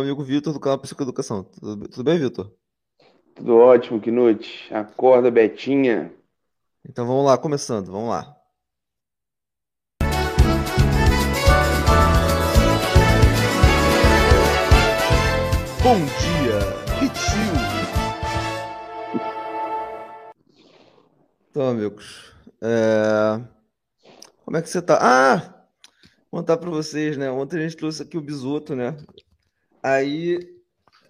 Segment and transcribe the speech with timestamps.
[0.00, 1.44] amigo Vitor do canal Psicoeducação.
[1.44, 2.50] Tudo, tudo bem, Vitor?
[3.34, 4.72] Tudo ótimo, Knut.
[4.72, 6.10] Acorda, Betinha.
[6.88, 8.34] Então vamos lá, começando, vamos lá.
[15.82, 16.58] Bom dia,
[16.98, 17.52] Ritinho.
[21.50, 22.32] Então, amigos,
[22.62, 23.44] é...
[24.42, 24.98] como é que você tá?
[25.02, 25.66] Ah,
[26.30, 27.30] vou contar para vocês, né?
[27.30, 28.96] Ontem a gente trouxe aqui o Bisoto, né?
[29.82, 30.38] Aí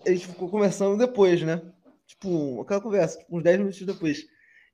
[0.06, 1.60] a gente ficou conversando depois, né?
[2.06, 4.24] Tipo, aquela conversa, tipo, uns 10 minutos depois.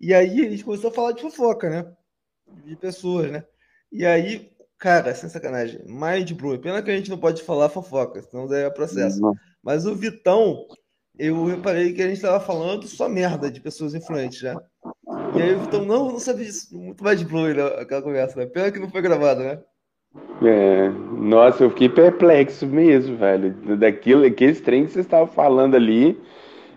[0.01, 1.93] E aí a gente começou a falar de fofoca, né?
[2.65, 3.45] De pessoas, né?
[3.91, 6.61] E aí, cara, sem sacanagem, mind blowing.
[6.61, 9.21] Pena que a gente não pode falar fofoca, senão daí é processo.
[9.21, 9.35] Não.
[9.63, 10.67] Mas o Vitão,
[11.19, 14.55] eu reparei que a gente tava falando só merda de pessoas influentes, né?
[15.37, 16.77] E aí o Vitão, não, não sabia disso.
[16.77, 17.65] Muito mind blowing né?
[17.81, 18.47] aquela conversa, né?
[18.47, 19.61] Pena que não foi gravado, né?
[20.43, 23.55] É, nossa, eu fiquei perplexo mesmo, velho.
[23.77, 26.21] Daquilo, aqueles trem que você estava falando ali,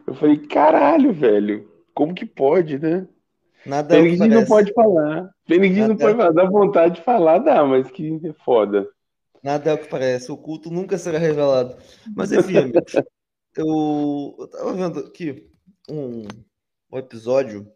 [0.07, 3.07] eu falei, caralho, velho, como que pode, né?
[3.65, 5.29] Nada é Pena não pode falar.
[5.47, 6.31] Pena não pode falar.
[6.31, 8.87] Dá vontade de falar, dá, mas que é foda.
[9.43, 10.31] Nada é o que parece.
[10.31, 11.75] O culto nunca será revelado.
[12.15, 12.93] Mas enfim, amigos,
[13.55, 15.47] eu, eu tava vendo aqui
[15.89, 16.23] um,
[16.91, 17.67] um episódio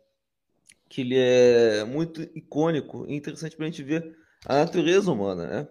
[0.89, 5.67] que ele é muito icônico e interessante pra gente ver a natureza humana, né?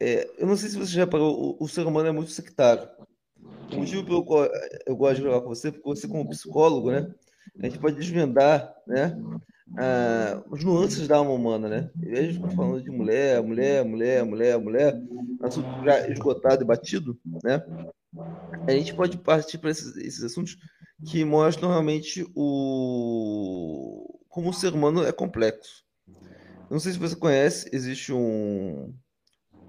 [0.00, 2.88] É, eu não sei se você já reparou, o, o, ser humano é muito sectário.
[3.72, 4.48] O motivo pelo qual
[4.86, 7.12] eu gosto de falar com você, porque você, como psicólogo, né,
[7.60, 9.16] a gente pode desvendar, né,
[9.78, 11.90] ah, as nuances da alma humana, né?
[11.96, 15.02] Em vez de ficar falando de mulher, mulher, mulher, mulher, mulher,
[15.42, 17.64] assunto já esgotado e batido, né?
[18.66, 20.56] A gente pode partir para esses, esses assuntos
[21.06, 25.83] que mostram realmente o como o ser humano é complexo.
[26.74, 28.92] Não sei se você conhece, existe um,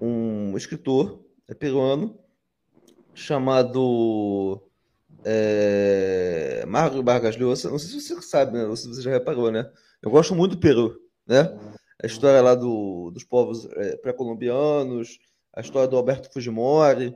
[0.00, 2.18] um escritor é peruano
[3.14, 4.60] chamado
[5.24, 7.70] é, Mário Vargas Llosa.
[7.70, 8.64] Não sei se você sabe, né?
[8.64, 9.70] Ou se você já reparou, né?
[10.02, 11.56] Eu gosto muito do Peru, né?
[12.02, 15.20] A história lá do, dos povos é, pré-colombianos,
[15.54, 17.14] a história do Alberto Fujimori.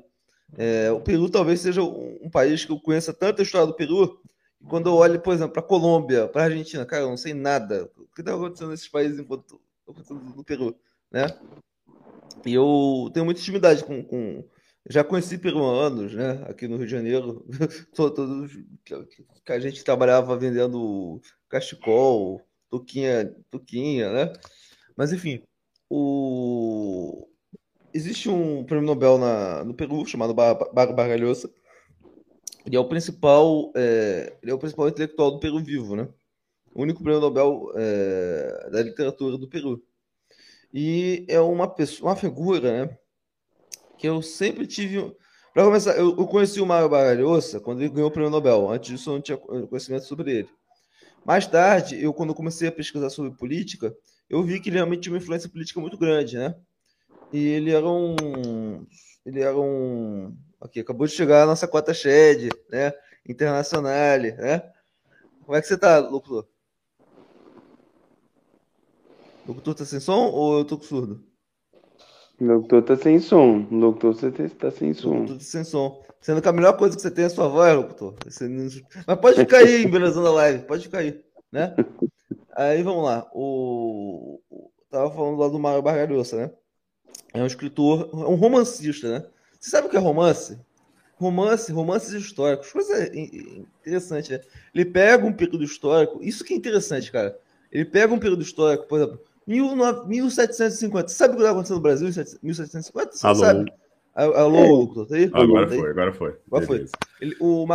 [0.56, 3.75] É, o Peru talvez seja um, um, país que eu conheça tanto a história do
[3.75, 4.20] Peru.
[4.69, 7.34] Quando eu olho, por exemplo, para a Colômbia, para a Argentina, cara, eu não sei
[7.34, 7.91] nada.
[7.98, 9.60] O que está acontecendo nesses países enquanto
[10.37, 10.75] no Peru,
[11.11, 11.27] né?
[12.47, 14.45] E eu tenho muita intimidade com, com
[14.89, 16.45] já conheci peruanos, né?
[16.49, 17.47] Aqui no Rio de Janeiro,
[17.95, 18.51] todos
[18.84, 22.41] que a gente trabalhava vendendo cachecol,
[22.71, 24.33] tuquinha, tuquinha, né?
[24.97, 25.43] Mas enfim,
[25.89, 27.28] o
[27.93, 31.53] existe um prêmio Nobel na, no Peru chamado Bar Bargalhosa.
[32.65, 36.09] Ele é o principal, é, ele é o principal intelectual do Peru vivo, né?
[36.80, 39.82] Único prêmio Nobel é, da literatura do Peru.
[40.72, 42.98] E é uma pessoa, uma figura, né,
[43.98, 45.14] que eu sempre tive.
[45.52, 48.70] Para começar, eu, eu, conheci o Mário Baralhosa quando ele ganhou o prêmio Nobel.
[48.70, 50.48] Antes disso, eu não tinha conhecimento sobre ele.
[51.24, 53.94] Mais tarde, eu quando comecei a pesquisar sobre política,
[54.28, 56.54] eu vi que ele realmente tinha uma influência política muito grande, né?
[57.32, 58.86] E ele era um,
[59.26, 62.92] ele era um, aqui acabou de chegar a nossa cota Shed, né?
[63.28, 64.62] Internacional, né?
[65.44, 66.48] Como é que você tá, Lucro?
[69.40, 71.25] O locutor tá sem som ou eu tô com surdo?
[72.41, 73.66] O locutor tá sem som.
[73.71, 75.09] O locutor você tá sem som.
[75.09, 76.03] O locutor tá sem som.
[76.21, 78.15] Sendo que a melhor coisa que você tem é a sua voz, locutor.
[79.06, 80.65] Mas pode ficar aí, embelezando a live.
[80.65, 81.75] Pode ficar aí, né?
[82.55, 83.31] Aí vamos lá.
[83.34, 84.41] O...
[84.91, 86.50] Tava falando lá do Mário Bargalhosa, né?
[87.33, 89.27] É um escritor, é um romancista, né?
[89.59, 90.59] Você sabe o que é romance?
[91.16, 92.72] Romance, romances históricos.
[92.72, 94.41] Coisa interessante, né?
[94.75, 96.22] Ele pega um período histórico.
[96.22, 97.39] Isso que é interessante, cara.
[97.71, 101.09] Ele pega um período histórico, por exemplo, 1750.
[101.09, 103.12] Você sabe o que está acontecendo no Brasil em 1750?
[103.12, 103.39] Você Alô.
[103.39, 103.73] sabe?
[104.15, 105.31] Alô, tá aí?
[105.33, 105.81] Agora tá aí?
[105.81, 106.37] foi, agora foi.
[106.47, 106.87] Agora foi.
[107.21, 107.67] Ele, o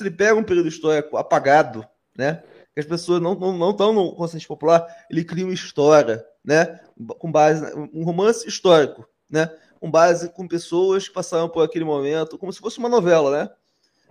[0.00, 1.84] ele pega um período histórico apagado,
[2.16, 2.42] né?
[2.72, 6.78] Que as pessoas não estão não, não no consciente popular, ele cria uma história, né?
[7.18, 9.50] Com base, um romance histórico, né?
[9.80, 13.50] Com base com pessoas que passaram por aquele momento, como se fosse uma novela, né?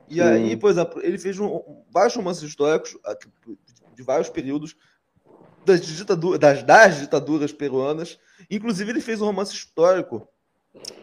[0.09, 0.21] E Sim.
[0.21, 2.97] aí, por exemplo, ele fez um, vários romances históricos
[3.95, 4.75] de vários períodos
[5.69, 8.19] das, ditaduras, das, das ditaduras peruanas.
[8.49, 10.27] Inclusive, ele fez um romance histórico,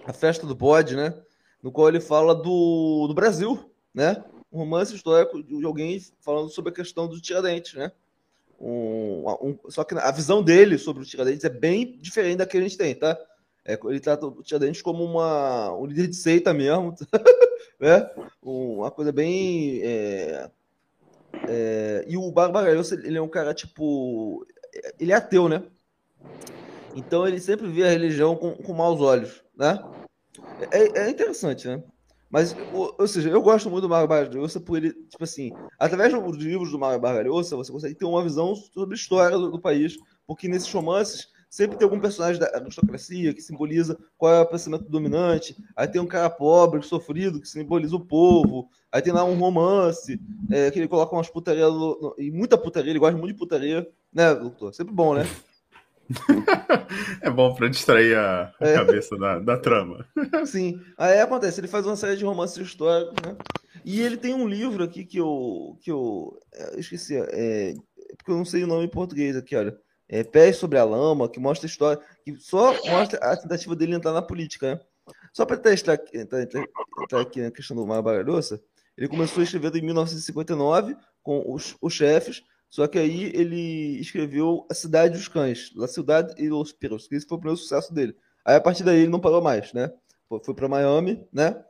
[0.05, 1.15] A Festa do Bode, né?
[1.63, 4.25] No qual ele fala do, do Brasil, né?
[4.53, 7.93] Um romance histórico de alguém falando sobre a questão do Tiradentes, né?
[8.59, 12.57] Um, um, só que a visão dele sobre o Tiradentes é bem diferente da que
[12.57, 13.19] a gente tem, tá?
[13.65, 16.95] É, ele trata o Tiradentes como uma, um líder de seita mesmo,
[17.81, 18.09] né?
[18.43, 20.51] uma coisa bem é,
[21.49, 24.47] é, e o Barbagalhoso, ele é um cara, tipo.
[24.99, 25.63] Ele é ateu, né?
[26.95, 29.79] Então ele sempre vê a religião com, com maus olhos, né?
[30.71, 31.83] É, é interessante, né?
[32.29, 35.53] Mas, ou, ou, seja, eu gosto muito do Mário Vargas Llosa por ele, tipo assim,
[35.79, 39.39] através dos livros do Mário Vargas Llosa, você consegue ter uma visão sobre a história
[39.39, 39.97] do, do país,
[40.27, 44.85] porque nesses romances sempre tem algum personagem da aristocracia que simboliza qual é o pensamento
[44.85, 45.57] dominante.
[45.75, 48.69] Aí tem um cara pobre, sofrido, que simboliza o povo.
[48.91, 50.21] Aí tem lá um romance,
[50.51, 53.87] é, que ele coloca umas putarias no, e muita putaria, ele gosta muito de putaria,
[54.13, 54.75] né, doutor?
[54.75, 55.25] Sempre bom, né?
[57.21, 58.75] é bom para distrair a, é.
[58.75, 60.07] cabeça da, da trama.
[60.47, 60.81] Sim.
[60.97, 63.37] Aí acontece, ele faz uma série de romances históricos, né?
[63.85, 67.75] E ele tem um livro aqui que eu, que eu, é, eu esqueci, é,
[68.17, 69.77] porque eu não sei o nome em português aqui, olha
[70.09, 73.95] é, Pés sobre a Lama, que mostra a história, que só mostra a tentativa dele
[73.95, 74.81] entrar na política, né?
[75.33, 76.65] Só para testar entrar, entrar,
[77.03, 78.61] entrar, aqui na questão do Mar Baralhoça,
[78.97, 84.67] ele começou a escrever em 1959 com os, os chefes, só que aí ele escreveu
[84.71, 87.93] A Cidade dos Cães, La Cidade e Los Perros, que esse foi o primeiro sucesso
[87.93, 88.17] dele.
[88.45, 89.93] Aí a partir daí ele não parou mais, né?
[90.29, 91.63] Foi para Miami, né?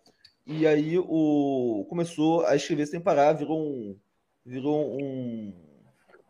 [0.47, 3.99] E aí o começou a escrever sem parar, virou um
[4.44, 5.53] virou um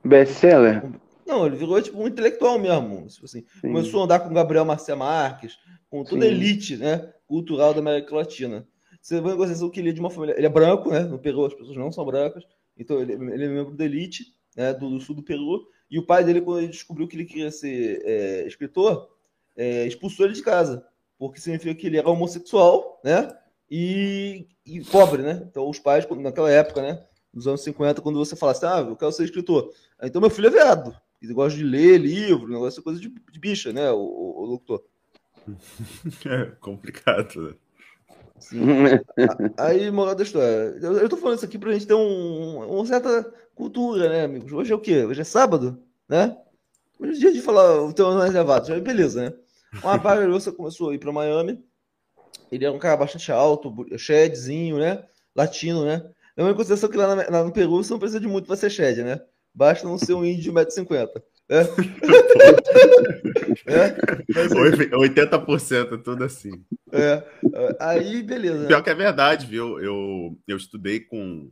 [0.02, 0.84] best-seller.
[0.84, 3.06] Um, não, ele virou tipo um intelectual mesmo.
[3.08, 5.58] Tipo assim, começou a andar com Gabriel Marcia Marques,
[5.90, 6.28] com toda Sim.
[6.28, 8.66] a elite né, cultural da América Latina.
[9.00, 10.34] Você vai negociação que ele é de uma família.
[10.36, 11.00] Ele é branco, né?
[11.00, 12.44] No Peru as pessoas não são brancas.
[12.76, 14.24] Então ele, ele é membro da elite
[14.56, 15.66] né, do, do, sul do Peru.
[15.90, 19.08] E o pai dele, quando ele descobriu que ele queria ser é, escritor,
[19.56, 20.84] é, expulsou ele de casa.
[21.18, 23.32] Porque significa que ele era homossexual, né?
[23.70, 25.46] E, e pobre, né?
[25.48, 27.04] Então os pais, naquela época, né?
[27.32, 29.72] Nos anos 50, quando você fala assim, ah, eu quero ser escritor.
[30.02, 33.72] Então meu filho é viado ele gosta de ler livro, negócio coisa de, de bicha,
[33.72, 34.82] né, o, o, o locutor.
[36.26, 37.56] É complicado.
[38.38, 38.66] Sim.
[39.56, 40.76] Aí, moral da história.
[40.82, 44.52] Eu, eu tô falando isso aqui pra gente ter um, uma certa cultura, né, amigos?
[44.52, 45.04] Hoje é o quê?
[45.04, 46.36] Hoje é sábado, né?
[46.98, 48.66] Hoje é dia de falar o teu reservado.
[48.66, 49.36] Já beleza, né?
[49.82, 51.62] O rapaz você começou a ir pra Miami.
[52.50, 55.04] Ele era um cara bastante alto, shedzinho, né?
[55.34, 56.08] Latino, né?
[56.36, 58.56] É uma consideração que lá, na, lá no Peru você não precisa de muito pra
[58.56, 59.20] ser shed, né?
[59.56, 61.22] Basta não ser um índio de 1,50m.
[61.58, 61.60] É?
[63.72, 63.96] é?
[64.90, 66.64] 80% tudo assim.
[66.92, 67.22] É.
[67.80, 68.66] Aí, beleza.
[68.66, 69.80] Pior que é verdade, viu?
[69.80, 71.50] Eu, eu estudei com.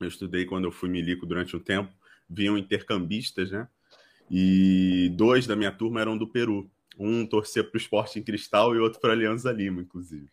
[0.00, 1.92] Eu estudei quando eu fui milico durante um tempo,
[2.28, 3.68] vinham intercambistas, né?
[4.30, 6.68] E dois da minha turma eram do Peru.
[6.98, 10.28] Um torcia para o esporte em cristal e outro para a Aliança Lima, inclusive.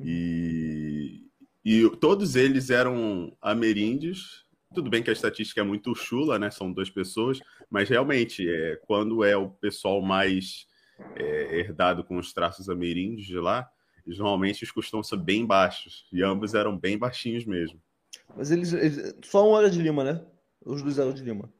[0.00, 1.24] E,
[1.64, 6.50] e todos eles eram ameríndios tudo bem que a estatística é muito chula, né?
[6.50, 7.40] São duas pessoas,
[7.70, 10.66] mas realmente, é, quando é o pessoal mais
[11.16, 13.68] é, herdado com os traços ameríndios de lá,
[14.06, 16.06] normalmente os costumam ser bem baixos.
[16.12, 17.80] E ambos eram bem baixinhos mesmo.
[18.36, 20.24] Mas eles, eles só um era de Lima, né?
[20.64, 21.52] Os dois eram de Lima.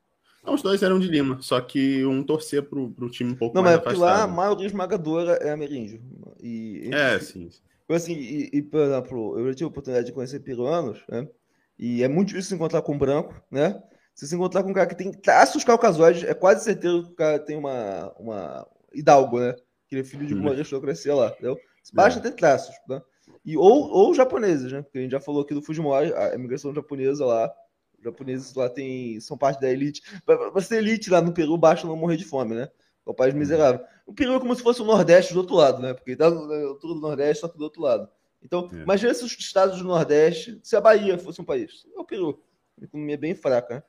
[0.44, 3.56] Não, os dois eram de Lima, só que um torcia pro, pro time um pouco
[3.56, 4.00] Não, mais mas afastado.
[4.00, 6.00] lá a maioria esmagadora é ameríndio.
[6.40, 7.48] E, é, sim.
[7.88, 11.28] Assim, e, e, por exemplo, eu já tive a oportunidade de conhecer peruanos, né?
[11.78, 13.82] E é muito difícil se encontrar com um branco, né?
[14.14, 17.14] Se se encontrar com um cara que tem traços caucasóides, é quase certeza que o
[17.14, 19.54] cara tem uma, uma hidalgo, né?
[19.88, 20.52] Que ele é filho de uma uhum.
[20.52, 21.58] aristocracia lá, entendeu?
[21.92, 22.22] Basta é.
[22.22, 23.00] ter traços, né?
[23.44, 24.82] E, ou, ou japoneses, né?
[24.82, 27.52] Porque a gente já falou aqui do Fujimori, a imigração japonesa lá,
[27.98, 30.02] os japoneses lá tem, são parte da elite.
[30.24, 32.68] Para ser elite lá no Peru, basta não morrer de fome, né?
[33.06, 33.40] É um país uhum.
[33.40, 33.84] miserável.
[34.06, 35.92] O Peru é como se fosse o Nordeste do outro lado, né?
[35.92, 38.08] Porque tá na altura do Nordeste, só que do outro lado.
[38.42, 38.82] Então, é.
[38.82, 41.86] imagina se os estados do Nordeste, se a Bahia fosse um país.
[41.94, 42.42] É o Peru.
[42.80, 43.82] A economia é bem fraca, né?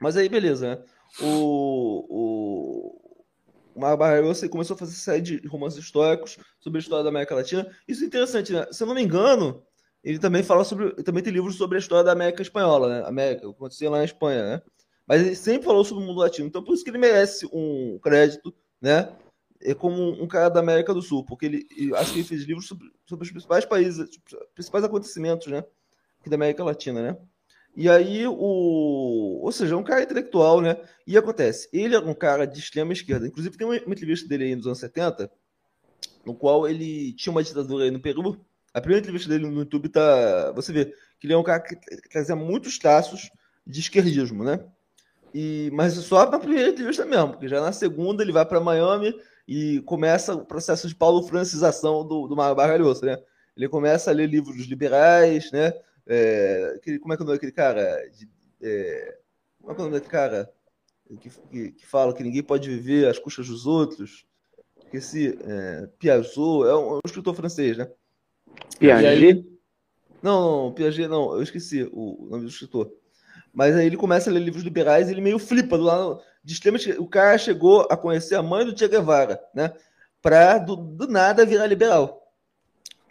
[0.00, 0.82] Mas aí, beleza, né?
[1.20, 7.10] O, o, Mar você começou a fazer série de romances históricos sobre a história da
[7.10, 7.70] América Latina.
[7.86, 8.66] Isso é interessante, né?
[8.70, 9.62] Se eu não me engano,
[10.02, 10.92] ele também fala sobre.
[11.02, 13.06] Também tem livros sobre a história da América Espanhola, né?
[13.06, 14.62] América, o que acontecia lá na Espanha, né?
[15.06, 16.46] Mas ele sempre falou sobre o mundo latino.
[16.46, 19.12] Então, por isso que ele merece um crédito, né?
[19.62, 22.66] É como um cara da América do Sul, porque ele, acho que ele fez livros
[22.66, 24.18] sobre, sobre os principais países, os
[24.54, 25.64] principais acontecimentos, né,
[26.20, 27.16] aqui da América Latina, né?
[27.76, 30.76] E aí o, ou seja, é um cara intelectual, né?
[31.06, 33.26] E acontece, ele é um cara de extrema esquerda.
[33.26, 35.30] Inclusive tem uma, entrevista dele aí nos anos 70,
[36.24, 38.44] no qual ele tinha uma ditadura aí no Peru.
[38.74, 40.86] A primeira entrevista dele no YouTube tá, você vê
[41.18, 41.76] que ele é um cara que
[42.08, 43.30] trazia muitos traços
[43.66, 44.60] de esquerdismo, né?
[45.32, 49.14] E, mas só na primeira entrevista mesmo, porque já na segunda ele vai para Miami
[49.50, 53.20] e começa o processo de paulo-francização do, do Mário Bargalhoso, né?
[53.56, 55.72] Ele começa a ler livros liberais, né?
[56.06, 58.08] É, aquele, como é que é o nome daquele cara?
[58.10, 58.30] De,
[58.62, 59.18] é,
[59.60, 60.52] como é que é o nome daquele cara
[61.20, 64.24] que, que, que, fala que ninguém pode viver às custas dos outros?
[64.84, 67.90] Esqueci, é, Piaget, é um, é um, escritor francês, né?
[68.78, 69.44] Piaget?
[70.22, 72.88] não, não, Piaget não, eu esqueci o nome do escritor.
[73.52, 76.54] Mas aí ele começa a ler livros liberais e ele meio flipa do lado de
[76.54, 79.72] extrema O cara chegou a conhecer a mãe do Che Guevara, né?
[80.22, 82.32] Pra do, do nada virar liberal.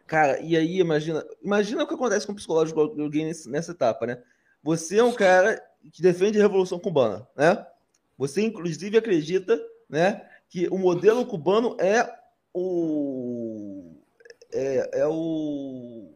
[0.06, 4.08] Cara, e aí imagina, imagina o que acontece com o psicológico de alguém nessa etapa,
[4.08, 4.22] né?
[4.64, 5.62] Você é um cara
[5.94, 7.66] que defende a Revolução Cubana, né?
[8.18, 12.12] Você inclusive acredita, né, que o modelo cubano é
[12.54, 13.96] o
[14.52, 16.12] é, é o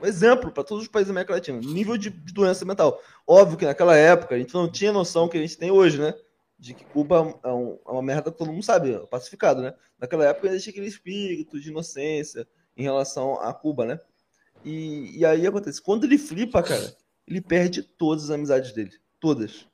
[0.00, 3.00] um exemplo para todos os países da América Latina, nível de, doença mental.
[3.26, 6.14] Óbvio que naquela época a gente não tinha noção que a gente tem hoje, né?
[6.58, 9.74] De que Cuba é, um, é uma merda que todo mundo sabe, é pacificado, né?
[9.98, 12.46] Naquela época existia aquele espírito de inocência,
[12.76, 14.00] em relação a Cuba, né?
[14.64, 16.94] E, e aí acontece, quando ele flipa, cara,
[17.26, 18.92] ele perde todas as amizades dele.
[19.20, 19.66] Todas.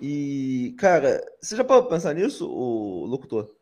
[0.00, 3.54] E, cara, você já pode pensar nisso, o locutor?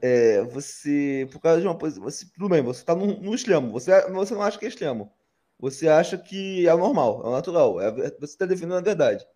[0.00, 3.72] É, você, por causa de uma posição, você, tudo bem, você tá no, no extremo,
[3.72, 5.10] você, você não acha que é extremo.
[5.58, 9.26] Você acha que é normal, é natural, é, você está defendendo a verdade.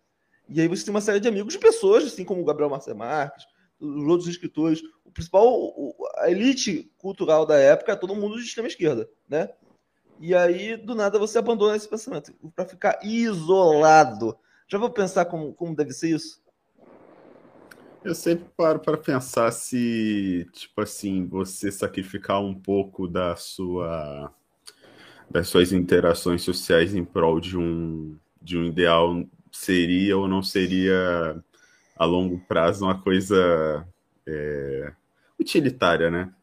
[0.49, 2.97] E aí você tem uma série de amigos, de pessoas, assim como o Gabriel Marcelo
[2.97, 3.45] Marques,
[3.79, 5.73] os outros escritores, o principal,
[6.17, 9.49] a elite cultural da época é todo mundo de extrema esquerda, né?
[10.19, 14.37] E aí, do nada, você abandona esse pensamento para ficar isolado.
[14.67, 16.41] Já vou pensar como, como deve ser isso?
[18.03, 24.33] Eu sempre paro para pensar se, tipo assim, você sacrificar um pouco da sua
[25.29, 29.23] das suas interações sociais em prol de um de um ideal
[29.59, 31.43] seria ou não seria
[31.95, 33.85] a longo prazo uma coisa
[34.25, 34.93] é,
[35.37, 36.33] utilitária, né?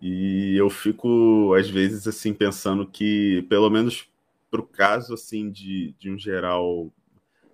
[0.00, 4.08] E eu fico, às vezes, assim, pensando que, pelo menos
[4.50, 6.92] para o caso, assim, de, de um geral,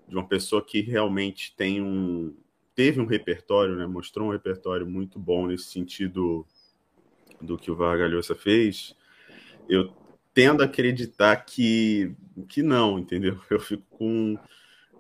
[0.09, 2.35] de uma pessoa que realmente tem um,
[2.75, 3.87] teve um repertório, né?
[3.87, 6.47] Mostrou um repertório muito bom nesse sentido
[7.43, 8.97] do que o Vargalhosa fez,
[9.69, 9.93] eu
[10.33, 12.15] tendo a acreditar que,
[12.49, 13.39] que não, entendeu?
[13.51, 14.39] Eu fico com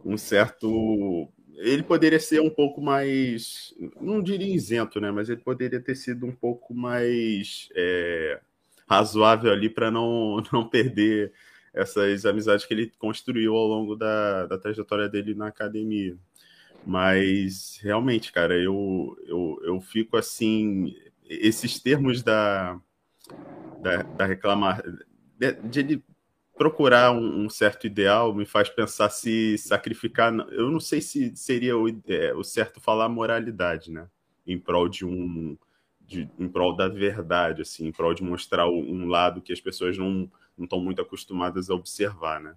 [0.04, 5.10] um certo ele poderia ser um pouco mais, não diria isento, né?
[5.10, 8.40] Mas ele poderia ter sido um pouco mais é,
[8.88, 11.32] razoável ali para não, não perder
[11.74, 16.16] essas amizades que ele construiu ao longo da, da trajetória dele na academia.
[16.86, 20.94] Mas realmente, cara, eu, eu, eu fico assim.
[21.28, 22.80] Esses termos da,
[23.82, 24.26] da, da.
[25.38, 26.02] De, de
[26.58, 30.34] procurar um, um, certo ideal me faz pensar se sacrificar.
[30.50, 34.08] Eu não sei se seria o, é, o certo falar moralidade, né?
[34.46, 35.56] Em prol de um.
[36.00, 39.98] De, em prol da verdade, assim, em prol de mostrar um lado que as pessoas
[39.98, 42.56] não estão muito acostumadas a observar, né?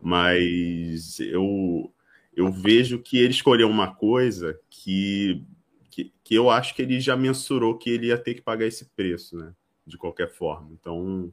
[0.00, 1.90] Mas eu,
[2.34, 5.42] eu vejo que ele escolheu uma coisa que,
[5.90, 8.84] que, que eu acho que ele já mensurou que ele ia ter que pagar esse
[8.94, 9.54] preço, né?
[9.86, 10.68] De qualquer forma.
[10.78, 11.32] Então,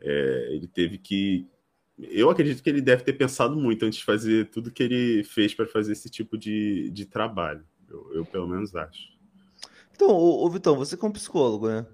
[0.00, 1.48] é, ele teve que.
[1.98, 5.54] Eu acredito que ele deve ter pensado muito antes de fazer tudo que ele fez
[5.54, 7.64] para fazer esse tipo de, de trabalho.
[7.88, 9.14] Eu, eu pelo menos acho.
[9.92, 11.86] Então, ô, ô, Vitão, você como psicólogo, né?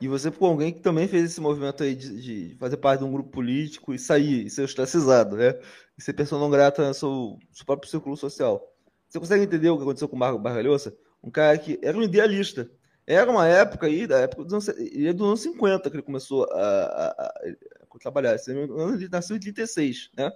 [0.00, 3.04] E você com alguém que também fez esse movimento aí de, de, fazer parte de
[3.04, 5.54] um grupo político e sair, e ser ostracizado, né?
[5.96, 8.66] E ser pessoa não grata no seu, seu próprio círculo social.
[9.08, 10.96] Você consegue entender o que aconteceu com o Marco Bargalhoça?
[11.22, 12.68] Um cara que era um idealista.
[13.06, 16.02] Era uma época aí, da época dos anos, ele é dos anos 50 que ele
[16.02, 18.36] começou a, a, a, trabalhar.
[18.48, 20.32] Ele nasceu em 36, né?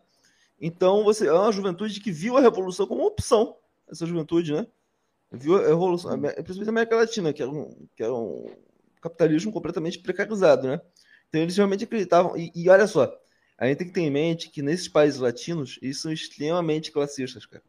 [0.61, 3.57] Então, você é uma juventude que viu a revolução como opção,
[3.91, 4.67] essa juventude, né?
[5.31, 8.51] Viu a revolução, principalmente a América Latina, que era um, que era um
[9.01, 10.81] capitalismo completamente precarizado, né?
[11.29, 12.37] Então, eles realmente acreditavam.
[12.37, 13.15] E, e olha só,
[13.57, 17.47] a gente tem que ter em mente que nesses países latinos, eles são extremamente classistas,
[17.47, 17.63] cara.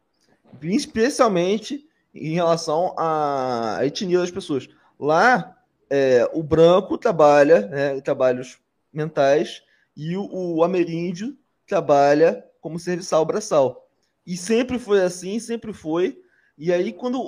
[0.61, 4.67] Especialmente em relação à etnia das pessoas.
[4.99, 5.57] Lá,
[5.89, 8.59] é, o branco trabalha né, trabalhos
[8.91, 9.63] mentais
[9.95, 13.87] e o, o ameríndio trabalha como serviçal braçal.
[14.25, 16.21] E sempre foi assim, sempre foi.
[16.57, 17.19] E aí, quando,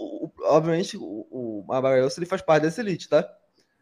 [0.44, 3.28] obviamente, o, o Amarelo ele faz parte dessa elite, tá?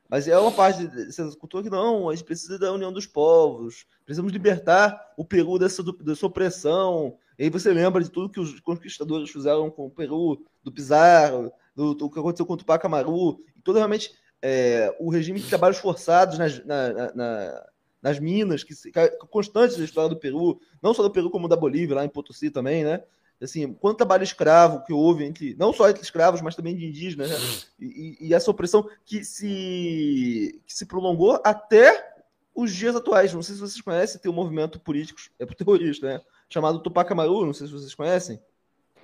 [0.07, 3.85] Mas é uma parte dessa cultura que não, a gente precisa da união dos povos,
[4.05, 7.17] precisamos libertar o Peru dessa, dessa opressão.
[7.37, 11.51] E aí você lembra de tudo que os conquistadores fizeram com o Peru, do Pizarro,
[11.79, 15.47] do, do que aconteceu com o Tupac Amaru, e todo realmente é, o regime de
[15.47, 17.69] trabalhos forçados nas, na, na,
[18.01, 21.55] nas minas, que, que constantes da história do Peru, não só do Peru como da
[21.55, 23.01] Bolívia, lá em Potosí também, né?
[23.41, 27.29] Assim, quanto trabalho escravo que houve entre, não só entre escravos, mas também de indígenas,
[27.29, 27.37] né?
[27.79, 32.13] e, e, essa opressão que se, que se prolongou até
[32.53, 33.33] os dias atuais.
[33.33, 36.21] Não sei se vocês conhecem, tem um movimento político, é terrorista, né?
[36.49, 38.41] Chamado Tupac Amaru, não sei se vocês conhecem.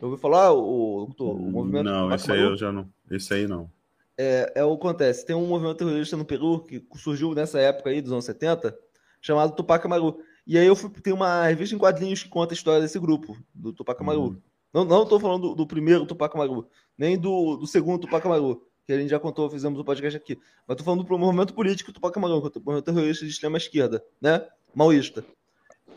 [0.01, 1.85] Eu ouvi falar o, o, o movimento.
[1.85, 2.89] Não, esse aí eu já não.
[3.09, 3.69] Esse aí não.
[4.17, 5.25] É, é o que acontece.
[5.25, 8.77] Tem um movimento terrorista no Peru que surgiu nessa época aí, dos anos 70,
[9.21, 10.19] chamado Tupac Amaru.
[10.47, 13.35] E aí eu fui, tem uma revista em quadrinhos que conta a história desse grupo,
[13.53, 14.21] do Tupac Amaru.
[14.21, 14.41] Uhum.
[14.71, 18.61] Não, não tô falando do, do, primeiro Tupac Amaru, nem do, do segundo Tupac Amaru.
[18.85, 20.39] que a gente já contou, fizemos o um podcast aqui.
[20.67, 24.45] Mas tô falando do movimento político Tupac Amaru, o movimento terrorista de extrema esquerda, né?
[24.73, 25.25] Maoísta.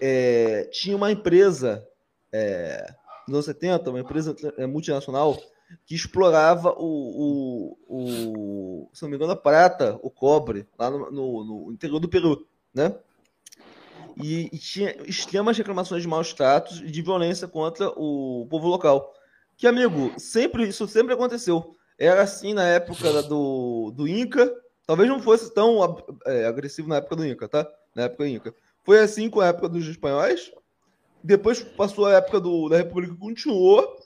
[0.00, 1.86] É, tinha uma empresa,
[2.32, 2.94] é,
[3.28, 5.38] nos anos 70, uma empresa é, multinacional,
[5.84, 11.10] que explorava o, o, o, se não me engano, a prata, o cobre, lá no,
[11.10, 12.94] no, no interior do Peru, né?
[14.16, 19.14] E, e, tinha extremas reclamações de maus tratos e de violência contra o povo local.
[19.56, 21.76] Que, amigo, sempre isso sempre aconteceu.
[21.96, 24.52] Era assim na época do, do Inca.
[24.86, 27.68] Talvez não fosse tão é, agressivo na época do Inca, tá?
[27.94, 28.54] Na época do Inca.
[28.84, 30.50] Foi assim com a época dos espanhóis.
[31.22, 33.96] Depois passou a época do, da República continuou.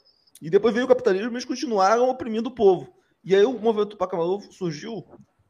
[0.41, 2.93] E depois veio o capitalismo e eles continuaram oprimindo o povo.
[3.25, 5.07] E aí o movimento Tupac Amaru surgiu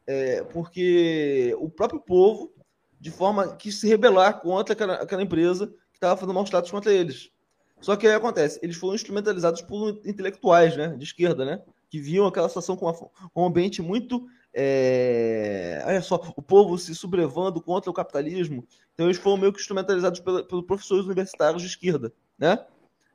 [0.06, 2.52] é, porque o próprio povo,
[3.00, 6.92] de forma que se rebelar contra aquela, aquela empresa que estava fazendo maus tratos contra
[6.92, 7.30] eles.
[7.80, 12.26] Só que aí acontece, eles foram instrumentalizados por intelectuais, né, de esquerda, né, que viam
[12.26, 15.82] aquela situação com, uma, com um ambiente muito é...
[15.86, 18.66] olha só, o povo se sublevando contra o capitalismo.
[18.94, 22.64] Então eles foram meio que instrumentalizados pelos professores universitários de esquerda, né?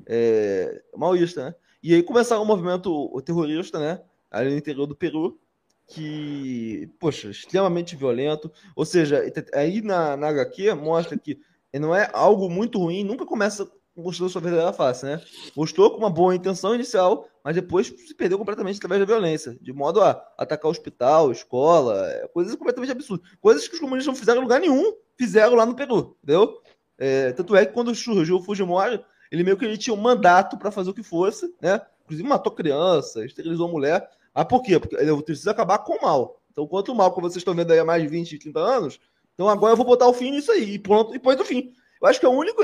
[0.06, 0.82] É...
[0.96, 1.56] Maoísta, né?
[1.82, 4.01] E aí começaram um movimento terrorista, né?
[4.32, 5.39] Ali no interior do Peru,
[5.88, 8.51] que, poxa, extremamente violento.
[8.75, 11.39] Ou seja, aí na, na HQ mostra que
[11.74, 15.22] não é algo muito ruim, nunca começa mostrou sua verdadeira face, né?
[15.56, 19.74] Mostrou com uma boa intenção inicial, mas depois se perdeu completamente através da violência, de
[19.74, 23.27] modo a atacar hospital, escola, é, coisas completamente absurdas.
[23.42, 26.62] Coisas que os comunistas não fizeram em lugar nenhum, fizeram lá no Peru, entendeu?
[26.98, 30.58] É, tanto é que quando surgiu o Fujimori, ele meio que ele tinha um mandato
[30.58, 31.82] para fazer o que fosse, né?
[32.06, 34.10] Inclusive matou criança, esterilizou mulher.
[34.34, 34.80] Ah, por quê?
[34.80, 36.42] Porque ele precisa acabar com o mal.
[36.51, 39.00] Então, quanto mal que vocês estão vendo aí há mais de 20, 30 anos,
[39.34, 41.72] então agora eu vou botar o fim nisso aí, e pronto, e pôs o fim.
[42.01, 42.63] Eu acho que é o único.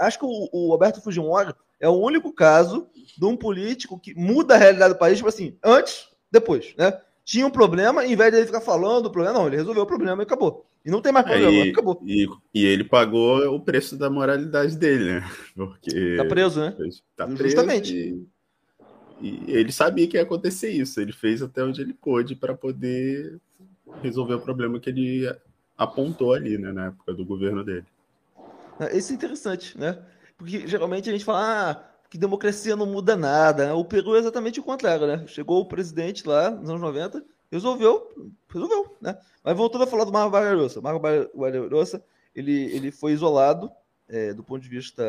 [0.00, 4.54] Acho que o, o Alberto Fujimori é o único caso de um político que muda
[4.54, 7.00] a realidade do país, tipo assim, antes, depois, né?
[7.24, 9.86] Tinha um problema, em vez de ele ficar falando do problema, não, ele resolveu o
[9.86, 10.66] problema e acabou.
[10.84, 12.02] E não tem mais problema, é, e, acabou.
[12.06, 15.30] E, e, ele pagou o preço da moralidade dele, né?
[15.54, 16.16] Porque.
[16.16, 16.74] Tá preso, né?
[17.16, 17.94] Tá preso Justamente.
[17.94, 18.26] E,
[19.20, 21.00] e ele sabia que ia acontecer isso.
[21.00, 23.38] Ele fez até onde ele pôde para poder
[24.02, 25.30] resolver o problema que ele
[25.76, 27.86] apontou ali, né, na época do governo dele.
[28.92, 29.98] Isso é interessante, né?
[30.36, 33.74] Porque geralmente a gente fala ah, que democracia não muda nada.
[33.74, 35.26] O Peru é exatamente o contrário, né?
[35.26, 39.18] Chegou o presidente lá nos anos 90, resolveu, resolveu, né?
[39.42, 40.80] Mas voltando a falar do Marco Barbarossa.
[40.80, 42.02] Marco Barbarossa,
[42.34, 43.70] ele, ele foi isolado
[44.08, 45.04] é, do ponto de vista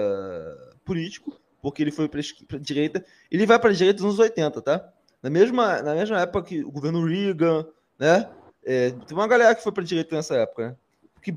[0.84, 3.06] político, porque ele foi para a direita.
[3.30, 4.92] Ele vai para a direita nos anos 80, tá?
[5.22, 7.66] Na mesma, na mesma época que o governo Reagan,
[7.98, 8.30] né?
[8.64, 10.76] É, tem uma galera que foi para a direita nessa época, né?
[11.14, 11.34] Porque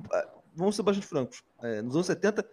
[0.55, 2.47] vamos ser bastante francos, é, nos anos 70,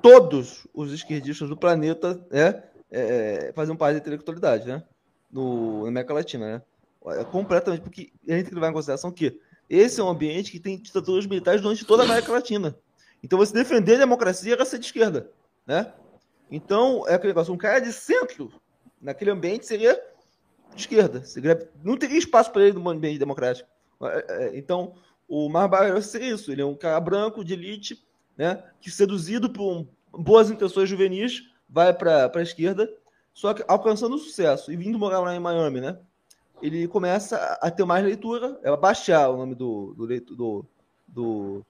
[0.00, 4.82] todos os esquerdistas do planeta né, é, é, faziam parte da intelectualidade, né?
[5.30, 6.62] No, na América Latina, né?
[7.18, 10.52] É, completamente, porque a gente tem que levar em consideração que esse é um ambiente
[10.52, 12.76] que tem ditaduras militares durante toda a América Latina.
[13.22, 15.30] Então, você defender a democracia era ser de esquerda,
[15.66, 15.92] né?
[16.50, 18.52] Então, é aquele negócio, um cara de centro
[19.00, 19.98] naquele ambiente seria
[20.74, 21.22] de esquerda.
[21.82, 23.68] Não teria espaço para ele no ambiente democrático.
[24.02, 24.94] É, então,
[25.34, 26.52] o Marbarrosa seria isso.
[26.52, 28.04] Ele é um cara branco de elite,
[28.36, 28.62] né?
[28.82, 32.86] Que seduzido por boas intenções juvenis vai para a esquerda,
[33.32, 35.98] só que alcançando sucesso e vindo morar lá em Miami, né?
[36.60, 40.66] Ele começa a ter mais leitura, é baixar o nome do do, do,
[41.08, 41.66] do,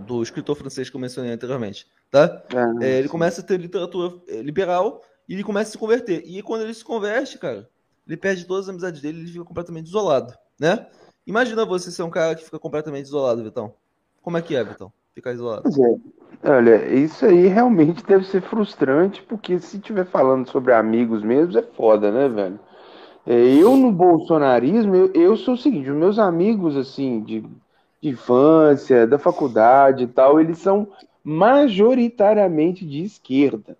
[0.00, 2.44] do escritor francês que eu mencionei anteriormente, tá?
[2.54, 6.22] Ah, é, ele começa a ter literatura é, liberal e ele começa a se converter.
[6.26, 7.66] E quando ele se converte, cara,
[8.06, 10.86] ele perde todas as amizades dele, ele fica completamente isolado, né?
[11.28, 13.74] Imagina você ser um cara que fica completamente isolado, Vitão.
[14.22, 14.90] Como é que é, Vitão?
[15.14, 15.64] Ficar isolado.
[15.64, 15.96] Pois é.
[16.42, 21.62] Olha, isso aí realmente deve ser frustrante, porque se estiver falando sobre amigos mesmo, é
[21.62, 22.58] foda, né, velho?
[23.26, 27.40] É, eu no bolsonarismo, eu, eu sou o seguinte, os meus amigos, assim, de,
[28.00, 30.88] de infância, da faculdade e tal, eles são
[31.22, 33.76] majoritariamente de esquerda.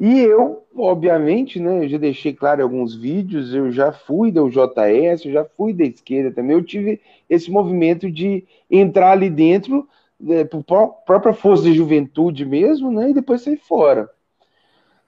[0.00, 4.42] E eu, obviamente, né, eu já deixei claro em alguns vídeos, eu já fui da
[4.42, 9.86] UJS, eu já fui da esquerda também, eu tive esse movimento de entrar ali dentro,
[10.26, 14.08] é, por própria força de juventude mesmo, né, e depois sair fora.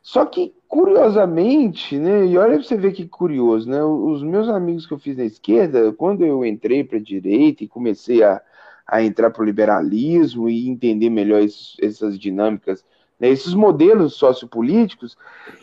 [0.03, 4.87] Só que, curiosamente, né, e olha pra você ver que curioso, né, os meus amigos
[4.87, 8.43] que eu fiz na esquerda, quando eu entrei para a direita e comecei a,
[8.87, 12.85] a entrar para o liberalismo e entender melhor esses, essas dinâmicas
[13.23, 15.17] né, esses modelos sociopolíticos,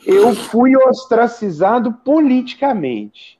[0.05, 3.37] eu fui ostracizado politicamente.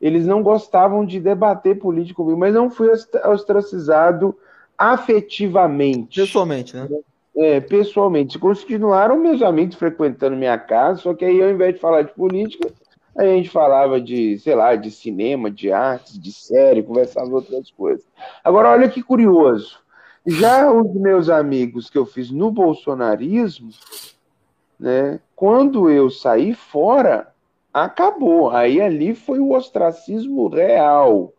[0.00, 2.88] Eles não gostavam de debater política comigo, mas não fui
[3.26, 4.34] ostracizado
[4.78, 6.20] afetivamente.
[6.20, 6.88] Pessoalmente, né?
[7.36, 8.38] É, pessoalmente.
[8.38, 12.70] Continuaram meus amigos frequentando minha casa, só que aí ao invés de falar de política,
[13.18, 18.06] a gente falava de, sei lá, de cinema, de artes, de série, conversava outras coisas.
[18.42, 19.78] Agora, olha que curioso.
[20.26, 23.70] Já os meus amigos que eu fiz no bolsonarismo,
[24.78, 27.32] né, quando eu saí fora,
[27.72, 28.50] acabou.
[28.50, 31.32] Aí ali foi o ostracismo real.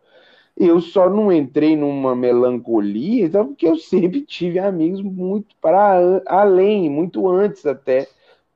[0.58, 6.90] Eu só não entrei numa melancolia, então, porque eu sempre tive amigos muito para além,
[6.90, 8.08] muito antes até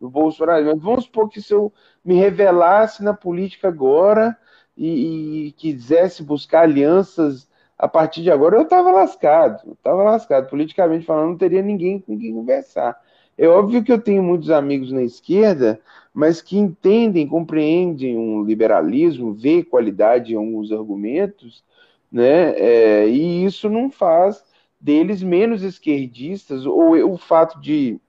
[0.01, 0.65] do Bolsonaro.
[0.65, 1.71] Mas vamos supor que se eu
[2.03, 4.37] me revelasse na política agora
[4.75, 7.47] e, e quisesse buscar alianças
[7.83, 9.73] a partir de agora, eu estava lascado.
[9.73, 10.49] estava lascado.
[10.49, 12.99] Politicamente falando, não teria ninguém com quem conversar.
[13.37, 15.79] É óbvio que eu tenho muitos amigos na esquerda,
[16.13, 21.63] mas que entendem, compreendem um liberalismo, vê qualidade em alguns argumentos
[22.13, 22.51] né?
[22.59, 24.45] É, e isso não faz
[24.79, 27.99] deles menos esquerdistas, ou o fato de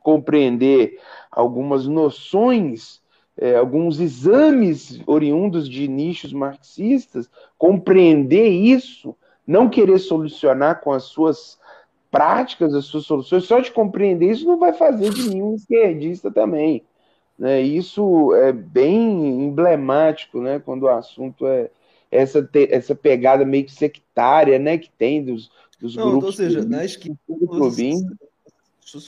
[0.00, 1.00] compreender
[1.32, 3.02] algumas noções,
[3.36, 9.14] é, alguns exames oriundos de nichos marxistas, compreender isso,
[9.46, 11.58] não querer solucionar com as suas
[12.10, 16.30] práticas, as suas soluções, só de compreender isso não vai fazer de mim um esquerdista
[16.30, 16.82] também.
[17.36, 17.60] Né?
[17.60, 20.60] Isso é bem emblemático né?
[20.64, 21.68] quando o assunto é,
[22.14, 26.26] essa, essa pegada meio que sectária, né, que tem dos, dos Não, grupos.
[26.26, 27.18] Ou seja, na esquerda,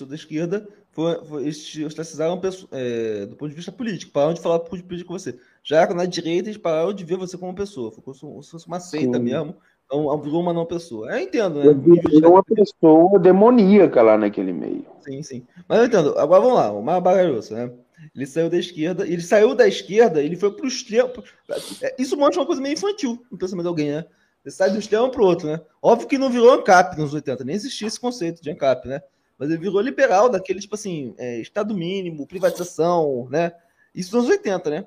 [0.09, 2.41] da esquerda, foi, foi, eles ostracizaram
[2.73, 5.39] é, do ponto de vista político, pararam de falar político com você.
[5.63, 8.81] Já na direita, eles pararam de ver você como pessoa, ficou como se fosse uma
[8.81, 9.25] seita Sim.
[9.25, 9.55] mesmo,
[9.85, 11.13] então virou uma não pessoa.
[11.13, 12.01] Eu entendo, né?
[12.11, 14.87] Virou uma pessoa demoníaca lá naquele meio.
[15.03, 15.47] Sim, sim.
[15.69, 16.19] Mas eu entendo.
[16.19, 17.71] Agora vamos lá, o Mar Bagaroso, né?
[18.15, 21.11] Ele saiu da esquerda, ele saiu da esquerda, ele foi pro extremo.
[21.83, 24.07] É, isso mostra uma coisa meio infantil no pensamento de alguém, né?
[24.43, 25.61] Ele sai do extremo pro outro, né?
[25.83, 29.03] Óbvio que não virou ANCAP nos 80, nem existia esse conceito de ANCAP, né?
[29.39, 33.53] Mas ele virou liberal, daquele, tipo assim, é, Estado mínimo, privatização, né?
[33.95, 34.87] Isso nos 80, né?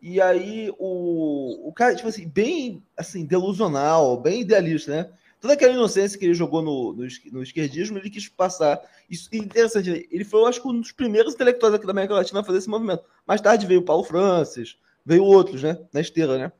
[0.00, 5.10] E aí o, o cara, tipo assim, bem assim, delusional, bem idealista, né?
[5.40, 8.80] toda aquela inocência que ele jogou no, no, no esquerdismo, ele quis passar.
[9.08, 12.44] Isso interessante, ele foi, eu acho, um dos primeiros intelectuais aqui da América Latina a
[12.44, 13.02] fazer esse movimento.
[13.26, 15.78] Mais tarde veio o Paulo Francis, veio outros, né?
[15.92, 16.52] Na esteira, né?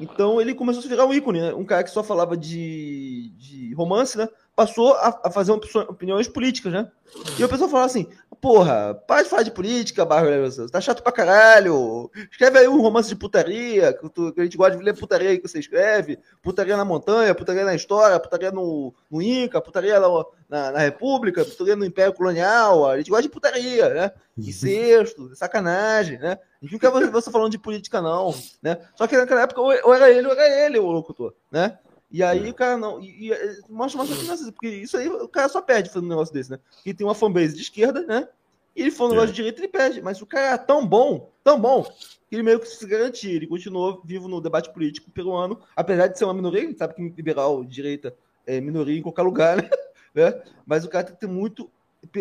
[0.00, 1.54] Então ele começou a virar um ícone, né?
[1.54, 3.07] Um cara que só falava de,
[3.38, 4.28] de romance, né?
[4.56, 6.90] Passou a, a fazer opiniões políticas, né?
[7.38, 8.08] E o pessoal falava assim:
[8.40, 10.28] Porra, para de falar de política, Barro
[10.70, 12.10] Tá chato pra caralho.
[12.30, 15.30] Escreve aí um romance de putaria, que, tu, que a gente gosta de ler putaria
[15.30, 16.18] aí que você escreve.
[16.42, 20.08] Putaria na montanha, putaria na história, putaria no, no Inca, putaria na,
[20.48, 22.88] na, na, República, putaria no Império Colonial.
[22.88, 24.12] A gente gosta de putaria, né?
[24.36, 26.38] Incesto, sacanagem, né?
[26.60, 28.78] A gente não quer você falando de política, não, né?
[28.94, 31.78] Só que naquela época ou era ele ou era ele o locutor, né?
[32.10, 32.50] E aí é.
[32.50, 33.00] o cara não.
[33.00, 36.32] E, e mostra uma finanças, porque isso aí o cara só perde fazendo um negócio
[36.32, 36.58] desse, né?
[36.76, 38.28] Porque tem uma fanbase de esquerda, né?
[38.74, 39.26] E ele um negócio é.
[39.26, 40.00] de direita, ele perde.
[40.00, 41.82] Mas o cara é tão bom, tão bom,
[42.28, 43.34] que ele meio que se garantia.
[43.34, 47.02] Ele continuou vivo no debate político peruano, apesar de ser uma minoria, ele sabe que
[47.16, 48.14] liberal, direita,
[48.46, 49.68] é minoria em qualquer lugar, né?
[50.14, 50.42] né?
[50.64, 51.70] Mas o cara tem que ter muito,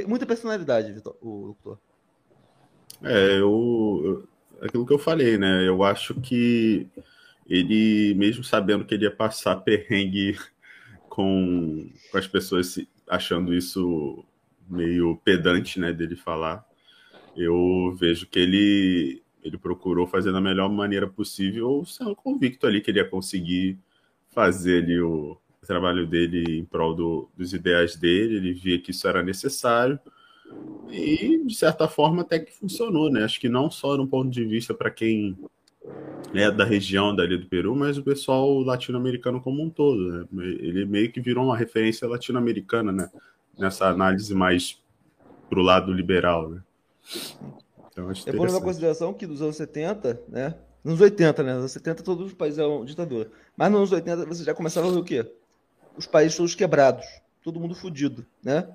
[0.08, 1.80] muita personalidade, Vitor, o doutor.
[3.04, 4.28] É, eu,
[4.62, 5.68] aquilo que eu falei, né?
[5.68, 6.88] Eu acho que
[7.50, 10.38] ele, mesmo sabendo que ele ia passar perrengue
[11.10, 14.24] com, com as pessoas achando isso
[14.70, 16.66] meio pedante, né, dele falar,
[17.36, 22.92] eu vejo que ele, ele procurou fazer da melhor maneira possível, sendo convicto ali que
[22.92, 23.80] ele ia conseguir
[24.30, 29.06] fazer ali o, trabalho dele em prol do, dos ideais dele, ele via que isso
[29.08, 30.00] era necessário,
[30.90, 33.24] e de certa forma até que funcionou, né?
[33.24, 35.38] Acho que não só no ponto de vista para quem
[36.34, 40.28] é da região dali do Peru, mas o pessoal latino-americano como um todo.
[40.32, 40.46] Né?
[40.60, 43.10] Ele meio que virou uma referência latino-americana, né?
[43.58, 44.82] Nessa análise mais
[45.50, 46.62] pro lado liberal, né?
[47.92, 50.56] Então, acho é bom levar em consideração que dos anos 70, né?
[50.84, 51.54] Nos 80, né?
[51.54, 53.32] Nos anos 70 todos os países eram ditadura.
[53.56, 55.26] Mas nos anos 80 você já começava a ver o quê?
[55.98, 57.06] Os países todos quebrados,
[57.44, 58.68] todo mundo fudido, né?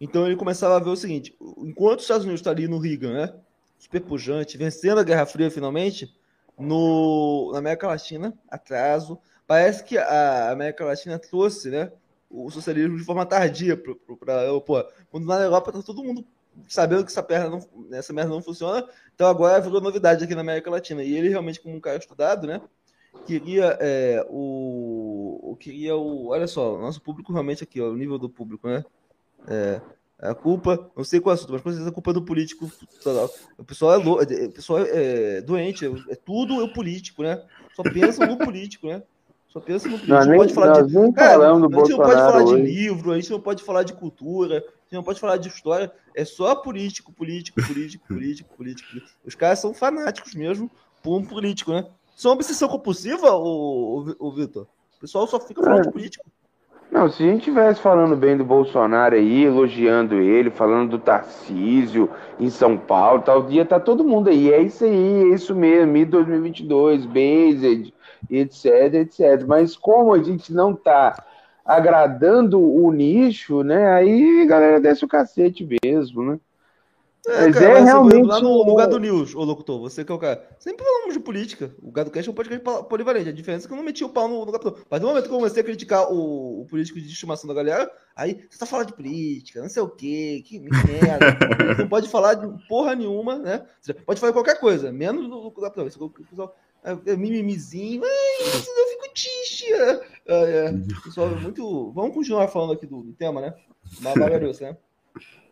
[0.00, 3.12] Então ele começava a ver o seguinte: enquanto os Estados Unidos está ali no Reagan,
[3.12, 3.34] né?
[3.78, 6.12] Super pujante, vencendo a Guerra Fria finalmente,
[6.58, 9.18] no, na América Latina, atraso.
[9.46, 11.92] Parece que a América Latina trouxe né,
[12.30, 13.76] o socialismo de forma tardia
[14.18, 14.88] para a Europa.
[15.10, 16.24] Quando na Europa está todo mundo
[16.68, 20.40] sabendo que essa, perna não, essa merda não funciona, então agora virou novidade aqui na
[20.40, 21.02] América Latina.
[21.02, 22.60] E ele realmente, como um cara estudado, né?
[23.26, 26.28] Queria é, o, queria o.
[26.28, 28.84] Olha só, nosso público realmente aqui, ó, o nível do público, né?
[29.46, 29.80] É,
[30.30, 32.22] a culpa, não sei qual é o assunto, mas com certeza a culpa é do
[32.22, 32.70] político.
[33.58, 37.42] O pessoal é, louco, o pessoal é, é doente, é, tudo é o político, né?
[37.74, 39.02] Só pensa no político, né?
[39.48, 40.24] Só pensa no político.
[40.24, 41.12] Não pode falar de.
[41.12, 42.56] Cara, a gente não pode falar hoje.
[42.56, 45.48] de livro, a gente não pode falar de cultura, a gente não pode falar de
[45.48, 45.92] história.
[46.14, 48.88] É só político, político, político, político, político.
[49.24, 50.70] Os caras são fanáticos mesmo
[51.02, 51.86] por um político, né?
[52.16, 54.66] Isso é uma obsessão compulsiva, o, o, o Vitor?
[54.96, 55.82] O pessoal só fica falando é.
[55.82, 56.24] de político.
[56.94, 62.08] Não, se a gente estivesse falando bem do Bolsonaro aí, elogiando ele, falando do Tarcísio
[62.38, 64.52] em São Paulo, tal dia tá todo mundo aí.
[64.52, 67.92] É isso aí, é isso mesmo, e 2022, Based,
[68.30, 69.44] etc, etc.
[69.44, 71.20] Mas como a gente não tá
[71.64, 73.92] agradando o nicho, né?
[73.92, 76.38] Aí galera desce o cacete mesmo, né?
[77.26, 78.26] É, mas cara, é realmente.
[78.26, 80.46] Lá no, no Gado News, ô locutor, você que é o cara.
[80.58, 81.74] Sempre falamos de política.
[81.82, 83.28] O Gado Cash é um podcast polivalente.
[83.28, 84.76] A diferença é que eu não meti o pau no, no capitão.
[84.90, 87.90] Mas no momento que eu comecei a criticar o, o, político de estimação da galera,
[88.14, 91.38] aí você tá falando de política, não sei o quê, que merda.
[91.78, 93.64] não pode falar de porra nenhuma, né?
[93.80, 95.84] Você pode falar qualquer coisa, menos do, do capitão.
[95.84, 99.72] Você, pessoal, é, é, mimimizinho, mas eu fico triste.
[99.72, 101.90] É, é, pessoal, é muito.
[101.92, 103.54] Vamos continuar falando aqui do, do tema, né?
[104.00, 104.14] Mas
[104.60, 104.76] né?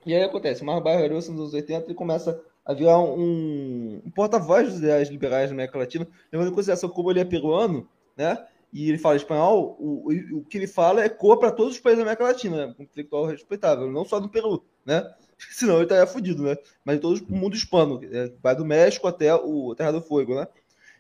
[0.05, 4.69] E aí acontece, Marco Barbarossa nos anos 80 ele começa a virar um, um porta-voz
[4.69, 8.45] dos ideais liberais na América Latina, levando em consideração como ele é peruano, né?
[8.73, 11.81] E ele fala espanhol, o, o, o que ele fala é cor para todos os
[11.81, 12.75] países da América Latina, né?
[12.79, 15.13] Um intelectual respeitável, não só do Peru, né?
[15.51, 16.57] Senão ele estaria fudido, né?
[16.85, 20.47] Mas todo o mundo hispano, é, vai do México até o Terra do Fogo, né?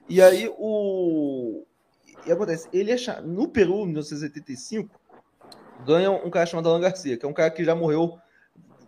[0.08, 1.64] E aí o.
[2.26, 5.00] E acontece, ele é no Peru, em 1985,
[5.84, 8.18] ganha um cara chamado Alan Garcia, que é um cara que já morreu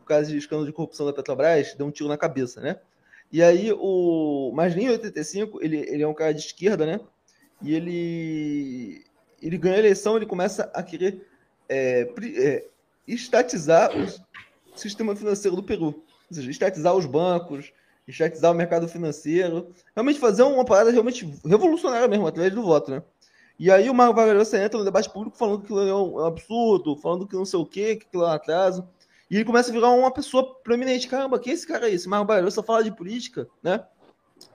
[0.05, 2.77] por causa de escândalo de corrupção da Petrobras, deu um tiro na cabeça, né?
[3.33, 4.53] E aí, o.
[4.55, 7.01] Mas nem em 85, ele, ele é um cara de esquerda, né?
[7.63, 9.05] E ele.
[9.43, 11.27] Ele ganha a eleição, ele começa a querer
[11.69, 12.67] é, é,
[13.07, 15.87] estatizar o sistema financeiro do Peru.
[15.87, 17.73] Ou seja, estatizar os bancos,
[18.07, 19.75] estatizar o mercado financeiro.
[19.95, 23.03] Realmente fazer uma parada realmente revolucionária mesmo, através do voto, né?
[23.59, 26.97] E aí o Marco Vargas entra no debate público falando que aquilo é um absurdo,
[26.97, 28.89] falando que não sei o quê, que aquilo é um atraso.
[29.35, 31.09] E ele começa a virar uma pessoa proeminente.
[31.09, 31.95] Caramba, quem é esse cara aí?
[31.95, 33.85] Esse Marco Barroso só fala de política, né?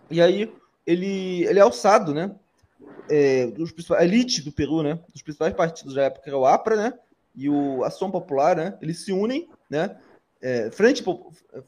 [0.10, 0.50] E aí
[0.88, 2.34] ele, ele é alçado, né?
[3.10, 4.98] É, dos a elite do Peru, né?
[5.12, 6.94] Dos principais partidos da época, era o APRA, né?
[7.36, 8.78] E o Ação Popular, né?
[8.82, 9.98] Eles se unem, né?
[10.42, 11.04] É, Frente,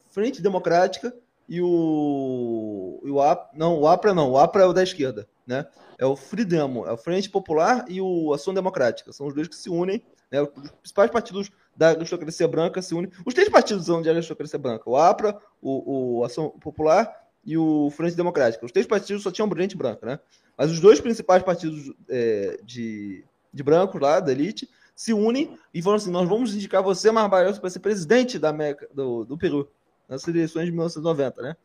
[0.08, 1.14] Frente Democrática
[1.46, 5.28] e o, e o APRA, não, o APRA não, o APRA é o da esquerda,
[5.46, 5.66] né?
[5.98, 9.12] É o Fridemo, é o Frente Popular e o Ação Democrática.
[9.12, 10.40] São os dois que se unem, né?
[10.40, 13.10] Os principais partidos da aristocracia branca se unem.
[13.24, 17.10] Os três partidos são de aristocracia branca: o APRA, o, o Ação Popular
[17.44, 18.64] e o Frente Democrática.
[18.64, 20.20] Os três partidos só tinham gente branca, né?
[20.56, 25.82] Mas os dois principais partidos é, de, de brancos lá, da elite, se unem e
[25.82, 29.68] falam assim: nós vamos indicar você, Marbaioso, para ser presidente da América, do, do Peru,
[30.08, 31.56] nas eleições de 1990, né?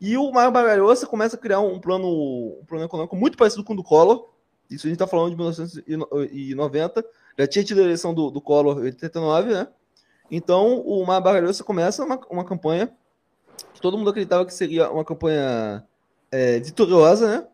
[0.00, 3.72] E o Mário Barbarossa começa a criar um plano, um plano econômico muito parecido com
[3.72, 4.28] o do Collor.
[4.70, 7.04] Isso a gente está falando de 1990,
[7.38, 9.68] já tinha tido a eleição do, do Collor em 89, né?
[10.30, 12.90] Então o Mar Barbarossa começa uma, uma campanha
[13.72, 15.84] que todo mundo acreditava que seria uma campanha
[16.30, 17.46] é, vitoriosa, né?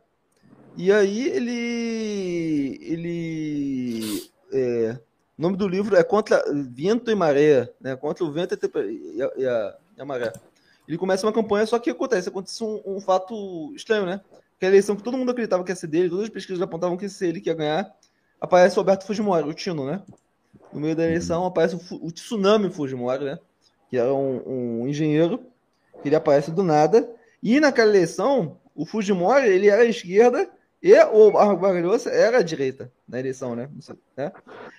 [0.76, 2.78] E aí ele.
[2.80, 4.98] ele é,
[5.38, 7.96] o nome do livro é Contra Vento e Maré, né?
[7.96, 10.32] Contra o vento e a, e a, e a maré.
[10.86, 14.20] Ele começa uma campanha, só que acontece, acontece um, um fato estranho, né?
[14.58, 16.96] Que a eleição que todo mundo acreditava que ia ser dele, todas as pesquisas apontavam
[16.96, 17.94] que ia ser ele que ia ganhar,
[18.40, 20.02] aparece o Alberto Fujimori, o Tino, né?
[20.72, 23.38] No meio da eleição aparece o, o Tsunami Fujimori, né?
[23.88, 25.40] Que era um, um, engenheiro,
[26.00, 27.08] que ele aparece do nada.
[27.42, 30.48] E naquela eleição, o Fujimori, ele era à esquerda
[30.82, 33.68] e o Barbarossa era à direita na eleição, né?
[34.16, 34.32] né?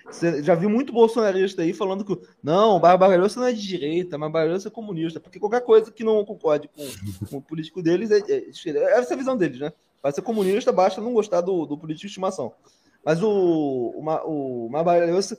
[0.06, 4.18] Você já viu muito bolsonarista aí falando que não, o Barbarossa não é de direita,
[4.18, 6.82] mas o Barbarossa é comunista, porque qualquer coisa que não concorde com,
[7.30, 9.72] com o político deles é, é, é, essa a visão deles, né?
[10.00, 12.52] Para ser comunista, basta não gostar do, do político de estimação.
[13.04, 15.38] Mas o, o, o Mabalhosa,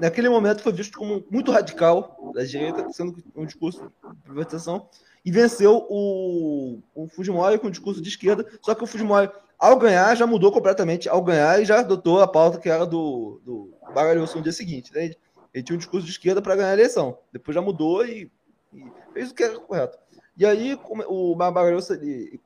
[0.00, 4.88] naquele momento, foi visto como muito radical da direita, sendo um discurso de privatização,
[5.24, 9.78] e venceu o, o Fujimori com um discurso de esquerda, só que o Fujimori, ao
[9.78, 13.72] ganhar, já mudou completamente, ao ganhar, e já adotou a pauta que era do, do
[13.94, 14.92] Baralhoso no dia seguinte.
[14.94, 15.12] Né?
[15.52, 18.30] Ele tinha um discurso de esquerda para ganhar a eleição, depois já mudou e,
[18.72, 19.98] e fez o que era correto.
[20.36, 22.00] E aí o Barbarossa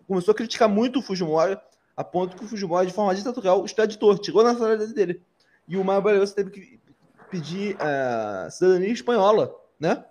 [0.09, 1.57] começou a criticar muito o Fujimori,
[1.96, 5.22] a ponto que o Fujimori, de forma ditatorial, extraditor, tirou a nacionalidade dele.
[5.66, 6.80] E o Maio Barroso teve que
[7.30, 10.04] pedir a uh, cidadania espanhola, né?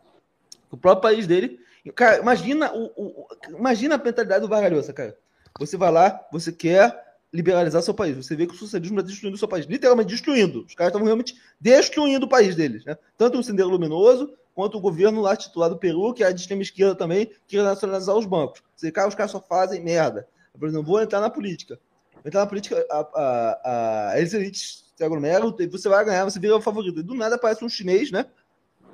[0.72, 1.60] O próprio país dele.
[1.96, 5.18] Cara, imagina, o, o imagina a mentalidade do Vargalhosa, cara.
[5.60, 8.16] Você vai lá, você quer liberalizar seu país.
[8.16, 9.66] Você vê que o socialismo está destruindo seu país.
[9.66, 10.64] Literalmente destruindo.
[10.66, 12.86] Os caras estavam realmente destruindo o país deles.
[12.86, 12.98] Né?
[13.18, 16.96] Tanto o Sendero Luminoso, quanto o governo lá titulado Peru, que é de extrema esquerda
[16.96, 18.62] também, queria nacionalizar os bancos.
[18.76, 20.28] Você, cara, os caras só fazem merda.
[20.58, 21.80] Por exemplo, vou entrar na política.
[22.14, 27.00] Vou entrar na política, a, a, se aglomeram, você vai ganhar, você vira o favorito.
[27.00, 28.26] E do nada aparece um chinês, né?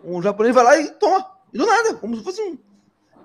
[0.03, 1.25] Um japonês vai lá e toma.
[1.53, 2.57] E do nada, como se fosse um.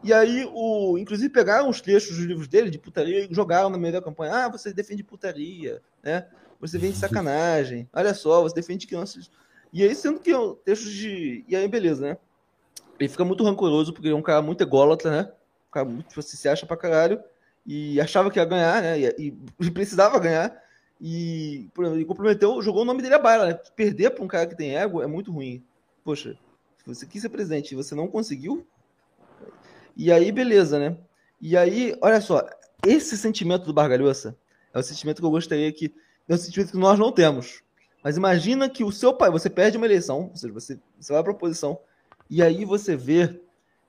[0.03, 3.79] E aí, o, inclusive, pegaram os trechos dos livros dele de putaria e jogaram no
[3.79, 4.35] meio da campanha.
[4.35, 6.27] Ah, você defende putaria, né?
[6.61, 7.88] Você vende sacanagem.
[7.92, 9.31] Olha só, você defende crianças.
[9.73, 10.33] E aí, sendo que
[10.64, 11.44] textos de.
[11.49, 12.18] E aí, beleza, né?
[12.99, 15.33] Ele fica muito rancoroso, porque ele é um cara muito ególatra, né?
[15.68, 17.23] Um cara muito, tipo, assim, se acha pra caralho.
[17.66, 18.98] E achava que ia ganhar, né?
[19.00, 20.55] E, e precisava ganhar.
[21.00, 23.55] E ele comprometeu, jogou o nome dele a baila, né?
[23.77, 25.62] Perder pra um cara que tem ego é muito ruim.
[26.05, 26.37] Poxa,
[26.87, 28.66] você quis ser presidente e você não conseguiu,
[29.96, 30.96] e aí, beleza, né?
[31.40, 32.44] E aí, olha só,
[32.85, 34.37] esse sentimento do Bargalhoça
[34.72, 35.94] é o sentimento que eu gostaria que.
[36.29, 37.62] É um sentimento que nós não temos.
[38.03, 41.22] Mas imagina que o seu pai, você perde uma eleição, ou seja, você, você vai
[41.22, 41.79] para a oposição,
[42.29, 43.40] e aí você vê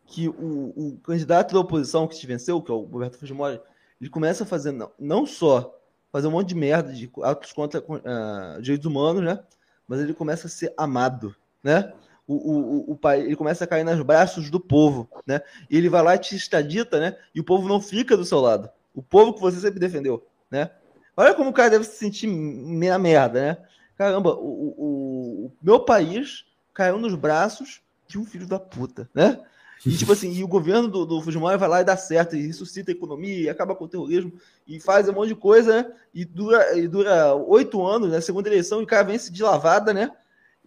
[0.05, 3.59] que o, o, candidato da oposição que te venceu, que é o Roberto Fujimori,
[3.99, 5.79] ele começa a fazer não, não só
[6.11, 9.39] fazer um monte de merda, de atos contra uh, direitos humanos, né?
[9.87, 11.93] Mas ele começa a ser amado, né?
[12.27, 15.41] o, o, o pai, ele começa a cair nos braços do povo, né?
[15.69, 17.15] E ele vai lá e te estadita, né?
[17.33, 18.69] E o povo não fica do seu lado.
[18.93, 20.71] O povo que você sempre defendeu, né?
[21.15, 23.57] Olha como o cara deve se sentir meia merda, né?
[23.95, 29.39] Caramba, o, o, o meu país caiu nos braços de um filho da puta, né?
[29.85, 32.47] E tipo assim, e o governo do, do Fujimori vai lá e dá certo, e
[32.47, 34.33] ressuscita a economia, e acaba com o terrorismo,
[34.67, 35.91] e faz um monte de coisa, né?
[36.13, 38.19] E dura e dura oito anos, né?
[38.19, 40.11] Segunda eleição, e o cara vence de lavada, né?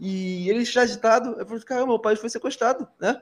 [0.00, 1.34] E ele está agitado.
[1.38, 3.20] Eu falei, caramba, meu pai foi sequestrado, né?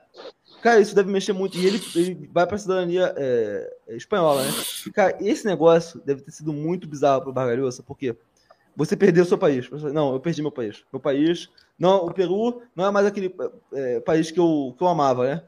[0.62, 1.56] Cara, isso deve mexer muito.
[1.56, 4.50] E ele, ele vai para a cidadania é, espanhola, né?
[4.92, 8.14] Cara, esse negócio deve ter sido muito bizarro para o Bargalhosa, porque
[8.76, 9.70] você perdeu o seu país.
[9.70, 10.84] Não, eu perdi meu país.
[10.92, 11.48] Meu país.
[11.78, 13.34] Não, o Peru não é mais aquele
[13.72, 15.42] é, país que eu, que eu amava, né?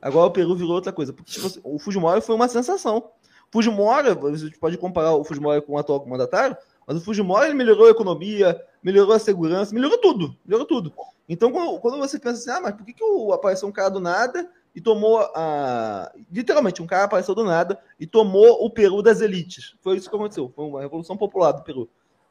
[0.00, 1.12] Agora o Peru virou outra coisa.
[1.12, 3.10] Porque tipo, assim, o Fujimori foi uma sensação.
[3.50, 6.56] Fujimori, você pode comparar o Fujimori com o atual mandatário,
[6.86, 10.92] mas o Fujimori ele melhorou a economia, melhorou a segurança, melhorou tudo, melhorou tudo.
[11.28, 14.00] Então, quando, você pensa assim, ah, mas por que, que o, apareceu um cara do
[14.00, 16.12] nada e tomou a.
[16.30, 19.74] Literalmente, um cara apareceu do nada e tomou o Peru das elites.
[19.80, 20.52] Foi isso que aconteceu.
[20.54, 21.88] Foi uma revolução popular do Peru.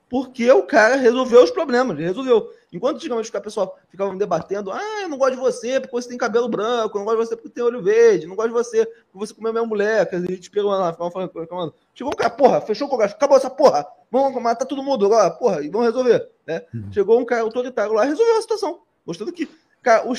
[0.09, 2.49] Porque o cara resolveu os problemas, ele resolveu.
[2.71, 6.17] Enquanto antigamente o pessoal ficavam debatendo, ah, eu não gosto de você porque você tem
[6.17, 8.85] cabelo branco, eu não gosto de você porque tem olho verde, não gosto de você
[8.85, 11.73] porque você comeu minha mulher, que a gente pegou lá, ficavam falando, reclamando.
[11.93, 15.31] Chegou um cara, porra, fechou o congresso, acabou essa porra, vamos matar todo mundo agora,
[15.31, 16.29] porra, e vamos resolver.
[16.45, 16.61] Né?
[16.73, 16.91] Uhum.
[16.91, 19.49] Chegou um cara autoritário lá e resolveu a situação, mostrando que
[19.81, 20.13] cara, o,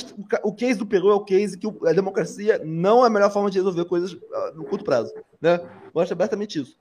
[0.45, 3.51] o, case do Peru é o case que a democracia não é a melhor forma
[3.51, 5.13] de resolver coisas ah, no curto prazo.
[5.41, 5.61] Né?
[5.93, 6.79] Mostra abertamente isso.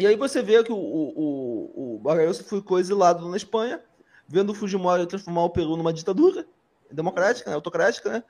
[0.00, 3.80] E aí você vê que o, o, o Barbarossa foi exilado na Espanha,
[4.26, 6.46] vendo o Fujimori transformar o Peru numa ditadura
[6.90, 8.24] democrática, né, autocrática, né?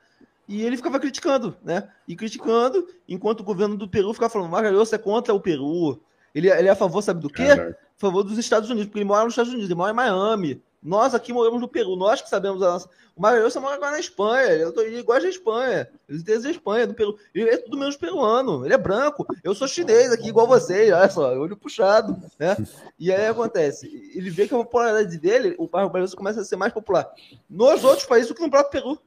[0.47, 1.89] E ele ficava criticando, né?
[2.07, 6.01] E criticando, enquanto o governo do Peru ficava falando, Margalhosa é contra o Peru.
[6.35, 7.43] Ele, ele é a favor, sabe do quê?
[7.43, 10.61] A favor dos Estados Unidos, porque ele mora nos Estados Unidos, ele mora em Miami.
[10.81, 12.89] Nós aqui moramos no Peru, nós que sabemos a nossa.
[13.15, 16.95] O Magalhães mora agora na Espanha, ele gosta da Espanha, ele tem da Espanha, do
[16.95, 17.17] Peru.
[17.35, 19.25] Ele é tudo menos peruano, ele é branco.
[19.43, 22.57] Eu sou chinês aqui, igual vocês, olha só, olho puxado, né?
[22.97, 26.73] E aí acontece, ele vê que a popularidade dele, o Magalhães começa a ser mais
[26.73, 27.11] popular
[27.47, 28.99] nos outros países do que no próprio Peru.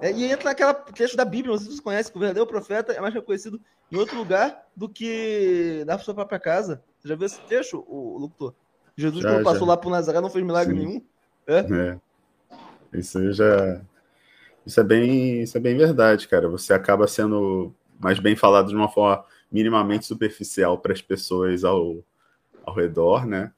[0.00, 2.48] É, e entra naquela texto da Bíblia, não sei se você conhece, que o verdadeiro
[2.48, 3.60] profeta é mais reconhecido
[3.90, 6.82] em outro lugar do que na sua própria casa.
[6.98, 8.54] Você já viu esse texto, o, o locutor?
[8.96, 9.66] Jesus, já, quando passou já.
[9.66, 10.86] lá por Nazaré, não fez milagre Sim.
[10.86, 11.02] nenhum.
[11.48, 11.60] É?
[11.60, 11.98] é.
[12.92, 13.80] Isso aí já.
[14.66, 16.48] Isso é bem, isso é bem verdade, cara.
[16.48, 22.04] Você acaba sendo mais bem falado de uma forma minimamente superficial para as pessoas ao,
[22.64, 23.50] ao redor, né?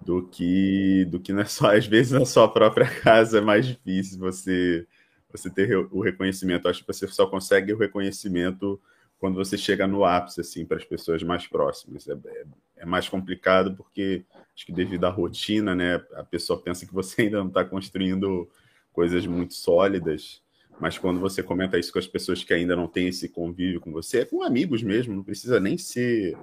[0.00, 3.66] Do que do que não é só às vezes na sua própria casa é mais
[3.66, 4.86] difícil você
[5.30, 6.68] você ter o reconhecimento.
[6.68, 8.80] Acho que você só consegue o reconhecimento
[9.18, 12.06] quando você chega no ápice, assim, para as pessoas mais próximas.
[12.06, 12.44] É, é,
[12.76, 17.22] é, mais complicado porque acho que devido à rotina, né, a pessoa pensa que você
[17.22, 18.48] ainda não está construindo
[18.92, 20.42] coisas muito sólidas.
[20.80, 23.92] Mas quando você comenta isso com as pessoas que ainda não têm esse convívio com
[23.92, 26.36] você, é com amigos mesmo, não precisa nem ser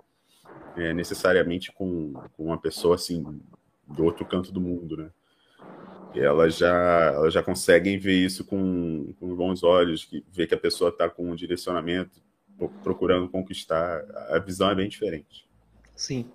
[0.77, 3.23] é, necessariamente com, com uma pessoa assim
[3.85, 5.09] do outro canto do mundo, né?
[6.15, 10.59] Elas já, elas já conseguem ver isso com, com bons olhos, que vê que a
[10.59, 12.21] pessoa está com um direcionamento,
[12.83, 15.47] procurando conquistar, a visão é bem diferente.
[15.95, 16.29] Sim.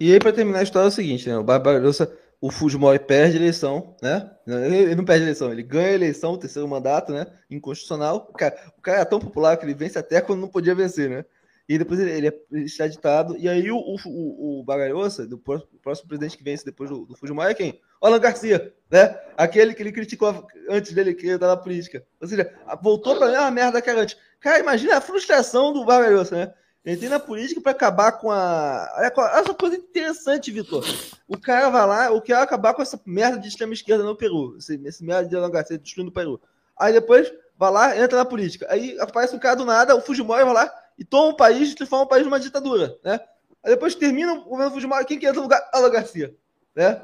[0.00, 1.36] E aí, para terminar a história, é o seguinte, né?
[1.36, 2.10] O Barbarossa,
[2.40, 4.30] o Fujimori perde a eleição, né?
[4.46, 7.26] Ele não perde a eleição, ele ganha a eleição, terceiro mandato, né?
[7.50, 8.26] Inconstitucional.
[8.30, 11.10] O cara, o cara é tão popular que ele vence até quando não podia vencer,
[11.10, 11.24] né?
[11.68, 13.36] E depois ele, ele é extraditado.
[13.36, 17.50] E aí o, o, o Bagarossa, do próximo presidente que vence depois do, do Fujimori,
[17.50, 17.78] é quem?
[18.00, 19.14] Alan Garcia, né?
[19.36, 22.02] Aquele que ele criticou antes dele que estar na política.
[22.18, 22.50] Ou seja,
[22.82, 24.16] voltou para a mesma merda que era antes.
[24.40, 26.54] Cara, imagina a frustração do Bagarossa, né?
[26.84, 28.88] Entrei na política para acabar com a.
[28.96, 30.82] Olha, essa coisa interessante, Vitor.
[31.28, 34.16] O cara vai lá, o que é acabar com essa merda de extrema esquerda no
[34.16, 34.56] Peru.
[34.56, 36.40] Esse, esse merda de Alan Garcia destruindo o Peru.
[36.78, 38.66] Aí depois vai lá, entra na política.
[38.70, 42.06] Aí aparece um cara do nada, o Fujimori vai lá e toma o país transforma
[42.06, 43.20] o país numa ditadura, né?
[43.62, 45.68] Aí depois termina o governo Fujimori, quem que entra no lugar?
[45.74, 46.34] Alan Garcia,
[46.74, 47.02] né?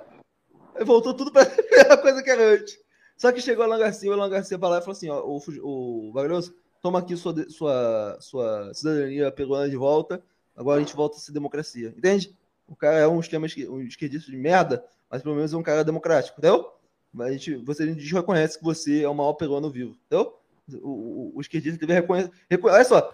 [0.74, 1.43] Aí voltou tudo para
[1.93, 2.79] a coisa que era antes.
[3.18, 6.09] Só que chegou Alan Garcia, o Alan Garcia vai lá e falou assim, ó, o,
[6.09, 6.55] o Bagulhoso,
[6.87, 10.22] toma aqui sua, sua, sua cidadania peruana de volta,
[10.55, 12.32] agora a gente volta a ser democracia, entende?
[12.68, 15.82] O cara é um esquema um esquerdista de merda, mas pelo menos é um cara
[15.82, 16.70] democrático, entendeu?
[17.18, 20.39] A gente, você a gente reconhece que você é o maior peruano vivo, entendeu?
[20.80, 22.30] O, o, o esquerdista deve reconhecer.
[22.62, 23.11] Olha só,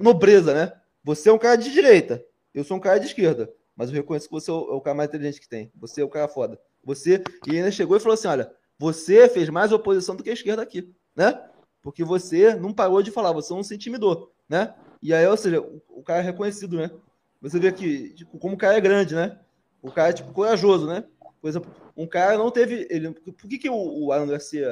[0.00, 0.72] nobreza, né?
[1.02, 4.28] Você é um cara de direita, eu sou um cara de esquerda, mas eu reconheço
[4.28, 5.72] que você é o, é o cara mais inteligente que tem.
[5.74, 6.56] Você é o cara foda.
[6.84, 7.20] Você.
[7.48, 8.48] E ainda chegou e falou assim: olha,
[8.78, 11.36] você fez mais oposição do que a esquerda aqui, né?
[11.88, 14.74] Porque você não parou de falar, você não se intimidou, né?
[15.00, 15.58] E aí, ou seja,
[15.88, 16.90] o, cara é reconhecido, né?
[17.40, 19.38] Você vê que, tipo, como o cara é grande, né?
[19.80, 21.02] O cara é, tipo, corajoso, né?
[21.40, 22.86] Por exemplo, um cara não teve.
[22.90, 24.68] Ele, por que, que o, o Alan Garcia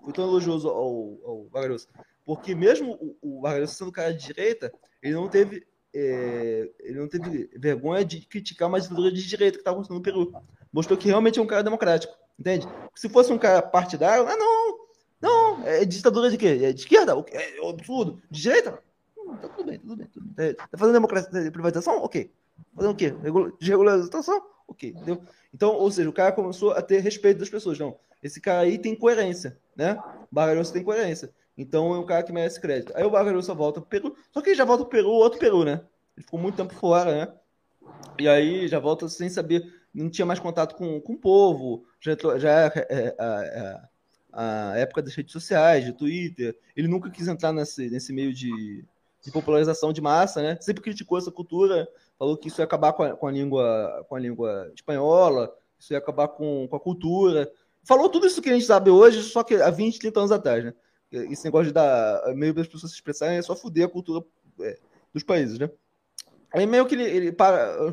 [0.00, 1.48] foi tão elogioso ao, ao?
[2.24, 4.72] Porque mesmo o, o sendo cara de direita,
[5.02, 5.66] ele não teve.
[5.92, 10.02] É, ele não teve vergonha de criticar uma ditadura de direita que estava acontecendo no
[10.02, 10.32] Peru.
[10.72, 12.68] Mostrou que realmente é um cara democrático, entende?
[12.94, 14.65] Se fosse um cara partidário, ah, não,
[15.20, 16.58] não, é ditadura de quê?
[16.62, 17.12] É de esquerda?
[17.32, 18.20] É absurdo.
[18.30, 18.82] De direita?
[19.16, 20.06] Hum, tá tudo bem, tudo bem.
[20.06, 20.54] Tudo bem.
[20.54, 22.02] Tá fazendo democracia de privatização?
[22.02, 22.30] Ok.
[22.74, 23.14] Fazendo o quê?
[23.58, 24.42] Desregularização?
[24.68, 25.22] Ok, entendeu?
[25.54, 27.78] Então, ou seja, o cara começou a ter respeito das pessoas.
[27.78, 29.98] Não, esse cara aí tem coerência, né?
[30.30, 31.32] Bargalhosa tem coerência.
[31.56, 32.92] Então é um cara que merece crédito.
[32.94, 35.64] Aí o Bargalhosa volta pro Peru, só que ele já volta pro Peru, outro Peru,
[35.64, 35.80] né?
[36.16, 37.32] Ele ficou muito tempo fora, né?
[38.18, 39.64] E aí já volta sem saber,
[39.94, 43.80] não tinha mais contato com, com o povo, já, já é, é, é,
[44.32, 46.56] a época das redes sociais, de Twitter.
[46.76, 48.84] Ele nunca quis entrar nesse, nesse meio de,
[49.22, 50.58] de popularização de massa, né?
[50.60, 54.16] Sempre criticou essa cultura, falou que isso ia acabar com a, com a língua, com
[54.16, 57.50] a língua espanhola, isso ia acabar com, com a cultura.
[57.84, 60.64] Falou tudo isso que a gente sabe hoje, só que há 20, 30 anos atrás,
[60.64, 60.74] né?
[61.12, 64.24] Esse negócio de dar meio para as pessoas se expressarem é só fuder a cultura
[64.60, 64.78] é,
[65.14, 65.70] dos países, né?
[66.52, 67.92] Aí meio que ele, ele para,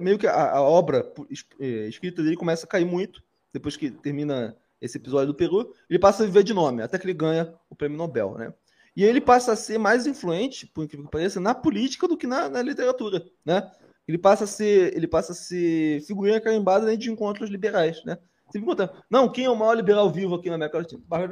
[0.00, 1.12] meio que a, a obra
[1.60, 3.22] é, escrita dele começa a cair muito
[3.52, 7.06] depois que termina esse episódio do Peru, ele passa a viver de nome, até que
[7.06, 8.52] ele ganha o prêmio Nobel, né?
[8.96, 12.26] E ele passa a ser mais influente, por incrível que pareça, na política do que
[12.26, 13.70] na, na literatura, né?
[14.06, 18.18] Ele passa a ser, ele passa a ser figurinha carimbada de encontros liberais, né?
[18.46, 21.02] Você me conta, não, quem é o maior liberal vivo aqui na América Latina?
[21.08, 21.26] Barra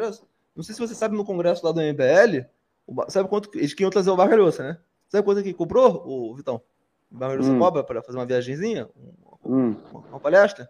[0.56, 2.46] Não sei se você sabe no congresso lá do MBL,
[3.08, 4.78] sabe quanto eles queriam trazer o Vargalhosa, né?
[5.08, 6.62] Sabe quanto que cobrou, o Vitão?
[7.10, 7.58] O Vargalhosa hum.
[7.58, 8.88] cobra para fazer uma viagemzinha,
[9.44, 9.76] hum.
[9.92, 10.68] uma, uma, palestra?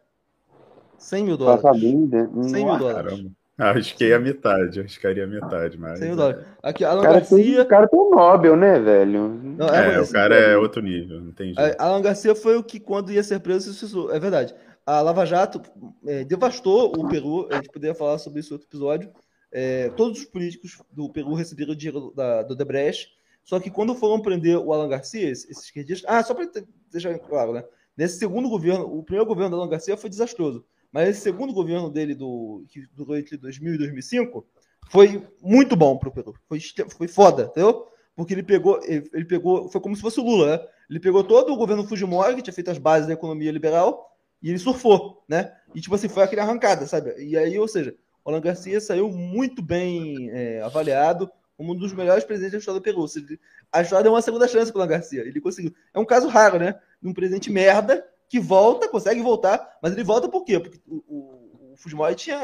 [1.03, 1.63] 100 mil dólares.
[1.63, 3.11] 100 mil dólares.
[3.11, 3.31] Caramba.
[3.59, 5.99] Arrisquei a metade, arriscaria a metade, mas.
[5.99, 6.45] 100 dólares.
[6.63, 7.37] Aqui, Alan cara Garcia.
[7.37, 9.29] Tem, o cara tem um Nobel, né, velho?
[9.29, 11.81] Não, é, é o cara é outro nível, não tem jeito.
[11.81, 13.95] Alan Garcia foi o que, quando ia ser preso, se.
[14.11, 14.55] É verdade.
[14.85, 15.63] A Lava Jato
[16.07, 19.11] é, devastou o Peru, a gente poderia falar sobre isso em outro episódio.
[19.53, 23.11] É, todos os políticos do Peru receberam dinheiro da, do Debrecht,
[23.45, 26.11] só que quando foram prender o Alan Garcia, esses esquerdistas.
[26.11, 26.49] Ah, só para
[26.91, 27.63] deixar claro, né?
[27.97, 30.65] Nesse segundo governo, o primeiro governo do Alan Garcia foi desastroso.
[30.93, 34.47] Mas esse segundo governo dele, do, que durou entre 2000 e 2005,
[34.91, 36.35] foi muito bom para o Peru.
[36.47, 37.87] Foi, foi foda, entendeu?
[38.15, 40.65] Porque ele pegou, ele, ele, pegou, foi como se fosse o Lula, né?
[40.91, 44.51] Ele pegou todo o governo Fujimori, que tinha feito as bases da economia liberal, e
[44.51, 45.51] ele surfou, né?
[45.75, 47.15] E tipo assim, foi aquele arrancada, sabe?
[47.19, 51.95] E aí, ou seja, o Alan Garcia saiu muito bem é, avaliado como um dos
[51.95, 53.09] melhores presidentes da história do Peru.
[53.09, 53.27] Seja,
[53.73, 55.23] a história deu uma segunda chance para o Alan Garcia.
[55.23, 55.73] Ele conseguiu.
[55.95, 56.79] É um caso raro, né?
[57.01, 60.59] De um presidente merda que volta, consegue voltar, mas ele volta por quê?
[60.59, 62.41] Porque o, o, o Fujimori tinha,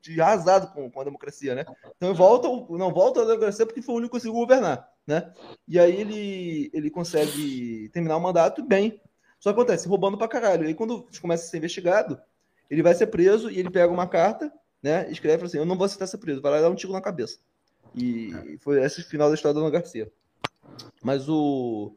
[0.00, 1.66] tinha arrasado com, com a democracia, né?
[1.94, 5.30] Então ele volta, não volta a democracia porque foi o único que conseguiu governar, né?
[5.68, 8.98] E aí ele, ele consegue terminar o mandato bem.
[9.38, 10.64] Só acontece, roubando pra caralho.
[10.64, 12.18] E aí quando começa a ser investigado,
[12.70, 14.50] ele vai ser preso e ele pega uma carta,
[14.82, 15.06] né?
[15.10, 17.38] Escreve assim: Eu não vou aceitar ser preso, vai lá dar um tiro na cabeça.
[17.94, 20.10] E foi esse o final da história da Ana Garcia.
[21.02, 21.94] Mas o,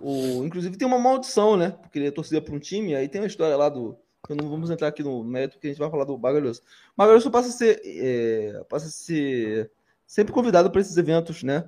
[0.00, 1.70] o, inclusive tem uma maldição, né?
[1.70, 3.96] Porque ele é torcida para um time, aí tem uma história lá do.
[4.28, 6.60] Não vamos entrar aqui no mérito que a gente vai falar do Bagalhoso.
[6.96, 9.70] Bagalhoso passa a ser, é, passa a ser
[10.06, 11.64] sempre convidado para esses eventos, né?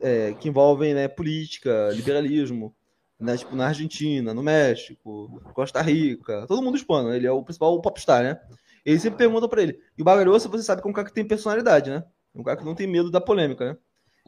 [0.00, 2.74] É, que envolvem né, política, liberalismo,
[3.18, 7.14] né, tipo na Argentina, no México, Costa Rica, todo mundo hispano.
[7.14, 8.40] Ele é o principal popstar, né?
[8.84, 9.78] Ele sempre pergunta para ele.
[9.96, 12.02] E o Bagalhoso, você sabe que é um cara que tem personalidade, né?
[12.34, 13.78] É um cara que não tem medo da polêmica, né?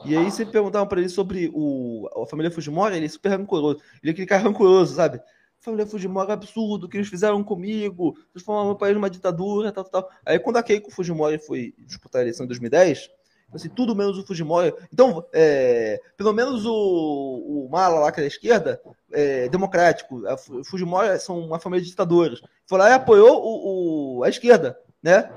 [0.05, 3.81] E aí sempre perguntavam para ele sobre o, a família Fujimori, ele é super rancoroso.
[4.03, 5.21] Ele é aquele cara rancoroso, sabe?
[5.61, 9.85] Família Fujimori é absurdo, o que eles fizeram comigo, transformaram o país numa ditadura, tal,
[9.85, 13.09] tal, Aí quando a Keiko Fujimori foi disputar a eleição em 2010,
[13.55, 14.75] assim, tudo menos o Fujimori.
[14.93, 18.83] Então, é, pelo menos o, o Mala lá, que é da esquerda,
[19.13, 22.41] é, democrático, a Fujimori são uma família de ditadores.
[22.67, 25.31] Foi lá e apoiou o, o, a esquerda, né?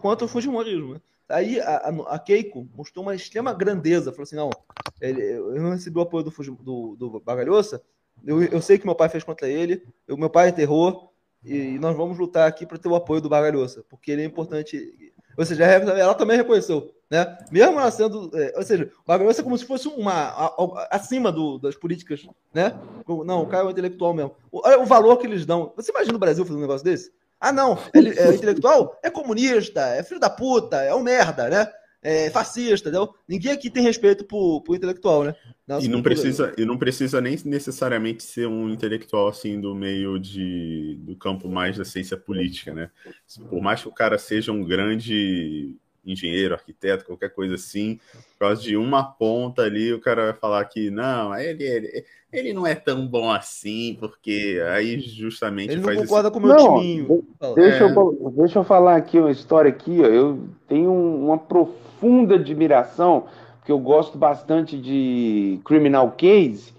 [0.00, 1.00] Contra o Fujimorismo.
[1.30, 4.12] Aí a, a, Keiko mostrou uma extrema grandeza.
[4.12, 4.50] Falou assim: não,
[5.00, 7.82] ele, eu não recebi o apoio do, do, do Bagalhoça.
[8.24, 9.82] Eu, eu sei que meu pai fez contra ele.
[10.08, 11.10] O meu pai enterrou.
[11.44, 15.12] E nós vamos lutar aqui para ter o apoio do Bagalhoça, porque ele é importante.
[15.38, 17.38] Ou seja, ela também reconheceu, né?
[17.50, 18.30] Mesmo ela sendo.
[18.34, 20.12] É, ou seja, o Bagalhoça é como se fosse uma.
[20.12, 22.78] A, a, acima do, das políticas, né?
[23.24, 24.36] Não, o cara é um intelectual mesmo.
[24.52, 25.72] Olha o valor que eles dão.
[25.76, 27.10] Você imagina o Brasil fazendo um negócio desse?
[27.40, 28.98] Ah, não, ele é intelectual?
[29.02, 31.66] É comunista, é filho da puta, é um merda, né?
[32.02, 33.14] É fascista, entendeu?
[33.28, 35.34] Ninguém aqui tem respeito por, por intelectual, né?
[35.66, 40.18] Nossa, e não, precisa, e não precisa nem necessariamente ser um intelectual assim do meio
[40.18, 42.90] de, do campo mais da ciência política, né?
[43.48, 48.00] Por mais que o cara seja um grande engenheiro, arquiteto, qualquer coisa assim,
[48.32, 52.52] por causa de uma ponta ali, o cara vai falar que não, ele, ele, ele
[52.52, 56.32] não é tão bom assim, porque aí justamente ele faz não concorda esse...
[56.32, 57.24] com o meu não, timinho.
[57.54, 57.90] Deixa, é...
[57.90, 60.06] eu, deixa eu falar aqui uma história aqui, ó.
[60.06, 63.24] eu tenho uma profunda admiração,
[63.58, 66.72] porque eu gosto bastante de Criminal Case,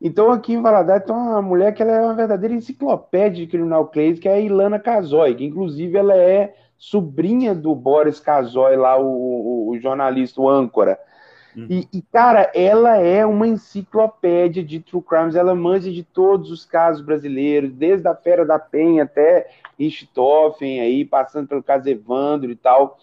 [0.00, 3.86] então aqui em Valadares tem uma mulher que ela é uma verdadeira enciclopédia de Criminal
[3.88, 8.96] Case, que é a Ilana Casoy, que inclusive ela é sobrinha do Boris Casoy, lá,
[8.96, 10.98] o, o, o jornalista, o âncora.
[11.56, 11.66] Uhum.
[11.68, 16.64] E, e, cara, ela é uma enciclopédia de true crimes, ela manja de todos os
[16.64, 22.56] casos brasileiros, desde a Fera da Penha até Richthofen, aí, passando pelo caso Evandro e
[22.56, 22.98] tal.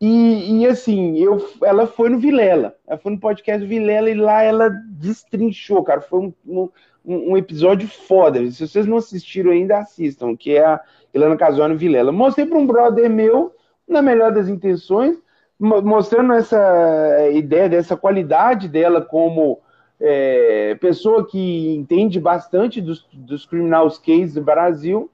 [0.00, 4.14] E, e, assim, eu, ela foi no Vilela, ela foi no podcast do Vilela e
[4.14, 6.02] lá ela destrinchou, cara.
[6.02, 6.70] Foi um, um,
[7.04, 8.50] um episódio foda.
[8.50, 10.80] Se vocês não assistiram ainda, assistam, que é a
[11.14, 12.12] Ilana Casone Vilela.
[12.12, 13.54] Mostrei para um brother meu,
[13.88, 15.16] na melhor das intenções,
[15.58, 19.60] mostrando essa ideia dessa qualidade dela como
[20.00, 25.10] é, pessoa que entende bastante dos, dos criminals cases do Brasil.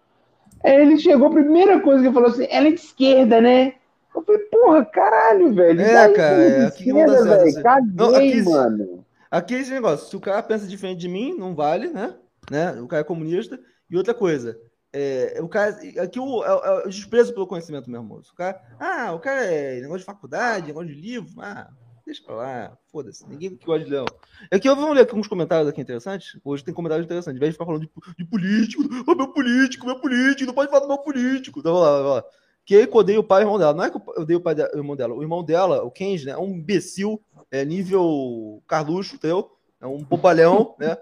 [0.65, 3.75] Aí ele chegou, a primeira coisa que ele falou assim, ela é de esquerda, né?
[4.15, 5.81] Eu falei, porra, caralho, velho.
[5.81, 7.63] É, cara, é, aqui esquerda, velho.
[7.63, 9.05] Caguei, não, aqui, mano.
[9.31, 12.15] Aqui é esse negócio, se o cara pensa diferente de mim, não vale, né?
[12.51, 12.73] né?
[12.81, 13.59] O cara é comunista.
[13.91, 14.59] E outra coisa,
[14.93, 18.19] é, o cara, aqui o, é, é o desprezo pelo conhecimento mesmo.
[18.19, 21.71] O cara, ah, o cara é negócio de faculdade, negócio de livro, ah,
[22.05, 24.05] deixa pra lá, foda-se, ninguém que gosta de leão.
[24.51, 26.39] Aqui eu vou ler aqui uns comentários aqui interessantes.
[26.45, 27.37] Hoje tem comentários interessantes.
[27.37, 30.71] Em vez de ficar falando de, de político, oh, meu político, meu político, não pode
[30.71, 31.61] falar do meu político.
[31.61, 32.25] Então, vamos lá, vamos lá.
[32.65, 33.75] Que eu odeio o pai e o irmão dela.
[33.75, 35.15] Não é que eu odeio o pai e o irmão dela.
[35.15, 37.21] O irmão dela, o Kenji, né, é um imbecil,
[37.51, 39.51] é nível Carluxo, entendeu?
[39.81, 40.97] É um bobalhão, né?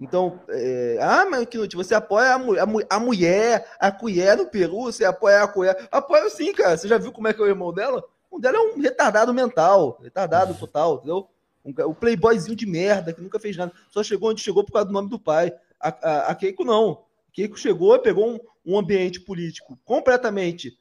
[0.00, 4.82] Então, é, ah, mas que você apoia a, a, a, mulher, a colher no Peru,
[4.82, 5.88] você apoia a colher.
[5.90, 6.76] Apoio sim, cara.
[6.76, 8.04] Você já viu como é que é o irmão dela?
[8.30, 11.28] O dela é um retardado mental, retardado total, entendeu?
[11.64, 13.72] Um, o playboyzinho de merda que nunca fez nada.
[13.90, 15.52] Só chegou onde chegou por causa do nome do pai.
[15.80, 17.04] A, a, a Keiko não.
[17.28, 20.76] A Keiko chegou, pegou um, um ambiente político completamente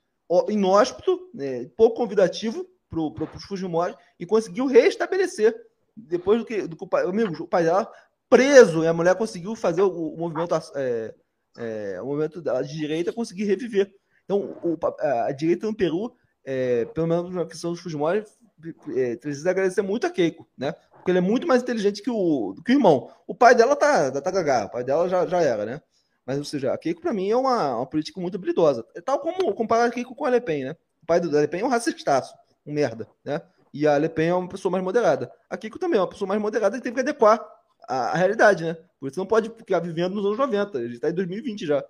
[0.49, 5.55] inóspito, né, pouco convidativo para os Fujimori e conseguiu restabelecer.
[5.95, 7.91] Depois do que, do que o pai, amigo, o pai dela
[8.29, 11.13] preso e a mulher conseguiu fazer o, o movimento, é,
[11.57, 13.93] é, o movimento da direita conseguir reviver.
[14.25, 16.13] Então, o, a, a, direita no Peru,
[16.45, 18.23] é, pelo menos na questão dos Fujimori,
[18.95, 20.73] é, precisa agradecer muito a Keiko, né?
[20.91, 23.11] Porque ele é muito mais inteligente que o, que o irmão.
[23.27, 25.81] O pai dela tá, tá gagá, o pai dela já, já era, né?
[26.25, 28.85] Mas, ou seja, a Keiko, para mim, é uma, uma política muito habilidosa.
[28.95, 30.75] É tal como comparar a Keiko com a Le Pen, né?
[31.01, 32.33] O pai do Le Pen é um racistaço,
[32.65, 33.41] um merda, né?
[33.73, 35.29] E a Le Pen é uma pessoa mais moderada.
[35.49, 37.45] A Keiko também é uma pessoa mais moderada que teve que adequar
[37.87, 38.77] a, a, realidade, né?
[38.99, 41.83] Por isso não pode ficar vivendo nos anos 90, ele está em 2020 já.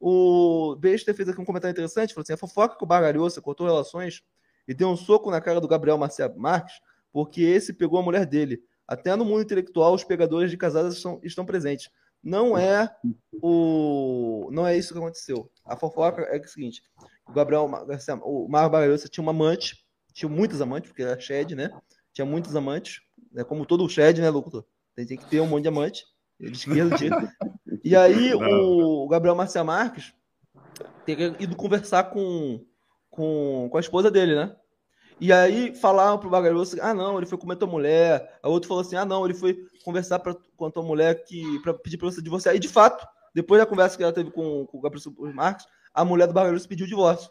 [0.00, 3.66] O Bester fez aqui um comentário interessante, falou assim, a fofoca que o Bargalhoça cortou
[3.66, 4.22] relações
[4.66, 6.80] e deu um soco na cara do Gabriel Marcia Marques,
[7.12, 8.62] porque esse pegou a mulher dele.
[8.86, 11.90] Até no mundo intelectual, os pegadores de casadas estão, estão presentes.
[12.22, 12.90] Não é
[13.32, 15.50] o não é isso que aconteceu.
[15.64, 16.82] A fofoca é, o seguinte:
[17.26, 17.64] o Gabriel,
[18.22, 21.70] o Marco Bargalhoça tinha uma amante, tinha muitas amantes, porque era Shed, né?
[22.12, 23.44] Tinha muitos amantes, né?
[23.44, 24.64] como todo o Shed, né, Lucas?
[25.06, 26.04] Tem que ter um monte de diamante.
[26.40, 26.96] Ele esquerdo,
[27.84, 30.12] E aí o Gabriel Marcia Marques
[31.04, 32.64] teria ido conversar com,
[33.10, 34.54] com, com a esposa dele, né?
[35.20, 38.38] E aí falaram pro Bagaroso, ah não, ele foi comer tua mulher.
[38.42, 41.60] A outro falou assim, ah não, ele foi conversar pra, com a tua mulher que,
[41.60, 42.54] pra pedir pra você divorciar.
[42.54, 46.04] E de fato, depois da conversa que ela teve com, com o Gabriel Marques, a
[46.04, 47.30] mulher do Bagaroso pediu o divórcio.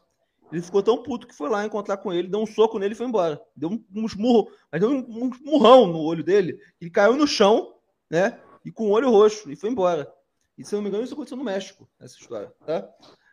[0.52, 2.98] Ele ficou tão puto que foi lá encontrar com ele, deu um soco nele e
[2.98, 3.42] foi embora.
[3.56, 6.60] Deu um, um murro, mas deu um, um murrão no olho dele.
[6.80, 7.76] Ele caiu no chão,
[8.10, 8.40] né?
[8.64, 10.12] E com o olho roxo, e foi embora.
[10.58, 12.90] E se eu não me engano, isso aconteceu no México, essa história, tá?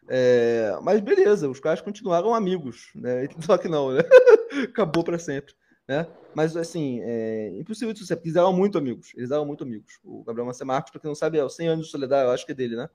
[0.08, 3.26] É, mas beleza, os caras continuaram amigos, né?
[3.40, 4.02] Só que não, né?
[4.68, 5.54] Acabou para sempre,
[5.88, 6.06] né?
[6.34, 9.98] Mas assim, é impossível de porque eles eram muito amigos, eles eram muito amigos.
[10.02, 12.44] O Gabriel Marcos, para quem não sabe, é o 100 anos de soledade, eu acho
[12.44, 12.88] que é dele, né?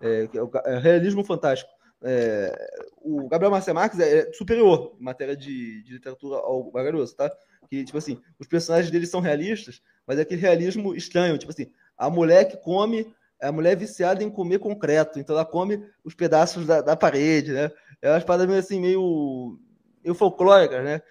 [0.00, 5.36] É, é o é realismo fantástico é, o Gabriel Marcia Marques é superior em matéria
[5.36, 7.32] de, de literatura ao Vargalhosa, tá?
[7.68, 11.70] Que, tipo assim, os personagens dele são realistas, mas é aquele realismo estranho, tipo assim,
[11.96, 16.14] a mulher que come, a mulher é viciada em comer concreto, então ela come os
[16.14, 17.70] pedaços da, da parede, né?
[18.00, 19.58] É umas paradas meio assim, meio,
[20.02, 21.02] meio folclóricas, né?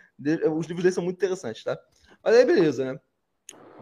[0.55, 1.77] Os livros dele são muito interessantes, tá?
[2.23, 2.99] Mas aí, beleza, né?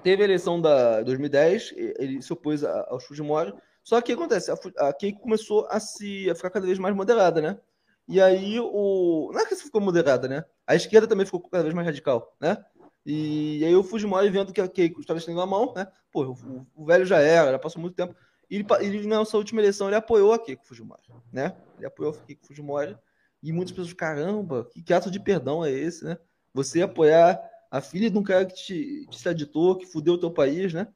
[0.04, 3.54] Teve a eleição da 2010, ele se opôs ao Fujimori,
[3.86, 4.50] só que o que acontece?
[4.50, 4.56] A,
[4.90, 7.60] a começou a se a ficar cada vez mais moderada, né?
[8.08, 9.30] E aí o.
[9.32, 10.44] Não é que ficou moderada, né?
[10.66, 12.66] A esquerda também ficou cada vez mais radical, né?
[13.06, 15.88] E, aí o Fujimori vendo que a Keiko estava estendendo a mão, né?
[16.12, 18.16] Pô, o, o, velho já era, já passou muito tempo.
[18.50, 21.56] E ele, ele, nessa última eleição, ele apoiou a Keiko Fujimori, né?
[21.78, 22.98] Ele apoiou a Keiko Fujimori.
[23.44, 26.18] E muitas pessoas, caramba, que, que ato de perdão é esse, né?
[26.56, 30.32] Você apoiar a filha de um cara que te, te editou, que fudeu o teu
[30.32, 30.88] país, né?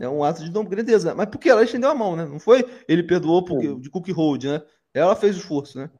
[0.00, 1.14] É um ato de grandeza.
[1.14, 2.24] Mas porque ela estendeu a mão, né?
[2.24, 4.62] Não foi ele perdoou porque, de cookie hold, né?
[4.92, 5.90] Ela fez o esforço, né?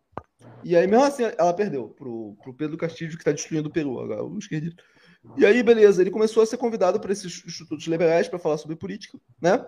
[0.62, 4.00] E aí, mesmo assim, ela perdeu pro, pro Pedro Castilho, que está destruindo o Peru,
[4.00, 4.82] agora, o esquerdito.
[5.36, 8.76] E aí, beleza, ele começou a ser convidado para esses institutos liberais para falar sobre
[8.76, 9.64] política, né?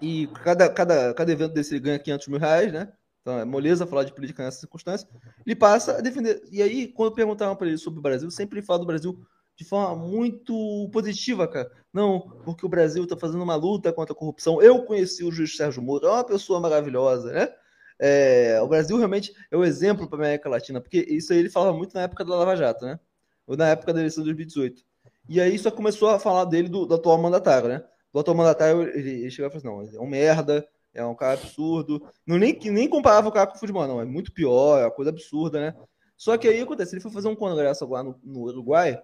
[0.00, 2.92] E cada, cada, cada evento desse ele ganha 500 mil reais, né?
[3.20, 5.08] Então é moleza falar de política nessa circunstância.
[5.46, 6.42] Ele passa a defender.
[6.50, 9.18] E aí, quando perguntavam para ele sobre o Brasil, sempre ele fala do Brasil
[9.56, 11.70] de forma muito positiva, cara.
[11.92, 14.62] Não, porque o Brasil está fazendo uma luta contra a corrupção.
[14.62, 17.48] Eu conheci o juiz Sérgio Moro, é uma pessoa maravilhosa, né?
[17.98, 21.50] É, o Brasil realmente é o exemplo para a América Latina, porque isso aí ele
[21.50, 22.98] falava muito na época da Lava Jato, né?
[23.46, 24.82] Ou na época da eleição de 2018.
[25.28, 27.84] E aí só começou a falar dele do, do atual mandatário, né?
[28.12, 31.14] Do atual mandatário, ele, ele chegou e falou assim, não, é um merda, é um
[31.14, 32.02] cara absurdo.
[32.26, 34.90] Não, nem, nem comparava o cara com o futebol, não, é muito pior, é uma
[34.90, 35.74] coisa absurda, né?
[36.16, 39.00] Só que aí acontece, ele foi fazer um congresso agora no, no Uruguai,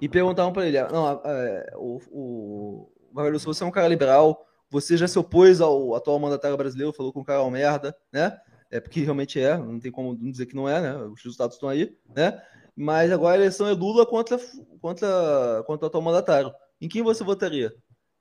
[0.00, 4.96] e perguntavam para ele: não, é, o, o se você é um cara liberal, você
[4.96, 8.36] já se opôs ao atual mandatário brasileiro, falou que o cara é merda, né?
[8.70, 10.96] É porque realmente é, não tem como dizer que não é, né?
[11.04, 12.40] Os resultados estão aí, né?
[12.74, 14.38] Mas agora a eleição é Lula contra,
[14.80, 16.52] contra, contra o atual mandatário.
[16.80, 17.72] Em quem você votaria?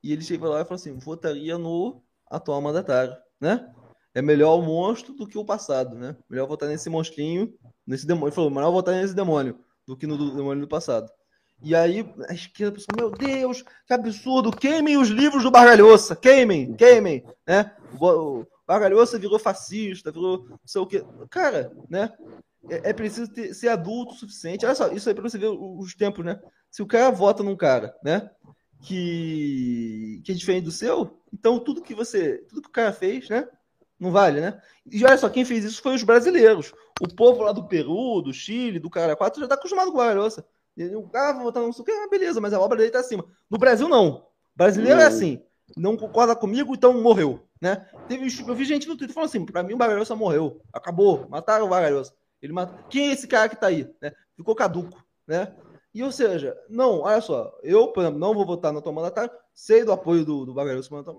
[0.02, 3.68] E ele chega lá e fala assim: votaria no atual mandatário, né?
[4.14, 6.16] É melhor o monstro do que o passado, né?
[6.30, 7.54] Melhor votar nesse monstrinho,
[7.86, 8.30] nesse demônio.
[8.30, 11.10] Ele falou: melhor votar nesse demônio do que no do passado.
[11.62, 16.74] E aí a esquerda pensou, meu Deus, que absurdo, queimem os livros do Bargalhoça, queimem,
[16.76, 17.72] queimem, né?
[18.00, 21.04] O Bargalhoça virou fascista, virou não sei o quê.
[21.30, 22.12] Cara, né?
[22.70, 24.66] É, é preciso ter, ser adulto o suficiente.
[24.66, 26.40] Olha só, isso aí para você ver os tempos, né?
[26.70, 28.30] Se o cara vota num cara, né?
[28.82, 33.30] Que, que é diferente do seu, então tudo que você, tudo que o cara fez,
[33.30, 33.48] né?
[34.00, 34.62] Não vale, né?
[34.86, 36.74] E olha só, quem fez isso foi os brasileiros.
[37.02, 40.46] O povo lá do Peru, do Chile, do Caraquato já está acostumado com o Bargalhoça.
[40.96, 43.26] O cara vai votar no que, ah, beleza, mas a obra dele tá acima.
[43.50, 44.28] No Brasil, não.
[44.56, 45.42] brasileiro é assim.
[45.76, 47.40] Não concorda comigo, então morreu.
[47.62, 47.86] Né?
[48.08, 50.62] Teve, eu vi gente no Twitter falando assim: pra mim o Bargalhoça morreu.
[50.72, 51.28] Acabou.
[51.30, 52.14] Mataram o Bargalhoça.
[52.42, 52.78] Ele matou.
[52.90, 53.90] Quem é esse cara que tá aí?
[54.02, 54.12] Né?
[54.36, 55.04] Ficou caduco.
[55.28, 55.54] Né?
[55.94, 59.32] E ou seja, não, olha só, eu, por exemplo, não vou votar no Tom Mandatário,
[59.54, 60.54] sei do apoio do, do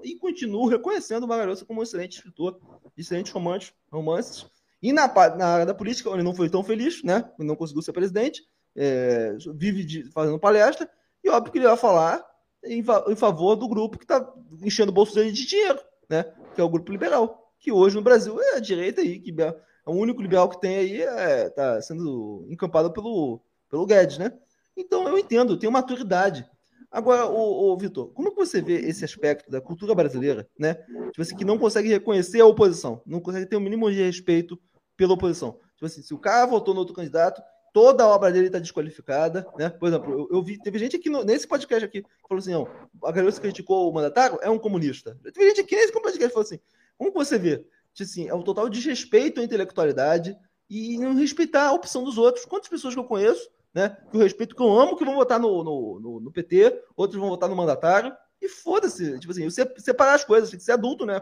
[0.05, 2.61] e continuo reconhecendo o Bargalhoça como um excelente escritor,
[2.95, 4.45] excelentes romances, romances.
[4.87, 7.29] E na, na área da política, ele não foi tão feliz, né?
[7.41, 8.45] Não conseguiu ser presidente,
[8.77, 10.89] é, vive de, fazendo palestra,
[11.25, 12.25] e óbvio que ele vai falar
[12.63, 14.33] em, em favor do grupo que está
[14.63, 16.33] enchendo o bolso dele de dinheiro, né?
[16.55, 19.57] Que é o grupo liberal, que hoje no Brasil é a direita aí, que é
[19.85, 24.33] o único liberal que tem aí é, tá sendo encampado pelo, pelo Guedes, né?
[24.77, 26.49] Então eu entendo, tem uma maturidade.
[26.93, 30.75] Agora, o, o Vitor, como que você vê esse aspecto da cultura brasileira, né?
[31.11, 34.01] Tipo assim, que não consegue reconhecer a oposição, não consegue ter o um mínimo de
[34.01, 34.57] respeito
[34.97, 35.59] pela oposição.
[35.75, 37.43] Tipo assim, se o cara votou no outro candidato,
[37.73, 39.69] toda a obra dele está desqualificada, né?
[39.69, 42.53] Por exemplo, eu, eu, vi, teve gente aqui no, nesse podcast aqui que falou assim,
[42.53, 42.67] não,
[43.05, 45.19] a garota que criticou o mandatário é um comunista.
[45.23, 46.59] Teve gente aqui nesse podcast que falou assim,
[46.97, 47.59] como você vê?
[47.93, 50.35] Tipo assim, é um total desrespeito à intelectualidade
[50.71, 52.47] e não respeitar a opção dos outros.
[52.47, 55.39] Quantas pessoas que eu conheço, né, que eu respeito, que eu amo, que vão votar
[55.39, 59.71] no, no, no, no PT, outros vão votar no mandatário, e foda-se, tipo assim, você
[59.79, 61.21] separar as coisas, tem que ser adulto, né?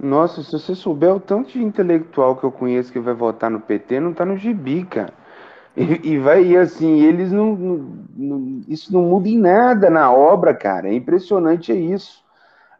[0.00, 3.60] Nossa, se você souber o tanto de intelectual que eu conheço que vai votar no
[3.60, 5.14] PT, não tá no gibi, cara.
[5.76, 7.54] E, e vai, e assim, eles não,
[8.16, 10.88] não, Isso não muda em nada na obra, cara.
[10.88, 12.24] É impressionante é isso.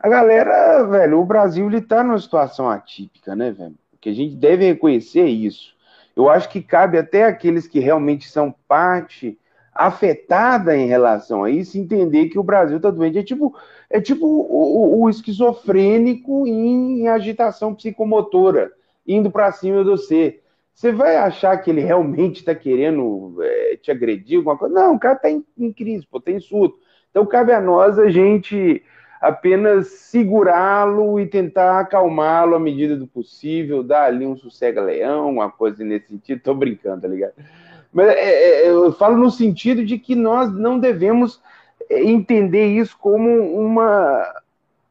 [0.01, 3.75] A galera, velho, o Brasil ele tá numa situação atípica, né, velho?
[4.01, 5.75] Que a gente deve reconhecer isso.
[6.17, 9.39] Eu acho que cabe até aqueles que realmente são parte
[9.75, 13.19] afetada em relação a isso entender que o Brasil tá doente.
[13.19, 13.57] É tipo,
[13.91, 18.73] é tipo o, o, esquizofrênico em agitação psicomotora,
[19.07, 23.93] indo para cima do ser você vai achar que ele realmente está querendo é, te
[23.93, 24.75] agredir, alguma coisa?
[24.75, 26.77] Não, o cara está em, em, crise, pô, tem surto.
[27.11, 28.83] Então cabe a nós a gente
[29.21, 35.85] apenas segurá-lo e tentar acalmá-lo à medida do possível, dar ali um sossega-leão, uma coisa
[35.85, 36.43] nesse sentido.
[36.43, 37.35] Tô brincando, tá ligado?
[37.93, 41.41] Mas é, é, eu falo no sentido de que nós não devemos
[41.91, 44.43] entender isso como uma,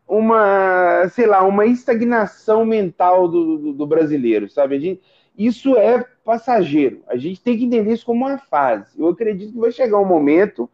[0.07, 4.79] uma sei lá, uma estagnação mental do, do, do brasileiro, sabe?
[4.79, 5.01] Gente,
[5.37, 7.01] isso é passageiro.
[7.07, 8.99] A gente tem que entender isso como uma fase.
[8.99, 10.69] Eu acredito que vai chegar um momento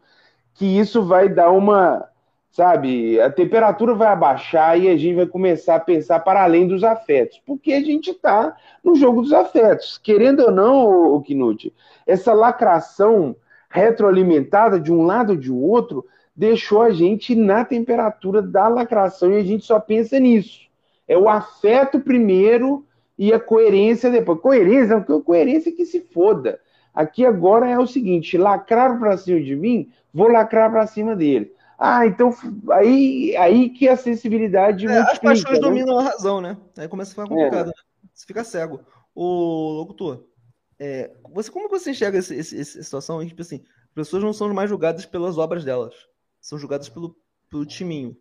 [0.53, 2.05] que isso vai dar uma,
[2.51, 6.83] sabe, a temperatura vai abaixar e a gente vai começar a pensar para além dos
[6.83, 9.97] afetos, porque a gente está no jogo dos afetos.
[9.97, 11.73] Querendo ou não, o Knut,
[12.05, 13.35] essa lacração
[13.69, 16.05] retroalimentada de um lado ou de outro
[16.35, 20.67] deixou a gente na temperatura da lacração e a gente só pensa nisso.
[21.07, 22.85] É o afeto primeiro
[23.17, 24.39] e a coerência depois.
[24.39, 26.59] Coerência, coerência é que se foda.
[26.93, 31.53] Aqui agora é o seguinte: lacraram para cima de mim, vou lacrar para cima dele.
[31.77, 32.33] Ah, então
[32.71, 34.87] aí, aí que a sensibilidade.
[34.87, 35.61] É, as paixões né?
[35.61, 36.57] dominam a razão, né?
[36.77, 37.67] Aí começa a ficar complicado, é.
[37.67, 37.73] né?
[38.13, 38.81] Você fica cego.
[39.15, 40.23] O locutor,
[40.79, 43.25] é, você, como você enxerga esse, esse, essa situação?
[43.27, 45.93] Tipo assim, as pessoas não são mais julgadas pelas obras delas,
[46.39, 47.15] são julgadas pelo,
[47.49, 48.17] pelo timinho.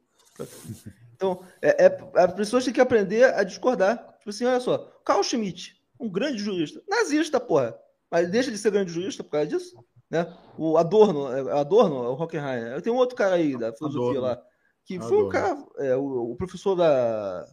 [1.15, 3.97] Então, é, é, as pessoas têm que aprender a discordar.
[4.19, 7.79] Tipo assim, olha só, Carl Schmitt, um grande jurista, nazista, porra,
[8.11, 9.85] mas deixa de ser grande jurista por causa disso?
[10.11, 10.33] Né?
[10.57, 12.81] O Adorno, é, Adorno, é o Hockenheim.
[12.81, 14.21] Tem um outro cara aí da filosofia Adorno.
[14.21, 14.43] lá,
[14.85, 15.17] que Adorno.
[15.17, 17.45] foi um cara, é, o, o, professor da,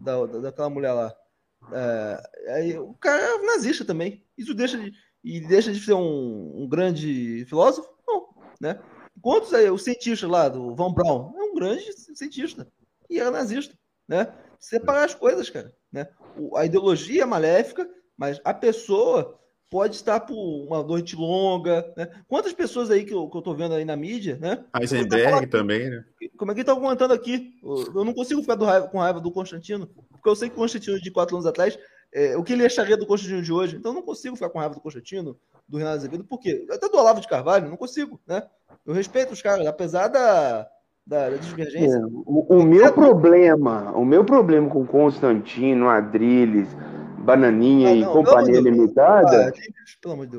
[0.00, 1.14] da, daquela mulher lá.
[1.72, 4.23] É, aí, o cara é nazista também.
[4.36, 7.88] Isso deixa de, e deixa de ser um, um grande filósofo?
[8.06, 8.28] Não,
[8.60, 8.80] né?
[9.20, 12.66] Quantos aí, o cientista lá do Von Braun é um grande cientista
[13.08, 13.74] e era nazista,
[14.08, 14.34] né?
[14.58, 16.08] Separar as coisas, cara, né?
[16.36, 19.38] O, a ideologia é maléfica, mas a pessoa
[19.70, 22.08] pode estar por uma noite longa, né?
[22.28, 24.64] Quantas pessoas aí que eu, que eu tô vendo aí na mídia, né?
[24.78, 26.04] Heisenberg também, né?
[26.36, 27.54] Como é que tá comentando aqui?
[27.62, 31.00] Eu não consigo ficar raiva, com raiva do Constantino, porque eu sei que o Constantino
[31.00, 31.78] de quatro anos atrás,
[32.14, 34.60] é, o que ele acharia do Constantino de hoje, então eu não consigo ficar com
[34.60, 35.36] raiva do Constantino,
[35.68, 36.64] do Renato Azevedo, por quê?
[36.70, 38.44] Até do Olavo de Carvalho, não consigo, né?
[38.86, 40.68] Eu respeito os caras, apesar da,
[41.04, 41.96] da, da divergência.
[41.96, 46.68] É, o, o meu problema, o meu problema com Constantino, Adriles,
[47.18, 49.52] Bananinha ah, não, e Companhia Limitada.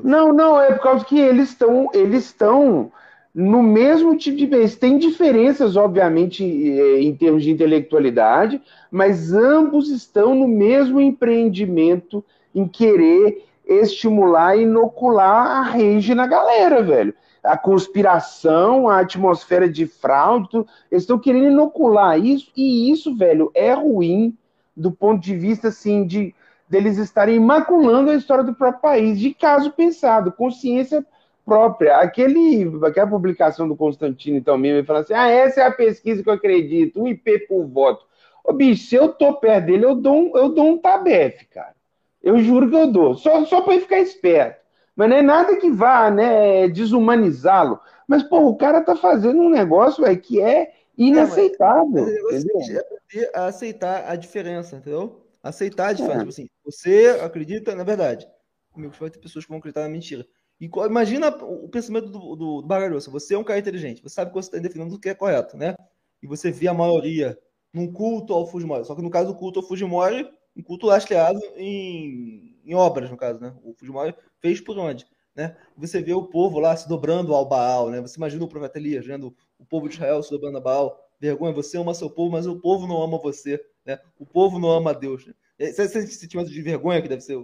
[0.02, 2.90] não, não, é por causa que eles estão, eles estão
[3.36, 9.90] no mesmo tipo de eles têm diferenças, obviamente, é, em termos de intelectualidade, mas ambos
[9.90, 12.24] estão no mesmo empreendimento
[12.54, 17.12] em querer estimular e inocular a rage na galera, velho.
[17.44, 23.74] A conspiração, a atmosfera de fraude, eles estão querendo inocular isso, e isso, velho, é
[23.74, 24.34] ruim
[24.74, 26.34] do ponto de vista, assim, de
[26.70, 31.04] deles estarem maculando a história do próprio país, de caso pensado, consciência
[31.46, 31.98] própria.
[31.98, 36.22] Aquele, aquela publicação do Constantino, então, mesmo, ele fala assim, ah, essa é a pesquisa
[36.22, 38.04] que eu acredito, um IP por voto.
[38.44, 41.74] Ô, bicho, se eu tô perto dele, eu dou um, eu dou um tabefe, cara.
[42.22, 44.60] Eu juro que eu dou, só, só para ele ficar esperto.
[44.96, 47.78] Mas não é nada que vá né, desumanizá-lo.
[48.08, 52.06] Mas, pô, o cara tá fazendo um negócio véio, que é inaceitável.
[52.08, 55.24] É, é a aceitar a diferença, entendeu?
[55.42, 56.24] Aceitar a diferença.
[56.24, 56.28] É.
[56.28, 58.26] Assim, você acredita, na verdade.
[58.72, 60.26] Comigo vai ter pessoas que vão acreditar na mentira.
[60.60, 64.36] E, imagina o pensamento do, do, do Você é um cara inteligente, você sabe que
[64.36, 65.76] você está defendendo o que é correto, né?
[66.22, 67.38] E você vê a maioria
[67.72, 68.86] num culto ao Fujimori.
[68.86, 70.26] Só que no caso do culto ao Fujimori,
[70.56, 73.54] um culto lastreado em, em obras, no caso, né?
[73.62, 75.06] O Fujimori fez por onde?
[75.34, 75.54] Né?
[75.76, 78.00] Você vê o povo lá se dobrando ao Baal, né?
[78.00, 80.98] Você imagina o profeta Elias vendo o povo de Israel se dobrando a Baal.
[81.20, 83.98] Vergonha, você ama seu povo, mas o povo não ama você, né?
[84.18, 85.26] O povo não ama Deus.
[85.26, 85.34] Né?
[85.58, 87.36] Esse, esse sentimento de vergonha que deve ser,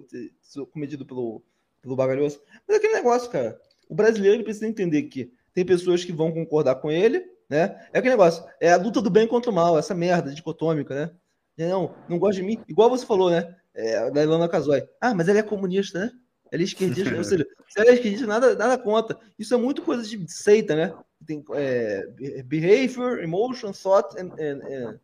[0.73, 1.43] cometido pelo,
[1.83, 2.41] pelo bagalhoso.
[2.67, 3.61] Mas é aquele negócio, cara.
[3.89, 7.87] O brasileiro ele precisa entender que tem pessoas que vão concordar com ele, né?
[7.93, 11.11] É aquele negócio, é a luta do bem contra o mal, essa merda dicotômica, né?
[11.59, 12.63] Não, não gosta de mim.
[12.67, 13.55] Igual você falou, né?
[13.75, 14.83] É, da Ilana Casoy.
[15.01, 16.11] Ah, mas ele é comunista, né?
[16.51, 17.17] Ele é esquerdista.
[17.17, 19.19] ou seja, se ele é esquerdista, nada, nada conta.
[19.39, 20.95] Isso é muito coisa de seita, né?
[21.27, 25.01] Tem é, behavior, emotion, thought and, and, and,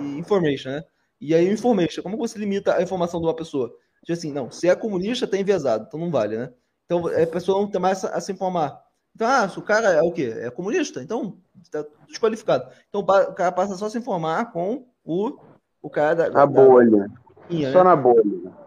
[0.00, 0.84] e information, né?
[1.20, 3.76] E aí, information, como você limita a informação de uma pessoa?
[4.04, 6.52] Tipo assim, não, se é comunista, tá enviesado, então não vale, né?
[6.84, 8.82] Então a pessoa não tem mais a, se informar.
[9.14, 10.34] Então, ah, se o cara é o quê?
[10.38, 12.70] É comunista, então está desqualificado.
[12.88, 15.38] Então o cara passa só a se informar com o
[15.82, 16.26] o cara da.
[16.26, 17.08] A da, bolha.
[17.48, 17.72] Da...
[17.72, 17.84] Só né?
[17.84, 18.22] na bolha.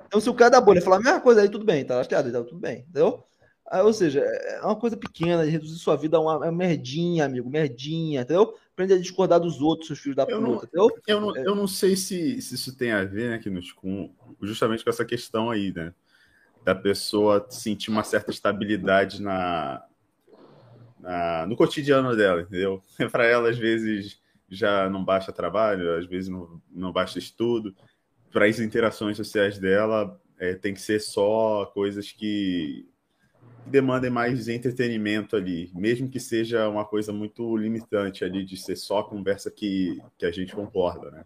[0.07, 2.29] Então, se o cara da bolha falar a mesma coisa, aí tudo bem, tá lastreado,
[2.29, 3.23] então tudo bem, entendeu?
[3.73, 8.21] Aí, ou seja, é uma coisa pequena, reduzir sua vida a uma, merdinha, amigo, merdinha,
[8.21, 8.55] entendeu?
[8.71, 10.91] Aprender a discordar dos outros, seus filhos da puta, não, entendeu?
[11.07, 11.41] Eu não, é.
[11.43, 14.13] eu não sei se, se isso tem a ver, né, Kinos, com
[14.43, 15.91] justamente com essa questão aí, né?
[16.63, 19.83] Da pessoa sentir uma certa estabilidade na,
[20.99, 22.83] na no cotidiano dela, entendeu?
[23.11, 27.75] Para ela, às vezes, já não basta trabalho, às vezes não, não basta estudo.
[28.31, 32.92] Para as interações sociais dela, é, tem que ser só coisas que
[33.65, 39.03] demandem mais entretenimento ali, mesmo que seja uma coisa muito limitante ali de ser só
[39.03, 41.25] conversa que, que a gente concorda, né?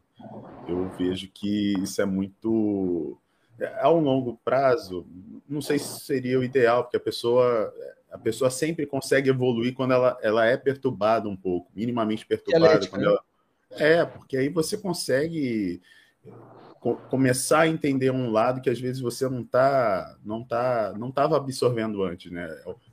[0.68, 3.18] Eu vejo que isso é muito
[3.60, 5.06] é, a um longo prazo,
[5.48, 7.74] não sei se seria o ideal, porque a pessoa
[8.10, 12.88] a pessoa sempre consegue evoluir quando ela, ela é perturbada um pouco, minimamente perturbada.
[12.88, 13.08] quando né?
[13.08, 13.24] ela...
[13.72, 15.82] É, porque aí você consegue
[16.24, 16.57] co
[16.96, 21.38] começar a entender um lado que às vezes você não tá não tá não estava
[21.38, 22.48] absorvendo antes, né?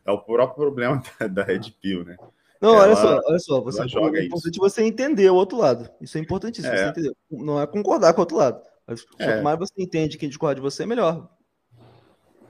[0.05, 2.16] É o, é próprio problema da, da Red Pill, né?
[2.61, 4.61] Não, ela, olha só, olha só, você joga é importante isso.
[4.61, 5.88] você entender o outro lado.
[6.01, 6.92] Isso é importantíssimo, é.
[7.30, 8.62] Não é concordar com o outro lado.
[8.86, 9.42] Mas quanto é.
[9.42, 11.28] mais você entende quem discorda de você, melhor.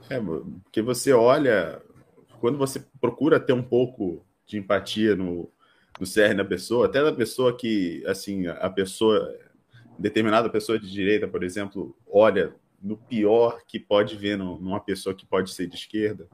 [0.09, 0.19] É,
[0.63, 1.81] porque você olha,
[2.39, 5.51] quando você procura ter um pouco de empatia no,
[5.99, 9.35] no CR da pessoa, até da pessoa que, assim, a pessoa,
[9.97, 15.25] determinada pessoa de direita, por exemplo, olha no pior que pode ver numa pessoa que
[15.25, 16.27] pode ser de esquerda,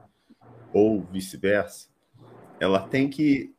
[0.74, 1.88] ou vice-versa,
[2.59, 3.53] ela tem que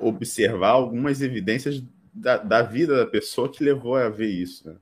[0.00, 4.68] observar algumas evidências da, da, vida da pessoa que levou a ver isso.
[4.68, 4.76] Né?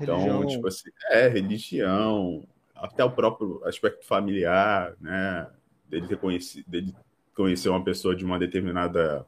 [0.00, 5.48] Então, tipo assim, é, religião, até o próprio aspecto familiar, né?
[5.88, 6.94] Dele ter conhecido, dele
[7.34, 9.24] conhecer uma pessoa de uma determinada.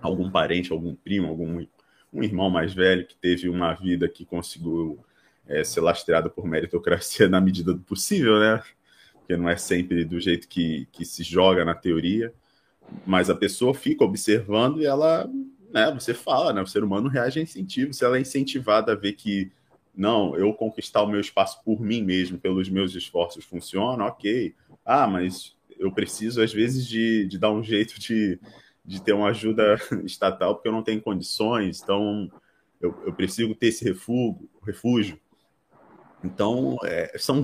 [0.00, 1.64] algum parente, algum primo, algum
[2.12, 4.98] um irmão mais velho que teve uma vida que conseguiu
[5.46, 8.62] é, ser lastreada por meritocracia na medida do possível, né?
[9.14, 12.32] Porque não é sempre do jeito que, que se joga na teoria,
[13.06, 15.30] mas a pessoa fica observando e ela,
[15.72, 15.90] né?
[15.92, 16.60] Você fala, né?
[16.60, 17.94] O ser humano reage a incentivo.
[17.94, 19.50] Se ela é incentivada a ver que
[19.94, 24.54] não, eu conquistar o meu espaço por mim mesmo, pelos meus esforços, funciona, ok.
[24.84, 28.38] Ah, mas eu preciso, às vezes, de, de dar um jeito de,
[28.84, 32.30] de ter uma ajuda estatal, porque eu não tenho condições, então
[32.80, 34.48] eu, eu preciso ter esse refúgio.
[34.64, 35.20] refúgio.
[36.24, 37.42] Então, é, são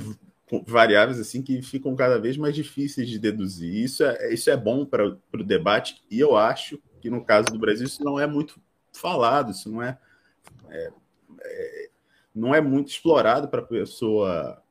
[0.67, 3.73] variáveis assim que ficam cada vez mais difíceis de deduzir.
[3.73, 7.59] Isso é, isso é bom para o debate, e eu acho que no caso do
[7.59, 8.61] Brasil isso não é muito
[8.93, 9.99] falado, isso não é,
[10.69, 10.93] é,
[11.41, 11.89] é
[12.35, 14.63] não é muito explorado para a pessoa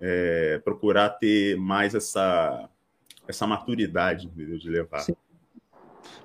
[0.00, 2.68] é, procurar ter mais essa,
[3.28, 5.00] essa maturidade entendeu, de levar.
[5.00, 5.14] Sim.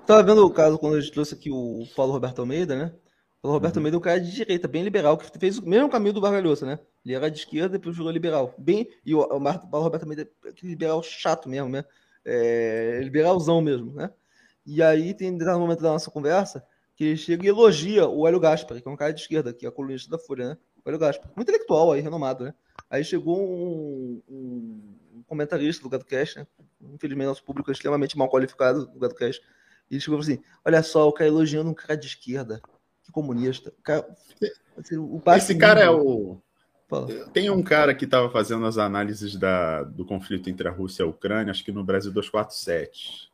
[0.08, 2.86] Estava vendo o caso quando a gente trouxe aqui o Paulo Roberto Almeida, né?
[2.86, 3.80] O Paulo Roberto uhum.
[3.80, 6.64] Almeida é um cara de direita, bem liberal, que fez o mesmo caminho do Vargalhosa,
[6.64, 6.78] né?
[7.04, 8.54] Ele era de esquerda e depois virou liberal.
[8.56, 11.84] Bem, e o, o Paulo Roberto Almeida é aquele liberal chato mesmo, né?
[12.24, 14.10] É, liberalzão mesmo, né?
[14.64, 16.64] E aí tem um momento da nossa conversa
[16.96, 19.66] que ele chega e elogia o Hélio Gaspar, que é um cara de esquerda, que
[19.66, 20.58] é a colunista da Folha, né?
[20.82, 21.30] O Hélio Gaspar.
[21.36, 22.54] Um intelectual aí, renomado, né?
[22.88, 26.46] Aí chegou um, um, comentarista do GadoCast, né?
[26.94, 29.42] Infelizmente, nosso público é extremamente mal qualificado do GadoCast.
[29.42, 29.44] E
[29.90, 32.60] ele chegou assim: olha só, o cara elogiando um cara de esquerda.
[33.02, 33.72] Que comunista.
[33.82, 34.06] Cara,
[34.76, 36.38] assim, o Esse cara é o.
[36.88, 37.06] Fala.
[37.32, 41.06] Tem um cara que estava fazendo as análises da, do conflito entre a Rússia e
[41.06, 43.28] a Ucrânia, acho que no Brasil 247.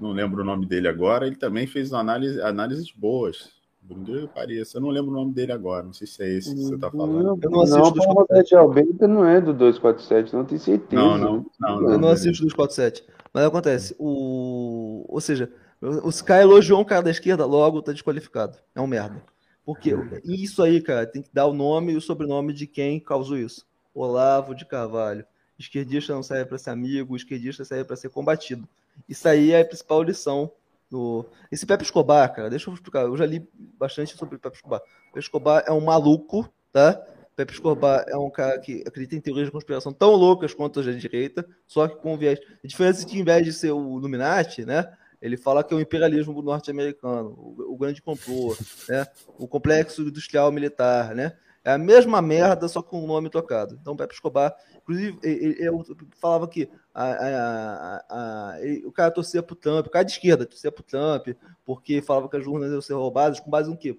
[0.00, 1.26] Não lembro o nome dele agora.
[1.26, 3.50] Ele também fez análise, análises boas.
[3.80, 4.76] Bruno Pareça.
[4.76, 5.82] Eu não lembro o nome dele agora.
[5.82, 7.22] Não sei se é esse que você está falando.
[7.22, 8.54] Não, eu não assisto não, 247.
[8.54, 11.02] Almeida não é do 247, não tenho certeza.
[11.02, 11.46] Não, não.
[11.58, 13.04] não, não eu não assisto 247.
[13.32, 13.94] Mas acontece.
[13.98, 15.04] O...
[15.08, 15.50] Ou seja,
[15.80, 18.58] os caras elogiou um cara da esquerda, logo tá desqualificado.
[18.74, 19.22] É um merda.
[19.64, 23.36] Porque isso aí, cara, tem que dar o nome e o sobrenome de quem causou
[23.36, 23.66] isso.
[23.94, 25.26] Olavo de Carvalho.
[25.58, 28.66] Esquerdista não serve para ser amigo, esquerdista serve para ser combatido.
[29.08, 30.50] Isso aí é a principal lição
[30.90, 31.26] do.
[31.50, 33.02] Esse Pepe Escobar, cara, deixa eu explicar.
[33.02, 33.46] Eu já li
[33.78, 34.80] bastante sobre o Pepe Escobar.
[34.80, 37.00] O Pepe Escobar é um maluco, tá?
[37.38, 40.86] Pepe Escobar é um cara que acredita em teorias de conspiração tão loucas quanto as
[40.86, 42.40] da direita, só que com viés.
[42.64, 44.92] A diferença é que, em vez de ser o Illuminati, né?
[45.22, 48.56] Ele fala que é o imperialismo norte-americano, o, o, grande complô,
[48.88, 49.06] né?
[49.38, 51.36] o complexo industrial militar, né?
[51.64, 53.78] É a mesma merda, só com o nome tocado.
[53.80, 55.16] Então, Pepe Escobar, inclusive,
[55.60, 55.84] eu
[56.20, 60.72] falava que a, a, a, o cara torcia pro Trump, o cara de esquerda torcia
[60.72, 61.28] pro Trump,
[61.64, 63.96] porque falava que as urnas iam ser roubadas, com base em quê?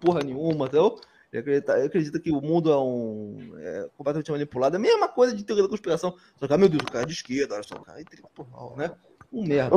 [0.00, 0.98] Porra nenhuma, entendeu?
[1.32, 4.76] Ele acredita, ele acredita que o mundo é um é completamente manipulado.
[4.76, 6.14] É a mesma coisa de teoria da conspiração.
[6.36, 8.02] Só que, ah, meu Deus, o cara é de esquerda, olha só, o cara é
[8.02, 8.90] intelectual, né?
[9.32, 9.74] Um merda.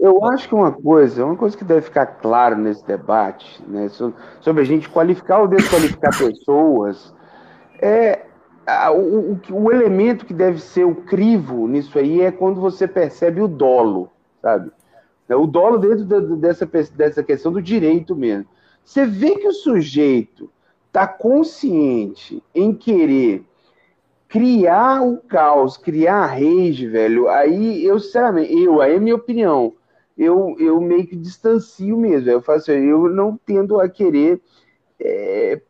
[0.00, 3.88] Eu acho que uma coisa, uma coisa que deve ficar claro nesse debate, né,
[4.40, 7.14] sobre a gente qualificar ou desqualificar pessoas,
[7.80, 8.26] é
[8.92, 13.40] o, o, o, elemento que deve ser o crivo nisso aí é quando você percebe
[13.40, 14.10] o dolo,
[14.42, 14.72] sabe?
[15.28, 18.46] É o dolo dentro da, dessa, dessa questão do direito mesmo.
[18.84, 20.50] Você vê que o sujeito
[20.90, 23.44] está consciente em querer
[24.28, 29.74] criar o caos, criar a rage, velho, aí eu, sinceramente, eu, aí é minha opinião,
[30.18, 32.30] eu, eu meio que distancio mesmo.
[32.30, 34.40] Eu faço, assim, eu não tendo a querer,
[35.00, 35.60] é,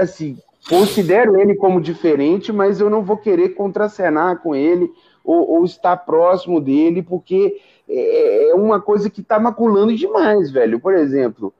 [0.00, 4.90] assim, considero ele como diferente, mas eu não vou querer contracenar com ele
[5.22, 10.80] ou, ou estar próximo dele, porque é, é uma coisa que está maculando demais, velho.
[10.80, 11.52] Por exemplo,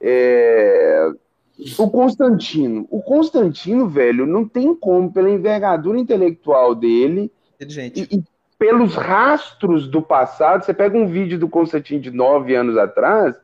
[0.00, 1.10] é,
[1.78, 2.86] o Constantino.
[2.90, 7.32] O Constantino, velho, não tem como, pela envergadura intelectual dele.
[8.00, 8.24] E, e
[8.58, 13.36] pelos rastros do passado, você pega um vídeo do Constantino de nove anos atrás,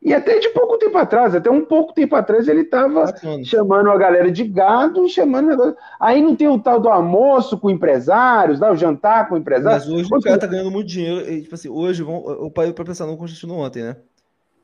[0.00, 3.12] e até de pouco tempo atrás, até um pouco tempo atrás, ele estava
[3.44, 5.76] chamando a galera de gado, chamando.
[5.98, 9.88] Aí não tem o tal do almoço com empresários, dá o jantar com empresários.
[9.88, 11.28] Mas hoje o cara tá ganhando muito dinheiro.
[11.28, 13.96] E, tipo assim, hoje, vão, o pai para pensar no Constantino ontem, né?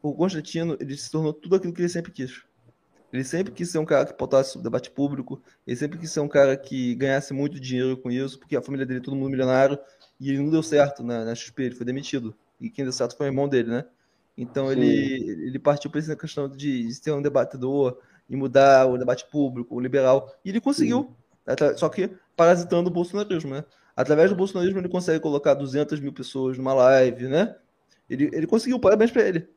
[0.01, 2.45] O Constantino, ele se tornou tudo aquilo que ele sempre quis.
[3.15, 6.19] Ele sempre quis ser um cara que pautasse o debate público, ele sempre quis ser
[6.19, 9.31] um cara que ganhasse muito dinheiro com isso, porque a família dele é todo mundo
[9.31, 9.79] milionário,
[10.19, 12.35] e ele não deu certo na, na XP, ele foi demitido.
[12.61, 13.85] E quem deu certo foi o irmão dele, né?
[14.37, 17.99] Então ele, ele partiu para essa questão de, de ser um debatedor
[18.29, 20.35] e mudar o debate público, o liberal.
[20.45, 21.15] E ele conseguiu,
[21.47, 21.77] Sim.
[21.77, 23.65] só que parasitando o bolsonarismo, né?
[23.95, 27.55] Através do bolsonarismo ele consegue colocar 200 mil pessoas numa live, né?
[28.11, 29.49] Ele, ele conseguiu, parabéns para ele.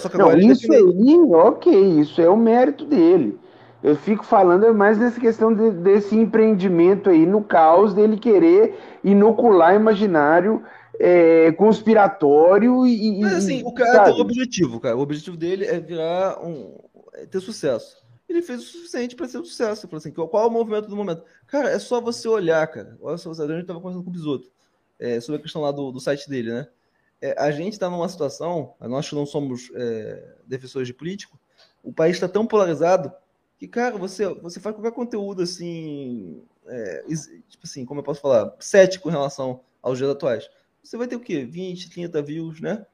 [0.00, 3.38] Só que agora Não, isso aí, ok, isso é o mérito dele.
[3.82, 9.74] Eu fico falando mais nessa questão de, desse empreendimento aí, no caos dele querer inocular
[9.74, 10.62] imaginário
[10.98, 13.20] é, conspiratório e.
[13.20, 14.10] Mas assim, o cara sabe?
[14.10, 14.96] tem um objetivo, cara.
[14.96, 16.78] O objetivo dele é virar um.
[17.14, 18.04] É ter sucesso.
[18.28, 19.86] Ele fez o suficiente para ser um sucesso.
[19.86, 21.22] Falou assim, qual é o movimento do momento?
[21.46, 22.96] Cara, é só você olhar, cara.
[23.00, 24.50] Olha só, a gente estava conversando com o Bisoto
[24.98, 26.66] é, sobre a questão lá do, do site dele, né?
[27.26, 31.38] É, a gente está numa situação, nós que não somos é, defensores de político,
[31.82, 33.12] o país está tão polarizado
[33.58, 37.04] que, cara, você, você faz qualquer conteúdo assim, é,
[37.48, 40.48] tipo assim, como eu posso falar, cético em relação aos dias atuais.
[40.82, 41.44] Você vai ter o quê?
[41.44, 42.86] 20, 30 views, né?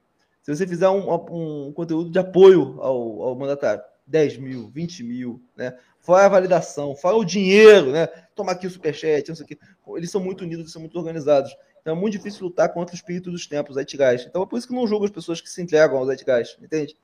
[0.43, 5.43] Se você fizer um, um conteúdo de apoio ao, ao mandatário, 10 mil, 20 mil,
[5.57, 5.77] né?
[6.01, 8.07] Fora a validação, fora o dinheiro, né?
[8.35, 9.59] Toma aqui o superchat, não sei o quê.
[9.97, 11.55] Eles são muito unidos, são muito organizados.
[11.83, 14.29] Então é muito difícil lutar contra o espírito dos tempos, Zeitgeist.
[14.29, 16.97] Então é por isso que não julgo as pessoas que se entregam ao Zeitgeist, entende?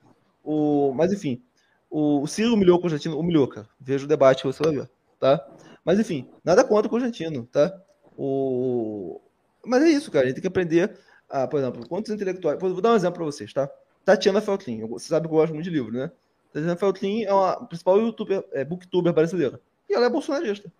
[0.43, 0.93] O...
[0.95, 1.43] Mas enfim,
[1.91, 3.69] o, Ciro humilhou o Constantino, humilhou, cara.
[3.81, 5.47] Veja o debate, você vai ver, tá?
[5.85, 7.77] Mas enfim, nada contra o Constantino, tá?
[8.17, 9.21] O...
[9.65, 10.25] Mas é isso, cara.
[10.25, 10.97] A gente tem que aprender,
[11.29, 12.59] a, por exemplo, quantos intelectuais.
[12.61, 13.69] Vou dar um exemplo para vocês, tá?
[14.05, 14.87] Tatiana Feltlin.
[14.87, 16.11] Você sabe que eu gosto muito de livro, né?
[16.53, 19.61] Tatiana Feltlin é a principal youtuber, é, booktuber brasileira.
[19.89, 20.71] E ela é bolsonarista.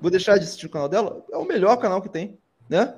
[0.00, 1.24] Vou deixar de assistir o canal dela?
[1.32, 2.38] É o melhor canal que tem,
[2.68, 2.94] né?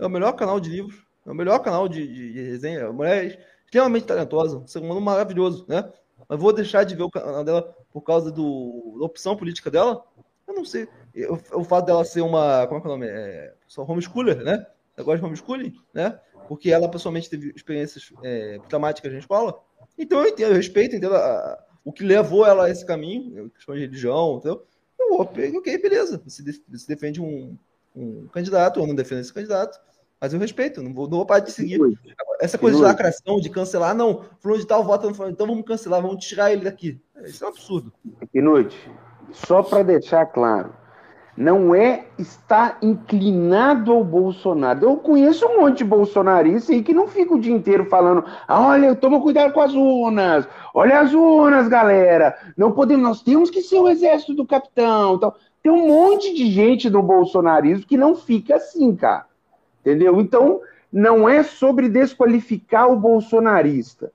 [0.00, 2.86] É o melhor canal de livros, é o melhor canal de, de, de resenha.
[2.86, 5.92] A mulher é extremamente talentosa, humano maravilhoso, né?
[6.28, 10.02] Mas vou deixar de ver o canal dela por causa do, da opção política dela?
[10.48, 10.88] Eu não sei.
[11.52, 12.66] O, fato dela ser uma.
[12.66, 13.06] Como é que é o nome?
[13.08, 14.66] É, só homeschooler, né?
[14.98, 16.18] Gosta de homeschooling, né?
[16.48, 19.62] Porque ela pessoalmente teve experiências é, traumáticas na escola.
[19.98, 23.50] Então eu entendo, eu respeito, entendo a, a, o que levou ela a esse caminho,
[23.50, 24.66] questão de religião, entendeu?
[24.98, 26.22] Eu, ok, beleza.
[26.26, 26.42] Você
[26.88, 27.56] defende um,
[27.94, 29.78] um candidato, ou não defende esse candidato.
[30.20, 31.80] Mas eu respeito, não vou, não vou parar de seguir.
[32.40, 36.24] Essa coisa de lacração, de cancelar, não, fulano de tal vota, então vamos cancelar, vamos
[36.24, 37.00] tirar ele daqui.
[37.24, 37.92] Isso é um absurdo.
[38.34, 38.76] Noite.
[39.32, 40.74] Só para deixar claro,
[41.36, 44.84] não é estar inclinado ao Bolsonaro.
[44.84, 48.94] Eu conheço um monte de bolsonaristas aí que não fica o dia inteiro falando: olha,
[48.94, 52.36] toma cuidado com as urnas, olha as urnas, galera.
[52.56, 55.14] Não podemos, nós temos que ser o exército do capitão.
[55.14, 55.32] Então,
[55.62, 59.26] tem um monte de gente no bolsonarismo que não fica assim, cara.
[59.80, 60.20] Entendeu?
[60.20, 60.60] Então,
[60.92, 64.12] não é sobre desqualificar o bolsonarista.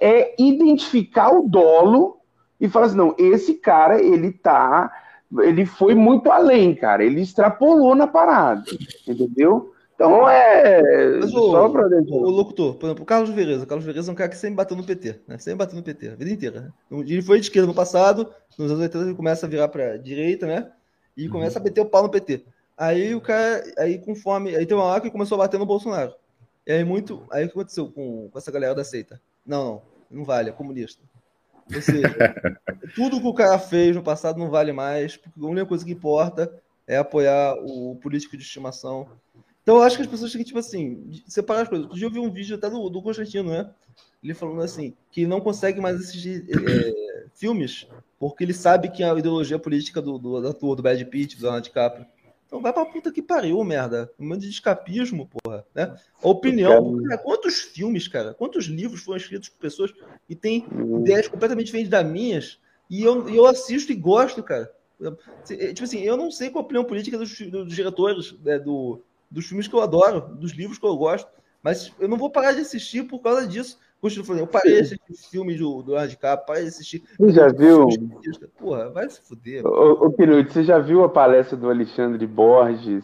[0.00, 2.18] É identificar o dolo
[2.60, 4.90] e falar assim, não, esse cara, ele tá.
[5.40, 7.04] Ele foi muito além, cara.
[7.04, 8.64] Ele extrapolou na parada.
[9.06, 9.72] Entendeu?
[9.94, 11.18] Então é.
[11.18, 13.64] Mas o, só pra o, o locutor, por exemplo, o Carlos Vereza.
[13.64, 15.38] O Carlos Vereza é um cara que sempre bateu no PT, né?
[15.38, 16.60] Sempre bateu no PT, a vida inteira.
[16.60, 17.00] Né?
[17.06, 18.28] Ele foi de esquerda no passado,
[18.58, 20.70] nos anos 80 ele começa a virar pra direita, né?
[21.16, 22.44] E começa a meter o pau no PT.
[22.76, 26.14] Aí o cara, aí conforme, aí tem uma hora que começou a bater no Bolsonaro.
[26.66, 29.20] E aí muito, aí o que aconteceu com, com essa galera da seita?
[29.46, 31.02] Não, não, não vale, é comunista.
[31.72, 32.08] Ou seja,
[32.94, 35.92] tudo que o cara fez no passado não vale mais, porque a única coisa que
[35.92, 36.52] importa
[36.86, 39.08] é apoiar o político de estimação.
[39.64, 41.86] Então eu acho que as pessoas têm que, tipo assim, separar as coisas.
[41.86, 43.68] Outro dia eu vi um vídeo até do, do Constantino, né?
[44.22, 47.88] Ele falando assim, que não consegue mais assistir é, filmes
[48.18, 51.42] porque ele sabe que a ideologia política do, do, do ator, do Brad Pitt, do
[51.42, 52.06] Leonardo DiCaprio,
[52.46, 54.10] então vai pra puta que pariu, merda.
[54.18, 55.66] Um monte de escapismo, porra.
[55.74, 55.94] Né?
[56.22, 57.02] A opinião.
[57.02, 59.92] Cara, quantos filmes, cara, quantos livros foram escritos por pessoas
[60.28, 61.00] que têm uhum.
[61.00, 64.70] ideias completamente diferentes das minhas e eu, eu assisto e gosto, cara.
[65.44, 69.02] Tipo assim, eu não sei qual a opinião política dos, dos diretores né, do,
[69.34, 71.28] dos filmes que eu adoro, dos livros que eu gosto,
[71.62, 73.78] Mas eu não vou parar de assistir por causa disso.
[74.38, 77.02] Eu parei de assistir filme do, do Handicap, parei de assistir.
[77.18, 77.88] Você já viu?
[78.58, 79.66] Porra, vai se fuder.
[79.66, 83.02] Ô, ô Pinute, você já viu a palestra do Alexandre Borges?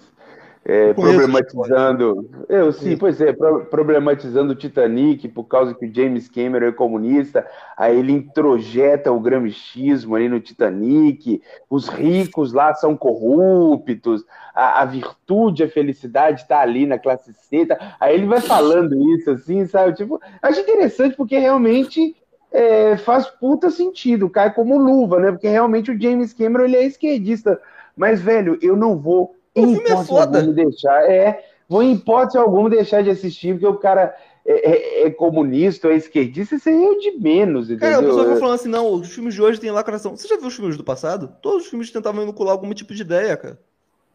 [0.73, 2.31] É, problematizando.
[2.49, 7.45] Eu sim, pois é, problematizando o Titanic por causa que o James Cameron é comunista,
[7.77, 14.85] aí ele introjeta o gramichismo ali no Titanic, os ricos lá são corruptos, a, a
[14.85, 17.67] virtude, a felicidade está ali na classe C.
[17.67, 19.95] Tá, aí ele vai falando isso assim, sabe?
[19.95, 22.15] Tipo, acho interessante porque realmente
[22.53, 25.33] é, faz puta sentido, cai como luva, né?
[25.33, 27.61] Porque realmente o James Cameron ele é esquerdista.
[27.97, 30.43] Mas, velho, eu não vou o filme é foda.
[30.43, 35.11] Deixar, é, vou em hipótese alguma deixar de assistir, porque o cara é, é, é
[35.11, 37.91] comunista, é esquerdista, isso aí é de menos, entendeu?
[37.91, 40.17] Cara, o pessoal vai falando assim, não, os filmes de hoje têm lacração.
[40.17, 41.35] Você já viu os filmes do passado?
[41.43, 43.59] Todos os filmes tentavam inocular algum tipo de ideia, cara.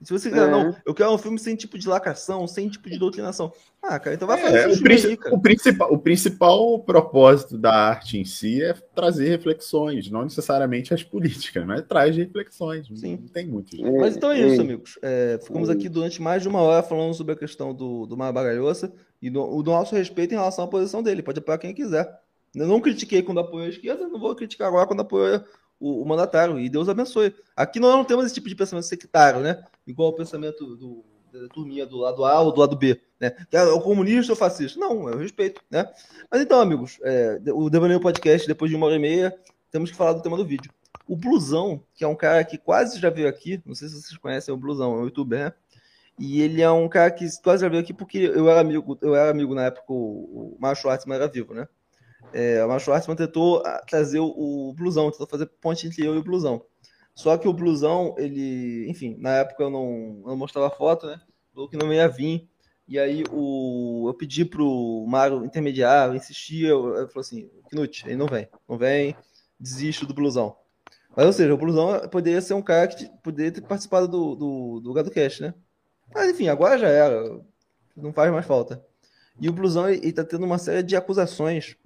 [0.01, 0.51] Se você quiser, é.
[0.51, 3.51] não, eu quero um filme sem tipo de lacração, sem tipo de doutrinação.
[3.81, 4.75] Ah, cara, então vai fazer é, o, aí,
[5.31, 11.03] o, principal, o principal propósito da arte em si é trazer reflexões, não necessariamente as
[11.03, 12.87] políticas, mas traz reflexões.
[12.95, 13.19] Sim.
[13.21, 13.75] Não tem muito.
[13.99, 14.99] Mas então é isso, amigos.
[15.01, 18.33] É, ficamos aqui durante mais de uma hora falando sobre a questão do, do Mar
[18.33, 18.91] Bagalhoça
[19.21, 21.23] e do, do nosso respeito em relação à posição dele.
[21.23, 22.19] Pode apoiar quem quiser.
[22.53, 25.43] Eu não critiquei quando apoiou a esquerda, não vou criticar agora quando apoiou
[25.79, 27.35] o, o, mandatário, e Deus abençoe.
[27.55, 29.63] Aqui nós não temos esse tipo de pensamento sectário, né?
[29.85, 33.35] Igual o pensamento do, da turminha do lado A ou do lado B, né?
[33.51, 34.79] É o comunista ou fascista.
[34.79, 35.87] Não, eu respeito, né?
[36.29, 39.37] Mas então, amigos, é, o Devaneio Podcast, depois de uma hora e meia,
[39.71, 40.71] temos que falar do tema do vídeo.
[41.07, 44.17] O Blusão, que é um cara que quase já veio aqui, não sei se vocês
[44.17, 45.53] conhecem o Blusão, é um youtuber, né?
[46.17, 49.13] E ele é um cara que quase já veio aqui porque eu era amigo, eu
[49.13, 51.67] era amigo na época, o, o Schwartzman era vivo, né?
[52.35, 56.17] é, o Macho Schwartzman tentou ah, trazer o blusão, tentou fazer ponte entre eu e
[56.17, 56.61] o blusão.
[57.15, 61.21] Só que o blusão, ele, enfim, na época eu não, não mostrava foto, né?
[61.53, 62.49] Falou que não ia vir.
[62.87, 68.27] E aí o, eu pedi pro Mário intermediário, insistia, eu, falou assim, Knut, ele não
[68.27, 69.15] vem, não vem,
[69.59, 70.55] desisto do blusão.
[71.15, 74.79] Mas, ou seja, o blusão poderia ser um cara que poderia ter participado do, do,
[74.81, 75.53] do Gado Cast, né?
[76.13, 77.41] Mas enfim, agora já era,
[77.95, 78.85] não faz mais falta.
[79.39, 81.77] E o blusão, ele, ele tá tendo uma série de acusações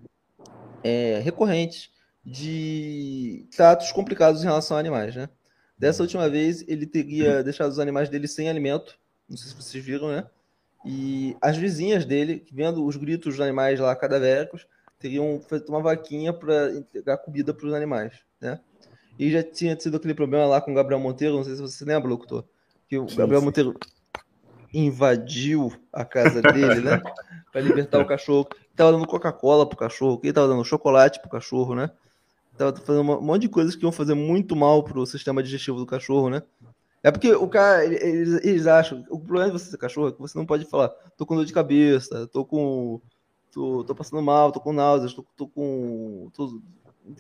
[0.84, 1.92] é, recorrentes
[2.26, 5.30] de tratos complicados em relação a animais, né?
[5.78, 9.00] Dessa última vez, ele teria deixado os animais dele sem alimento,
[9.30, 10.28] não sei se vocês viram, né?
[10.86, 14.68] E as vizinhas dele, vendo os gritos dos animais lá cadavéricos,
[14.98, 18.60] teriam feito uma vaquinha para entregar comida para os animais, né?
[19.18, 21.84] E já tinha tido aquele problema lá com o Gabriel Monteiro, não sei se você
[21.84, 22.46] lembra, locutor,
[22.88, 23.46] que o sim, Gabriel sim.
[23.46, 23.76] Monteiro
[24.74, 27.02] invadiu a casa dele, né?
[27.52, 28.48] Para libertar o cachorro.
[28.76, 31.90] Tava dando Coca-Cola pro cachorro, que tava dando chocolate pro cachorro, né?
[32.60, 35.86] Tava fazendo um monte de coisas que iam fazer muito mal pro sistema digestivo do
[35.86, 36.44] cachorro, né?
[37.02, 40.20] É porque o cara, eles, eles acham, o problema de você ser cachorro é que
[40.20, 43.00] você não pode falar, tô com dor de cabeça, tô com.
[43.50, 46.30] tô, tô passando mal, tô com náuseas, tô, tô com.
[46.36, 46.62] Tô,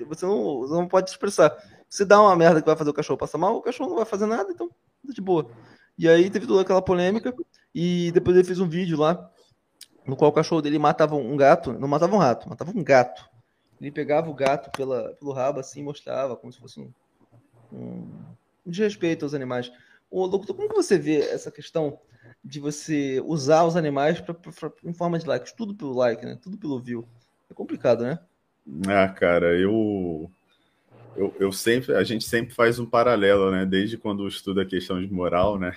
[0.09, 1.55] você, não, não pode expressar.
[1.87, 4.05] Se dá uma merda que vai fazer o cachorro passar mal, o cachorro não vai
[4.05, 5.49] fazer nada, então tá de boa.
[5.97, 7.33] E aí teve toda aquela polêmica.
[7.73, 9.31] E depois ele fez um vídeo lá
[10.05, 11.71] no qual o cachorro dele matava um gato.
[11.71, 13.23] Não matava um rato, matava um gato.
[13.79, 16.91] Ele pegava o gato pela, pelo rabo assim mostrava como se fosse um,
[17.71, 18.23] um,
[18.65, 19.71] um desrespeito aos animais.
[20.11, 21.99] Ô, Doutor, como que você vê essa questão
[22.43, 25.53] de você usar os animais pra, pra, pra, em forma de likes?
[25.53, 26.37] Tudo pelo like, né?
[26.41, 27.07] Tudo pelo view.
[27.49, 28.19] É complicado, né?
[28.87, 30.29] Ah, cara, eu
[31.15, 33.65] eu, eu sempre, a gente sempre faz um paralelo, né?
[33.65, 35.75] Desde quando estuda a questão de moral, né?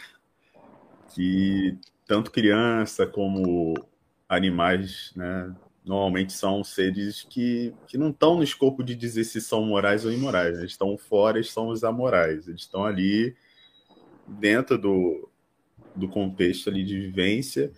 [1.15, 1.77] Que
[2.07, 3.75] tanto criança como
[4.29, 5.55] animais, né?
[5.85, 10.13] Normalmente são seres que, que não estão no escopo de dizer se são morais ou
[10.13, 10.59] imorais.
[10.59, 12.47] Eles estão fora, eles são os amorais.
[12.47, 13.35] Eles estão ali
[14.27, 15.29] dentro do,
[15.95, 17.73] do contexto ali de vivência,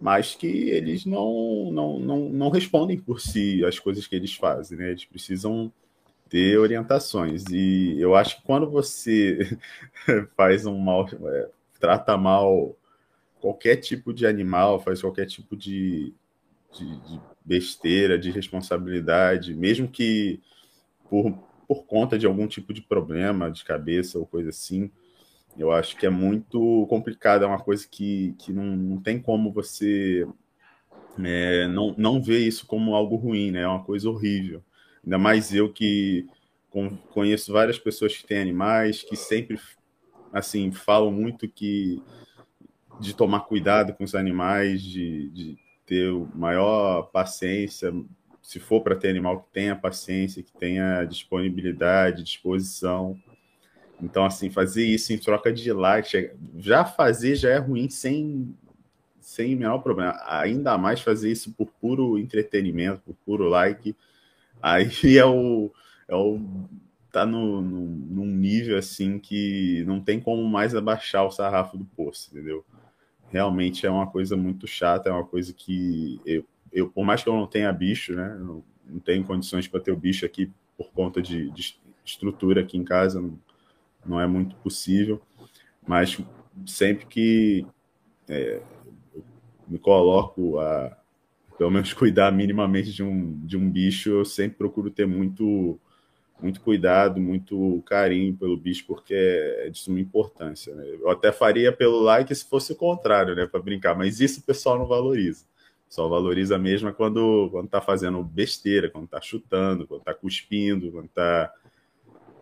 [0.00, 4.78] mas que eles não, não, não, não respondem por si as coisas que eles fazem,
[4.78, 4.90] né?
[4.90, 5.72] Eles precisam
[6.28, 7.44] ter orientações.
[7.50, 9.58] E eu acho que quando você
[10.36, 11.48] faz um mal, é,
[11.80, 12.76] trata mal
[13.40, 16.14] qualquer tipo de animal, faz qualquer tipo de,
[16.72, 17.20] de, de
[17.50, 20.40] besteira, de responsabilidade, mesmo que
[21.08, 21.32] por,
[21.66, 24.88] por conta de algum tipo de problema de cabeça ou coisa assim,
[25.58, 29.52] eu acho que é muito complicado, é uma coisa que, que não, não tem como
[29.52, 30.24] você
[31.24, 33.62] é, não, não ver isso como algo ruim, né?
[33.62, 34.62] É uma coisa horrível.
[35.02, 36.28] Ainda mais eu que
[37.12, 39.58] conheço várias pessoas que têm animais, que sempre
[40.32, 42.00] assim falam muito que
[43.00, 45.58] de tomar cuidado com os animais, de, de
[45.90, 47.92] ter maior paciência,
[48.40, 53.18] se for para ter animal que tenha paciência, que tenha disponibilidade, disposição.
[54.00, 58.54] Então, assim, fazer isso em troca de like, já fazer já é ruim sem
[59.20, 60.16] sem menor problema.
[60.26, 63.94] Ainda mais fazer isso por puro entretenimento, por puro like.
[64.62, 64.88] Aí
[65.18, 65.72] é o.
[66.08, 66.40] É o
[67.12, 71.84] tá no, no, num nível assim que não tem como mais abaixar o sarrafo do
[71.84, 72.64] poço, entendeu?
[73.30, 77.28] Realmente é uma coisa muito chata, é uma coisa que eu, eu por mais que
[77.28, 78.36] eu não tenha bicho, né?
[78.38, 82.76] Não, não tenho condições para ter o bicho aqui por conta de, de estrutura aqui
[82.76, 83.38] em casa, não,
[84.04, 85.20] não, é muito possível,
[85.86, 86.18] mas
[86.66, 87.66] sempre que
[88.28, 88.60] é,
[89.68, 90.96] me coloco a
[91.56, 95.78] pelo menos cuidar minimamente de um, de um bicho, eu sempre procuro ter muito
[96.42, 100.74] muito cuidado, muito carinho pelo bicho, porque é de suma importância.
[100.74, 100.84] Né?
[101.00, 104.42] Eu até faria pelo like se fosse o contrário, né, para brincar, mas isso o
[104.42, 105.44] pessoal não valoriza.
[105.90, 111.08] Só valoriza mesmo quando, quando tá fazendo besteira, quando tá chutando, quando tá cuspindo, quando
[111.08, 111.52] tá.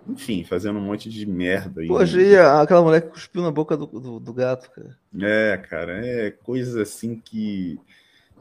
[0.06, 1.82] Enfim, fazendo um monte de merda.
[1.86, 4.98] Poxa, e aquela mulher que cuspiu na boca do, do, do, gato, cara.
[5.20, 7.78] É, cara, é coisas assim que,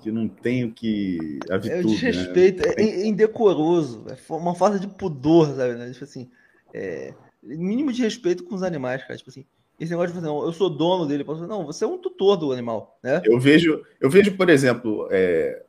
[0.02, 1.40] que não tem o que.
[1.50, 2.74] A virtude, é o desrespeito, né?
[2.78, 5.76] é indecoroso, é uma falta de pudor, sabe?
[5.76, 5.92] Né?
[5.92, 6.30] Tipo assim,
[6.74, 9.18] é, mínimo de respeito com os animais, cara.
[9.18, 9.46] Tipo assim,
[9.80, 11.24] esse negócio de fazer, não, eu sou dono dele.
[11.24, 13.22] Posso não, você é um tutor do animal, né?
[13.26, 15.64] Eu vejo, eu vejo, por exemplo, é,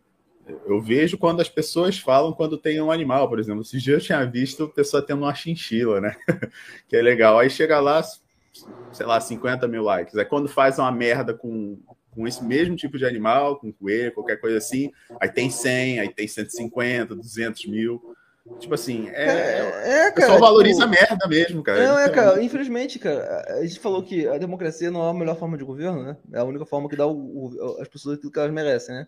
[0.67, 3.63] eu vejo quando as pessoas falam quando tem um animal, por exemplo.
[3.63, 6.17] Esses dias eu tinha visto a pessoa tendo uma chinchila, né?
[6.89, 7.39] que é legal.
[7.39, 8.03] Aí chega lá,
[8.93, 10.17] sei lá, 50 mil likes.
[10.17, 11.79] Aí quando faz uma merda com,
[12.15, 14.91] com esse mesmo tipo de animal, com coelho, qualquer coisa assim,
[15.21, 18.15] aí tem 100, aí tem 150, 200 mil.
[18.59, 20.33] Tipo assim, é, é, é cara.
[20.33, 21.87] Só valoriza tipo, merda mesmo, cara.
[21.87, 22.43] Não, é, então, cara.
[22.43, 26.03] Infelizmente, cara, a gente falou que a democracia não é a melhor forma de governo,
[26.03, 26.17] né?
[26.33, 29.07] É a única forma que dá o, o, as pessoas aquilo que elas merecem, né?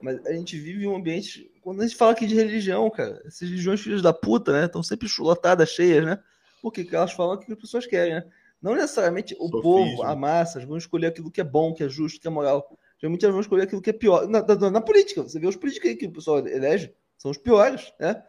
[0.00, 1.50] Mas a gente vive em um ambiente.
[1.62, 4.66] Quando a gente fala aqui de religião, cara, essas religiões filhas da puta, né?
[4.66, 6.18] Estão sempre lotadas, cheias, né?
[6.60, 8.24] Porque elas falam o que as pessoas querem, né?
[8.64, 9.60] Não necessariamente o Sofismo.
[9.60, 12.66] povo, a massa, vão escolher aquilo que é bom, que é justo, que é moral.
[12.98, 14.26] Geralmente elas vão escolher aquilo que é pior.
[14.26, 17.36] Na, na, na política, você vê os políticos aí que o pessoal elege, são os
[17.36, 18.24] piores, né?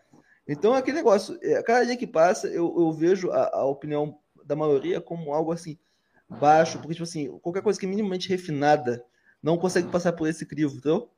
[0.45, 4.19] Então, é aquele negócio, é, cada dia que passa, eu, eu vejo a, a, opinião
[4.43, 5.79] da maioria como algo assim,
[6.27, 9.05] baixo, porque, tipo assim, qualquer coisa que é minimamente refinada
[9.41, 11.09] não consegue passar por esse crivo, entendeu?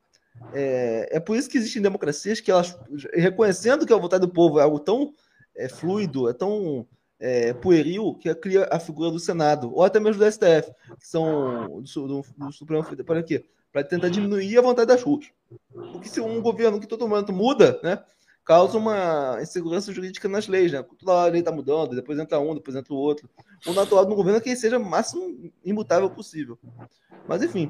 [0.53, 2.77] É, é por isso que existem democracias que elas,
[3.15, 5.11] reconhecendo que a vontade do povo é algo tão
[5.55, 6.87] é, fluido, é tão
[7.19, 11.81] é, pueril, que cria a figura do Senado, ou até mesmo do STF, que são
[11.81, 13.45] do, do, do Supremo para quê?
[13.71, 15.29] Para tentar diminuir a vontade das ruas.
[15.91, 18.03] Porque se um governo que todo momento muda, né?
[18.47, 20.81] causa uma insegurança jurídica nas leis, né?
[20.97, 23.29] Toda hora a lei está mudando, depois entra um, depois entra o outro.
[23.65, 26.57] O natural do governo é que seja o máximo imutável possível.
[27.27, 27.69] Mas, enfim,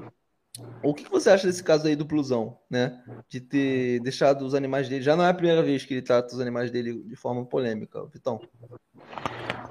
[0.83, 3.03] o que você acha desse caso aí do Plusão, né?
[3.27, 5.01] De ter deixado os animais dele.
[5.01, 8.05] Já não é a primeira vez que ele trata os animais dele de forma polêmica,
[8.05, 8.39] Vitão.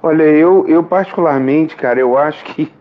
[0.01, 2.71] Olha, eu, eu particularmente, cara, eu acho que.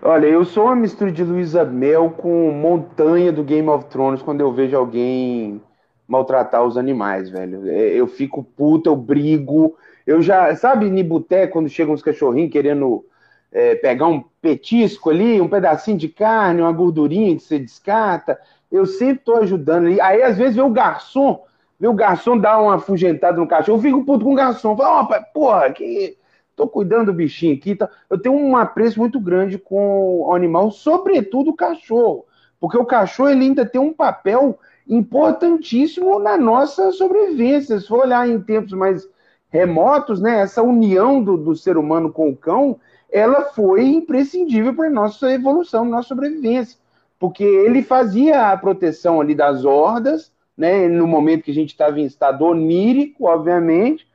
[0.00, 4.40] Olha, eu sou uma mistura de Luísa Mel com montanha do Game of Thrones quando
[4.40, 5.60] eu vejo alguém
[6.08, 7.68] maltratar os animais, velho.
[7.68, 9.76] É, eu fico puta, eu brigo.
[10.06, 13.04] Eu já, sabe, Nibuté, quando chegam uns cachorrinhos querendo
[13.52, 18.38] é, pegar um petisco ali, um pedacinho de carne, uma gordurinha que você descarta,
[18.70, 20.00] eu sempre tô ajudando ali.
[20.00, 21.44] Aí, às vezes, vê o garçom,
[21.82, 24.76] vê o garçom dar uma afugentada no cachorro, eu fico puto com o garçom.
[24.76, 26.16] Falo, oh, porra, que
[26.54, 27.74] tô cuidando do bichinho aqui.
[27.74, 27.90] Tá?
[28.08, 32.24] Eu tenho um apreço muito grande com o animal, sobretudo o cachorro.
[32.60, 37.80] Porque o cachorro ele ainda tem um papel importantíssimo na nossa sobrevivência.
[37.80, 39.08] Se for olhar em tempos mais
[39.48, 42.78] remotos, né, essa união do, do ser humano com o cão,
[43.10, 46.78] ela foi imprescindível para a nossa evolução, nossa sobrevivência,
[47.18, 50.30] porque ele fazia a proteção ali das hordas,
[50.62, 54.06] né, no momento que a gente estava em estado onírico, obviamente,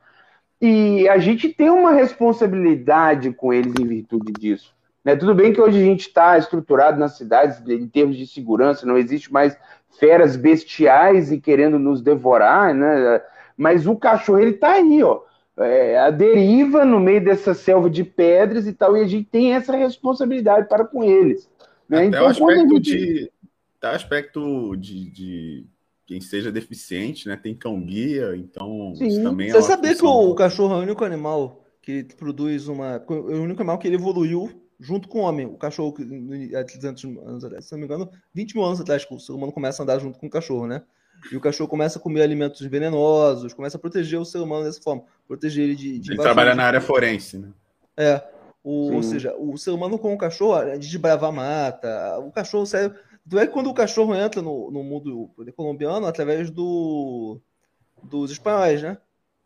[0.58, 4.74] e a gente tem uma responsabilidade com eles em virtude disso.
[5.04, 5.14] Né?
[5.14, 8.96] Tudo bem que hoje a gente está estruturado nas cidades em termos de segurança, não
[8.96, 9.58] existe mais
[10.00, 13.20] feras bestiais e querendo nos devorar, né?
[13.54, 15.20] Mas o cachorro ele tá aí, ó.
[15.58, 19.52] É, a deriva no meio dessa selva de pedras e tal, e a gente tem
[19.52, 21.46] essa responsabilidade para com eles.
[21.86, 21.98] Né?
[21.98, 22.80] Até então, o aspecto, gente...
[22.80, 23.32] de,
[23.78, 25.66] até o aspecto de, de,
[26.08, 27.36] quem seja deficiente, né?
[27.36, 29.22] Tem cão guia, então Sim.
[29.22, 32.94] também é Você sabia que o, o cachorro é o único animal que produz uma.
[32.96, 35.44] É o único animal que ele evoluiu junto com o homem.
[35.44, 35.94] O cachorro,
[36.58, 39.52] há 300 anos atrás, se não me engano, 20 mil anos atrás, o ser humano
[39.52, 40.82] começa a andar junto com o cachorro, né?
[41.30, 44.80] E o cachorro começa a comer alimentos venenosos, começa a proteger o ser humano dessa
[44.80, 45.98] forma, proteger ele de.
[45.98, 47.48] de ele trabalha na área forense, né?
[47.98, 48.22] É.
[48.64, 52.96] O, ou seja, o ser humano com o cachorro, de desbravar mata, o cachorro serve.
[53.28, 57.40] Tu é que quando o cachorro entra no, no mundo colombiano através do,
[58.02, 58.98] dos espanhóis, né?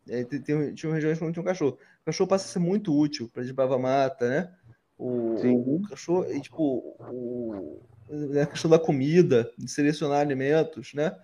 [0.05, 1.77] Tem, tem, tinha regiões onde tinha um cachorro.
[2.01, 4.53] O cachorro passa a ser muito útil para desbravar mata, né?
[4.97, 5.35] O,
[5.75, 7.81] o, cachorro, e, tipo, o,
[8.41, 11.17] a questão da comida, de selecionar alimentos, né?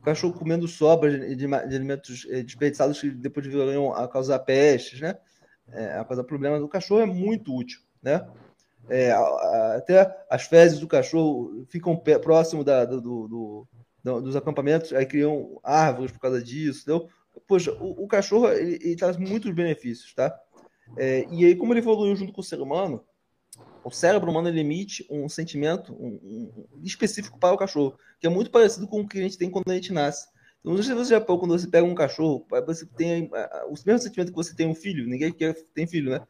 [0.00, 5.00] O cachorro comendo sobras de, de, alimentos eh, desperdiçados que depois virariam a causar pestes,
[5.00, 5.16] né?
[5.70, 6.60] É, a causar problemas.
[6.60, 8.26] O cachorro é muito útil, né?
[8.88, 9.12] É,
[9.76, 13.68] até as fezes do cachorro ficam próximo da, do, do,
[14.02, 17.08] do, dos acampamentos, aí criam árvores por causa disso, entendeu?
[17.46, 20.36] Poxa, o, o cachorro ele, ele, traz muitos benefícios, tá?
[20.96, 23.02] É, e aí, como ele evoluiu junto com o ser humano,
[23.84, 28.30] o cérebro humano ele emite um sentimento um, um, específico para o cachorro, que é
[28.30, 30.28] muito parecido com o que a gente tem quando a gente nasce.
[30.60, 33.30] Então, não sei se você já quando você pega um cachorro, você tem
[33.66, 36.20] o mesmo sentimento que você tem um filho, ninguém quer ter filho, né?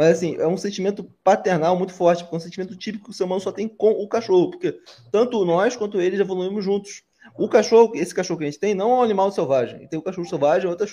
[0.00, 3.12] Mas assim, é um sentimento paternal muito forte, porque é um sentimento típico que o
[3.12, 4.80] ser humano só tem com o cachorro, porque
[5.12, 7.02] tanto nós quanto eles evoluímos juntos.
[7.36, 9.86] O cachorro, esse cachorro que a gente tem, não é um animal selvagem.
[9.88, 10.86] Tem o cachorro selvagem, outro,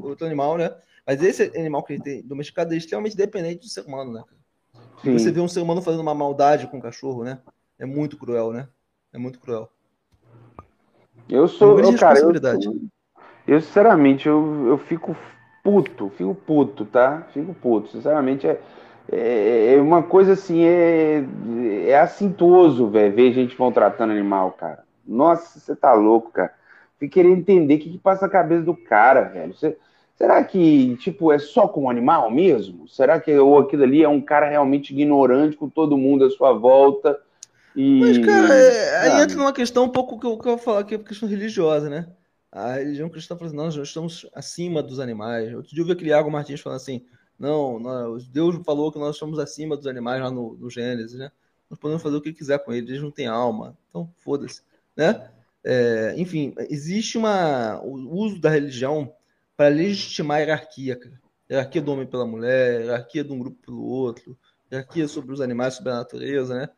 [0.00, 0.74] outro animal, né?
[1.06, 4.24] Mas esse animal que a gente tem domesticado é extremamente dependente do ser humano, né?
[5.04, 5.12] Sim.
[5.12, 7.38] Você vê um ser humano fazendo uma maldade com o cachorro, né?
[7.78, 8.66] É muito cruel, né?
[9.12, 9.70] É muito cruel.
[11.28, 12.32] Eu sou, eu, cara, eu,
[13.46, 15.16] eu, sinceramente, eu, eu fico
[15.68, 17.26] puto, fico puto, tá?
[17.34, 17.90] Fico puto.
[17.90, 18.58] Sinceramente, é,
[19.12, 21.22] é, é uma coisa assim, é,
[21.86, 24.82] é assintoso, velho, ver gente maltratando animal, cara.
[25.06, 26.54] Nossa, você tá louco, cara.
[26.98, 29.54] Fico querendo entender o que, que passa na cabeça do cara, velho.
[29.54, 29.76] Você,
[30.16, 32.88] será que, tipo, é só com o animal mesmo?
[32.88, 36.54] Será que ou aquilo ali é um cara realmente ignorante com todo mundo à sua
[36.54, 37.18] volta?
[37.76, 38.00] E...
[38.00, 40.80] Mas, cara, é, aí entra numa questão um pouco que eu, que eu vou falar
[40.80, 42.06] aqui, é questão religiosa, né?
[42.50, 45.54] A religião cristã fala assim, nós estamos acima dos animais.
[45.54, 47.04] Outro dia eu vi aquele Iago Martins falando assim,
[47.38, 51.30] não, nós, Deus falou que nós estamos acima dos animais lá no, no Gênesis, né?
[51.70, 53.76] Nós podemos fazer o que quiser com eles, eles não têm alma.
[53.88, 54.62] Então, foda-se,
[54.96, 55.30] né?
[55.62, 59.12] É, enfim, existe uma, o uso da religião
[59.56, 61.20] para legitimar a hierarquia, cara.
[61.50, 64.36] Hierarquia do homem pela mulher, hierarquia de um grupo pelo outro,
[64.70, 66.68] hierarquia sobre os animais, sobre a natureza, né?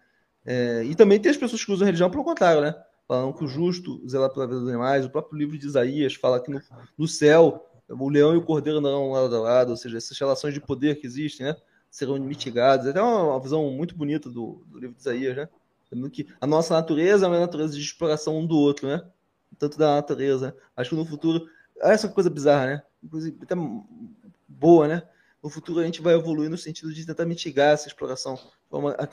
[0.45, 2.75] É, e também tem as pessoas que usam a religião pelo contrário, né?
[3.11, 5.05] Falam que o justo zela pela vida dos animais.
[5.05, 6.63] O próprio livro de Isaías fala que no,
[6.97, 10.55] no céu o leão e o cordeiro andarão lado a lado, ou seja, essas relações
[10.55, 11.57] de poder que existem, né?
[11.91, 12.87] Serão mitigadas.
[12.87, 15.49] É até uma, uma visão muito bonita do, do, livro de Isaías, né?
[16.13, 19.05] Que a nossa natureza é uma natureza de exploração um do outro, né?
[19.59, 20.57] Tanto da natureza.
[20.77, 21.49] Acho que no futuro.
[21.81, 22.83] Essa coisa bizarra, né?
[23.03, 23.57] Inclusive, até
[24.47, 25.03] boa, né?
[25.43, 28.39] No futuro a gente vai evoluir no sentido de tentar mitigar essa exploração,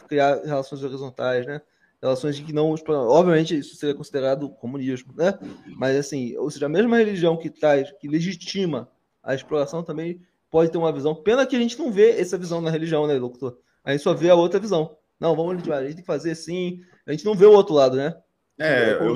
[0.07, 1.63] criar relações horizontais, né?
[2.01, 2.75] Relações que não.
[2.87, 5.37] Obviamente, isso seria considerado comunismo, né?
[5.75, 8.89] Mas assim, ou seja, a mesma religião que traz, que legitima
[9.23, 11.15] a exploração também pode ter uma visão.
[11.15, 13.59] Pena que a gente não vê essa visão na religião, né, doutor?
[13.83, 14.97] A gente só vê a outra visão.
[15.19, 16.81] Não, vamos a gente tem que fazer assim.
[17.05, 18.15] A gente não vê o outro lado, né?
[18.59, 19.15] É, eu,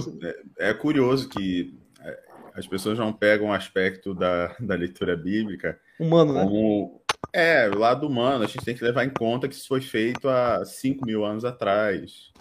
[0.57, 2.19] é, é curioso que é,
[2.55, 6.43] as pessoas não pegam o aspecto da, da leitura bíblica humano, né?
[6.43, 7.01] Como,
[7.33, 8.43] é, o lado humano.
[8.43, 11.45] A gente tem que levar em conta que isso foi feito há 5 mil anos
[11.45, 12.31] atrás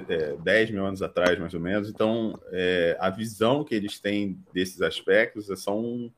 [0.00, 1.88] 10 mil anos atrás, mais ou menos.
[1.88, 6.10] Então, é, a visão que eles têm desses aspectos é só um.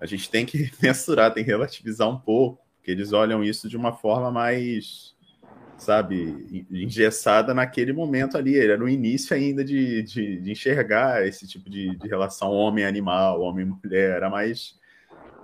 [0.00, 3.76] A gente tem que mensurar, tem que relativizar um pouco, porque eles olham isso de
[3.76, 5.14] uma forma mais,
[5.76, 8.58] sabe, engessada naquele momento ali.
[8.58, 14.16] Era no início ainda de, de, de enxergar esse tipo de, de relação homem-animal, homem-mulher,
[14.16, 14.78] era mais.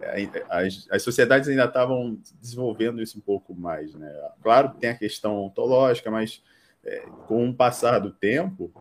[0.02, 4.12] É, as, as sociedades ainda estavam desenvolvendo isso um pouco mais, né?
[4.43, 6.43] Claro que tem a questão ontológica, mas
[6.85, 8.73] é, com o passar do tempo,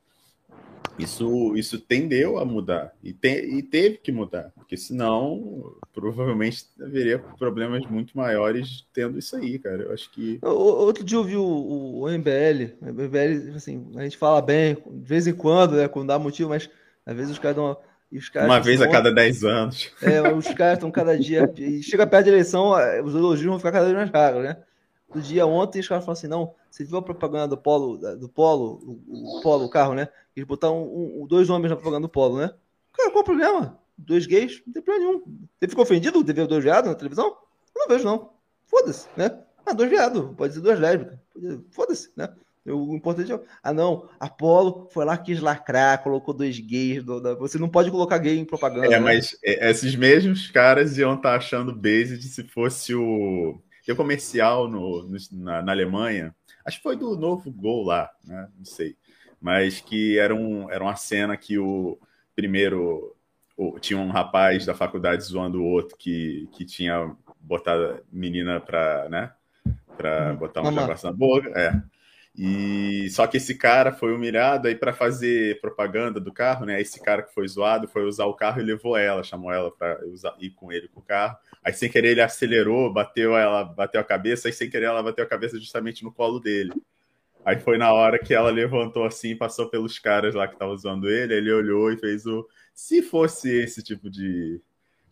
[0.98, 7.18] isso, isso tendeu a mudar e, te, e teve que mudar, porque senão provavelmente haveria
[7.18, 9.84] problemas muito maiores tendo isso aí, cara.
[9.84, 10.40] Eu acho que.
[10.44, 15.08] Outro dia eu vi o, o, MBL, o MBL, assim, a gente fala bem, de
[15.08, 16.70] vez em quando, né, quando dá motivo, mas
[17.06, 17.78] às vezes os caras dão.
[18.32, 19.92] Caras uma vez a cada 10 anos.
[20.00, 21.52] É, os caras estão cada dia.
[21.58, 22.74] E chega perto da eleição,
[23.04, 24.58] os elogios vão ficar cada vez mais raros, né?
[25.14, 28.28] Do dia ontem, os caras falaram assim, não, você viu a propaganda do Polo, do
[28.28, 30.10] Polo, o, o Polo, o carro, né?
[30.36, 32.52] Eles botaram um, um, dois homens na propaganda do Polo, né?
[32.92, 33.80] Cara, qual o problema?
[33.98, 34.62] Dois gays?
[34.66, 35.24] Não tem problema nenhum.
[35.60, 37.38] Você ficou ofendido de ver dois viados na televisão?
[37.76, 38.32] Eu não vejo, não.
[38.66, 39.40] Foda-se, né?
[39.66, 41.18] Ah, dois viados, pode ser duas lésbicas.
[41.72, 42.30] Foda-se, né?
[42.66, 43.40] O importante é.
[43.62, 44.08] Ah, não.
[44.20, 47.04] Apolo foi lá, quis lacrar, colocou dois gays.
[47.04, 47.36] Do, da...
[47.36, 48.88] Você não pode colocar gay em propaganda.
[48.88, 49.00] É, né?
[49.00, 53.98] mas esses mesmos caras iam estar tá achando base de se fosse o tem um
[53.98, 56.34] comercial no, no na, na, Alemanha,
[56.66, 58.48] acho que foi do novo Gol lá, né?
[58.58, 58.96] Não sei.
[59.42, 62.00] Mas que era, um, era uma cena que o
[62.36, 63.16] primeiro
[63.58, 69.10] o, tinha um rapaz da faculdade zoando o outro que, que tinha botado menina para
[69.10, 69.32] né?
[69.98, 70.38] Pra uhum.
[70.38, 71.50] botar uma jabaça na boca.
[71.50, 71.93] É.
[72.36, 76.82] E só que esse cara foi humilhado aí para fazer propaganda do carro, né?
[76.82, 80.00] Esse cara que foi zoado foi usar o carro e levou ela, chamou ela para
[80.40, 81.38] ir com ele com o carro.
[81.64, 85.24] Aí sem querer ele acelerou, bateu ela, bateu a cabeça, aí sem querer ela bateu
[85.24, 86.74] a cabeça justamente no colo dele.
[87.46, 91.10] Aí foi na hora que ela levantou assim, passou pelos caras lá que estavam usando
[91.10, 92.48] ele, ele olhou e fez o.
[92.74, 94.60] Se fosse esse tipo de,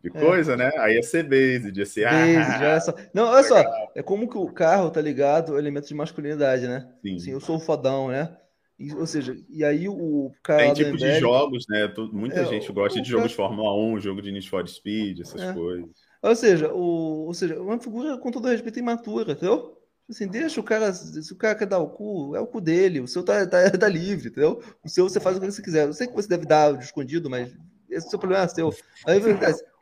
[0.03, 0.19] de é.
[0.19, 0.57] coisa, é.
[0.57, 0.71] né?
[0.77, 2.05] Aí ia ser base, ia ser.
[2.05, 2.93] Base, ah, já é só...
[3.13, 3.63] Não, olha legal.
[3.63, 6.87] só, é como que o carro tá ligado ao elemento de masculinidade, né?
[7.01, 7.15] Sim.
[7.15, 8.35] Assim, eu sou o fodão, né?
[8.79, 10.63] E, ou seja, e aí o cara.
[10.63, 11.93] Tem tipo de jogos, né?
[12.11, 15.39] Muita é, gente gosta de jogos de Fórmula 1, jogo de Need for Speed, essas
[15.39, 15.53] é.
[15.53, 15.87] coisas.
[16.23, 19.77] Ou seja, o, ou seja, uma figura com todo respeito imatura, entendeu?
[20.09, 22.99] Assim, deixa o cara, se o cara quer dar o cu, é o cu dele,
[22.99, 24.61] o seu tá, tá, tá livre, entendeu?
[24.83, 25.87] O seu você faz o que você quiser.
[25.87, 27.55] Eu sei que você deve dar de escondido, mas
[27.89, 28.73] esse é o seu problema é seu.
[29.05, 29.19] Aí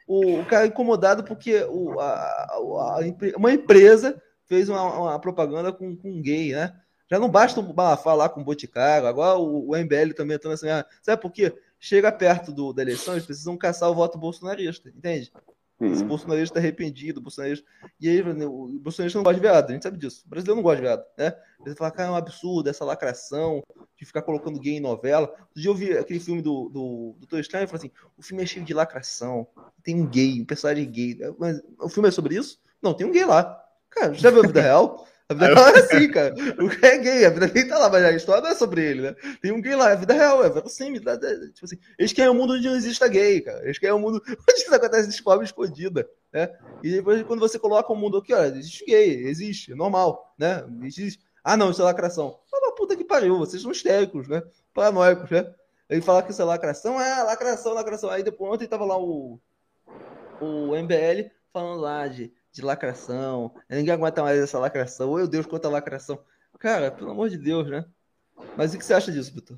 [0.10, 3.00] o, o cara é incomodado porque o, a, a,
[3.38, 6.76] uma empresa fez uma, uma propaganda com, com gay, né?
[7.08, 7.64] Já não basta
[8.04, 11.56] falar com o Boticário, agora o, o MBL também está assim, ah, sabe por quê?
[11.80, 15.32] Chega perto do, da eleição, eles precisam caçar o voto bolsonarista, entende?
[15.80, 15.94] Uhum.
[15.94, 17.66] Esse bolsonarista está arrependido, bolsonarista.
[18.00, 20.24] E aí, o bolsonarista não gosta de viado, a gente sabe disso.
[20.26, 21.34] O brasileiro não gosta de viado, né?
[21.66, 23.64] Ele fala, cara, é um absurdo essa lacração
[23.98, 25.28] de ficar colocando gay em novela.
[25.28, 28.22] Outro dia eu vi aquele filme do, do, do Doutor Estranho e falei assim: o
[28.22, 29.48] filme é cheio de lacração,
[29.84, 31.18] tem um gay, um personagem gay.
[31.38, 32.60] Mas o filme é sobre isso?
[32.82, 33.62] Não, tem um gay lá.
[33.90, 35.08] Cara, já viu a vida real?
[35.30, 36.34] A vida real é assim, cara.
[36.60, 38.84] O cara é gay, a vida gay tá lá, mas a história não é sobre
[38.84, 39.16] ele, né?
[39.40, 41.04] Tem um gay lá, a vida real, é verossímil.
[41.04, 41.18] Né?
[41.54, 43.64] Tipo assim, eles querem um mundo onde não exista gay, cara.
[43.64, 46.50] Eles querem um mundo onde isso acontece de forma escondida, né?
[46.84, 50.66] E depois, quando você coloca um mundo aqui, olha, existe gay, existe, é normal, né?
[50.84, 51.24] Existe.
[51.44, 52.40] Ah, não, isso é lacração.
[52.50, 54.42] Fala, puta que pariu, vocês são histéricos, né?
[54.74, 55.54] Paranoicos, né?
[55.88, 58.10] Ele fala que isso é lacração, é lacração, lacração.
[58.10, 59.40] Aí depois, ontem tava lá o,
[60.42, 63.54] o MBL falando lá de de lacração.
[63.70, 65.16] Ninguém aguenta mais essa lacração.
[65.16, 66.20] Meu Deus, quanta lacração.
[66.60, 67.86] Cara, pelo amor de Deus, né?
[68.58, 69.58] Mas o que você acha disso, Vitor?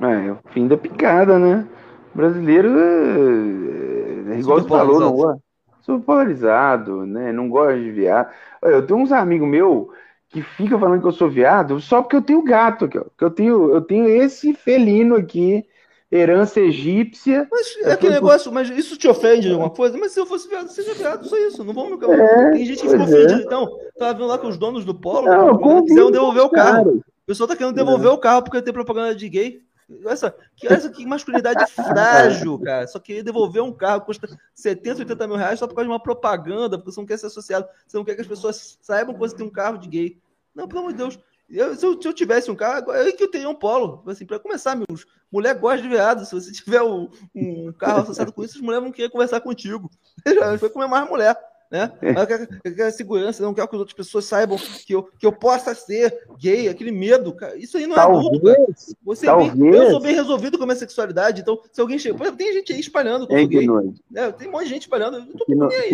[0.00, 1.66] É, é o fim da picada, né?
[2.14, 5.42] O brasileiro é, é igual você falou, não gosta.
[5.80, 7.32] Sou polarizado, né?
[7.32, 8.32] Não gosta de viado.
[8.62, 9.88] Eu tenho uns amigos meus
[10.28, 12.88] que ficam falando que eu sou viado só porque eu tenho gato.
[12.88, 15.64] Que eu tenho, eu tenho esse felino aqui
[16.10, 17.46] herança egípcia.
[17.50, 19.98] Mas é aquele negócio, mas isso te ofende de alguma coisa?
[19.98, 21.64] Mas se eu fosse viado, seja viado, só isso.
[21.64, 23.40] Não vamos é, Tem gente que ficou ofendida.
[23.40, 23.44] É.
[23.44, 23.68] Então,
[23.98, 26.98] tava vendo lá com os donos do polo, não, quiseram devolver o carro.
[26.98, 28.14] O pessoal tá querendo devolver é.
[28.14, 29.66] o carro porque tem propaganda de gay.
[30.04, 32.86] Essa, que, essa que masculinidade frágil, cara.
[32.88, 36.02] Só queria devolver um carro custa 70, 80 mil reais só por causa de uma
[36.02, 39.20] propaganda, porque você não quer ser associado, você não quer que as pessoas saibam que
[39.20, 40.18] você tem um carro de gay.
[40.54, 41.18] Não, pelo amor de Deus.
[41.48, 44.02] Eu, se, eu, se, eu, tivesse um carro, eu que eu teria um polo.
[44.06, 46.24] Assim, para começar, meus mulher gosta de viado.
[46.24, 49.90] Se você tiver um, um carro associado com isso, as mulheres vão querer conversar contigo.
[50.26, 51.36] Já foi comer mais mulher.
[51.68, 51.92] Né?
[52.00, 55.74] Eu quero, segurança, não quero que as outras pessoas saibam que eu, que eu possa
[55.74, 57.32] ser gay, aquele medo.
[57.34, 57.56] Cara.
[57.56, 58.46] Isso aí não é talvez, adulto.
[58.46, 58.66] Cara.
[59.04, 59.52] Você talvez.
[59.52, 62.32] Bem, eu sou bem resolvido com a minha sexualidade, então se alguém chega.
[62.32, 63.66] Tem gente aí espalhando eu gay.
[64.14, 65.18] É, tem um monte de gente espalhando.
[65.18, 65.90] Eu tô que no, aí,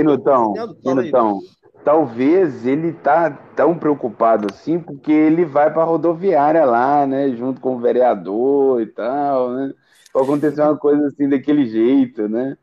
[1.84, 7.60] talvez ele tá tão preocupado assim porque ele vai para a rodoviária lá, né, junto
[7.60, 9.72] com o vereador e tal, né?
[10.12, 12.56] Pode acontecer uma coisa assim daquele jeito, né?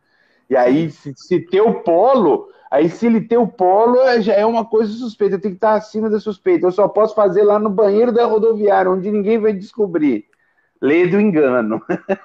[0.49, 4.45] E aí se, se ter o polo, aí se ele ter o polo já é
[4.45, 6.67] uma coisa suspeita, tem que estar acima da suspeita.
[6.67, 10.25] Eu só posso fazer lá no banheiro da rodoviária, onde ninguém vai descobrir.
[10.81, 11.81] Lei do engano.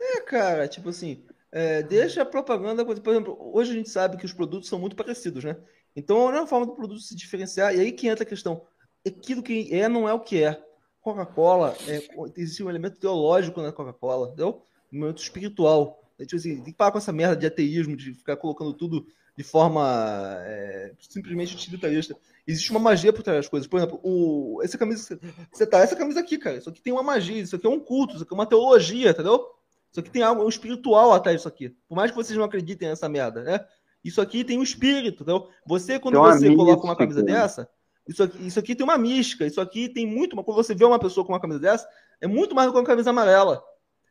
[0.00, 4.24] É, cara, tipo assim, é, deixa a propaganda, por exemplo, hoje a gente sabe que
[4.24, 5.56] os produtos são muito parecidos, né?
[5.94, 8.62] Então, a única forma do produto se diferenciar, e aí que entra a questão:
[9.06, 10.62] aquilo que é não é o que é.
[11.00, 12.06] Coca-Cola, é,
[12.36, 14.66] existe um elemento teológico na Coca-Cola, entendeu?
[14.92, 16.02] Um elemento espiritual.
[16.18, 19.06] É, tipo assim, tem que parar com essa merda de ateísmo, de ficar colocando tudo
[19.36, 22.16] de forma é, simplesmente utilitarista.
[22.46, 23.68] Existe uma magia por trás das coisas.
[23.68, 25.18] Por exemplo, o, essa camisa.
[25.52, 26.56] Você tá, essa camisa aqui, cara.
[26.56, 29.10] Isso aqui tem uma magia, isso aqui é um culto, isso aqui é uma teologia,
[29.10, 29.46] entendeu?
[29.90, 31.70] Isso aqui tem algo um espiritual atrás disso aqui.
[31.88, 33.64] Por mais que vocês não acreditem nessa merda, né?
[34.04, 35.22] Isso aqui tem um espírito.
[35.22, 37.68] Então, você, quando você coloca uma camisa dessa,
[38.06, 39.46] isso aqui, isso aqui tem uma mística.
[39.46, 40.34] Isso aqui tem muito.
[40.36, 41.88] Quando você vê uma pessoa com uma camisa dessa,
[42.20, 43.62] é muito mais do que uma camisa amarela.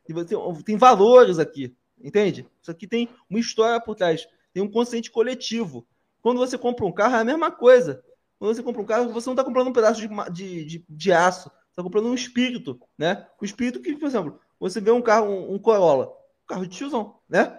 [0.08, 0.34] Você,
[0.64, 1.76] tem valores aqui.
[2.00, 2.46] Entende?
[2.62, 4.26] Isso aqui tem uma história por trás.
[4.52, 5.86] Tem um consciente coletivo.
[6.22, 8.02] Quando você compra um carro, é a mesma coisa.
[8.38, 11.12] Quando você compra um carro, você não está comprando um pedaço de, de, de, de
[11.12, 11.48] aço.
[11.48, 13.26] Você está comprando um espírito, né?
[13.40, 16.06] O espírito que, por exemplo, você vê um carro, um, um Corolla,
[16.44, 17.58] um carro de tiozão, né?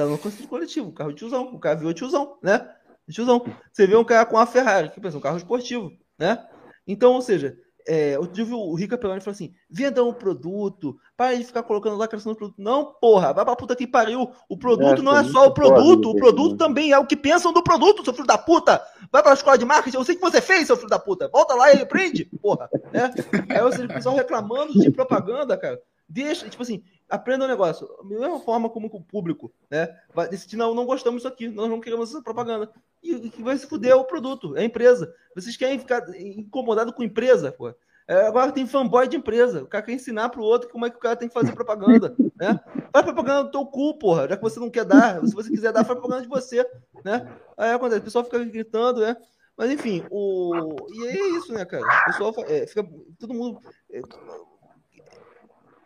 [0.00, 2.66] Tá no conceito coletivo, carro de tiozão, o cara viu tiozão, né?
[3.10, 3.44] Tiozão.
[3.70, 6.42] Você vê um cara com uma Ferrari, que pensa, um carro esportivo, né?
[6.86, 7.54] Então, ou seja,
[7.86, 11.98] é, eu tive o Rica Peloni falou assim: venda um produto, para de ficar colocando
[11.98, 12.56] lacração no produto.
[12.56, 14.30] Não, porra, vai pra puta que pariu.
[14.48, 17.52] O produto é, não é só o produto, o produto também é o que pensam
[17.52, 18.82] do produto, seu filho da puta.
[19.12, 21.28] Vai pra escola de marketing, eu sei que você fez, seu filho da puta.
[21.28, 22.70] Volta lá e aprende, porra.
[22.90, 23.12] Né?
[23.50, 25.78] Aí você, o pessoal reclamando de propaganda, cara.
[26.08, 27.86] Deixa, tipo assim, aprenda o negócio.
[27.86, 29.94] Da mesma forma como o público, né?
[30.14, 32.70] Vai decidir, não, não gostamos disso aqui, nós não queremos essa propaganda.
[33.02, 35.12] E que vai se fuder o produto, é a empresa.
[35.34, 37.74] Vocês querem ficar incomodados com empresa, pô?
[38.10, 39.62] É, agora tem fanboy de empresa.
[39.62, 42.14] O cara quer ensinar pro outro como é que o cara tem que fazer propaganda,
[42.34, 42.58] né?
[42.92, 45.24] Faz propaganda no teu cu, porra, já que você não quer dar.
[45.24, 46.68] Se você quiser dar, faz propaganda de você,
[47.04, 47.32] né?
[47.56, 49.16] Aí acontece, o pessoal fica gritando, né?
[49.56, 50.74] Mas enfim, o...
[50.92, 51.84] e é isso, né, cara?
[51.84, 52.84] O pessoal é, fica.
[53.18, 53.60] Todo mundo.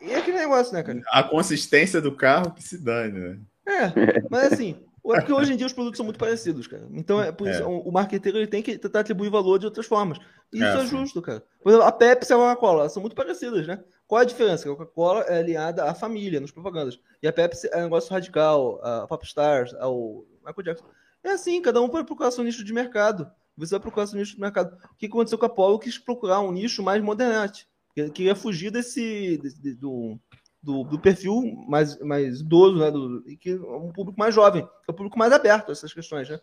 [0.05, 0.09] É...
[0.09, 1.01] E é aquele negócio, né, cara?
[1.11, 3.39] A consistência do carro que se dane, né?
[3.67, 4.77] É, mas assim,
[5.13, 6.87] é porque hoje em dia os produtos são muito parecidos, cara.
[6.93, 7.67] Então, é por isso é.
[7.67, 10.19] o marqueteiro ele tem que tentar atribuir valor de outras formas.
[10.53, 11.43] E isso é, é justo, cara.
[11.63, 13.83] Por exemplo, a Pepsi e a Coca-Cola são muito parecidas, né?
[14.07, 14.67] Qual a diferença?
[14.67, 16.99] A Coca-Cola é alinhada à família, nas propagandas.
[17.23, 20.87] E a Pepsi é um negócio radical, a Popstars, ao Michael Jackson.
[21.23, 23.31] É assim, cada um vai procurar seu nicho de mercado.
[23.57, 24.77] Você vai procurar seu nicho de mercado.
[24.91, 25.79] O que aconteceu com a Apollo?
[25.79, 27.67] Quis procurar um nicho mais modernate.
[27.95, 30.19] Queria fugir desse, desse do,
[30.63, 32.91] do, do, perfil mais, mais idoso, né?
[32.91, 35.93] Do, e que é um público mais jovem, é um público mais aberto a essas
[35.93, 36.41] questões, né?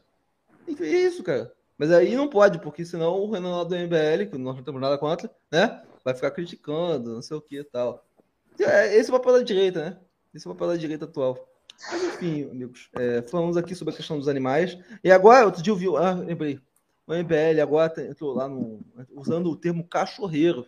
[0.67, 1.51] E é isso, cara.
[1.77, 4.79] Mas aí não pode, porque senão o Renan lá do MBL, que nós não temos
[4.79, 5.81] nada contra, né?
[6.05, 8.05] Vai ficar criticando, não sei o que e tal.
[8.59, 9.97] É, esse é o papel da direita, né?
[10.33, 11.47] Esse é o papel da direita atual.
[11.91, 14.77] Mas enfim, amigos, é, falamos aqui sobre a questão dos animais.
[15.03, 16.59] E agora, outro dia eu vi, ah, lembrei,
[17.07, 18.79] o MBL agora entrou lá no,
[19.11, 20.65] usando o termo cachorreiro.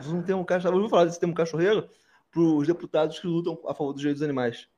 [0.00, 0.76] Usando o termo cachorreiro.
[0.76, 1.88] Ouviu falar desse termo cachorreiro?
[2.30, 4.68] Para os deputados que lutam a favor dos direitos dos animais.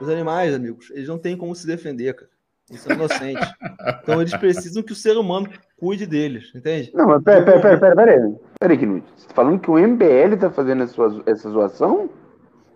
[0.00, 2.30] Os animais, amigos, eles não têm como se defender, cara.
[2.68, 3.48] Eles são inocentes.
[4.02, 6.90] então eles precisam que o ser humano cuide deles, entende?
[6.94, 8.34] Não, mas pera, pera, pera, pera, pera aí.
[8.58, 9.04] Pera aí, Knut.
[9.16, 12.08] Você tá falando que o MBL tá fazendo essa, essa zoação?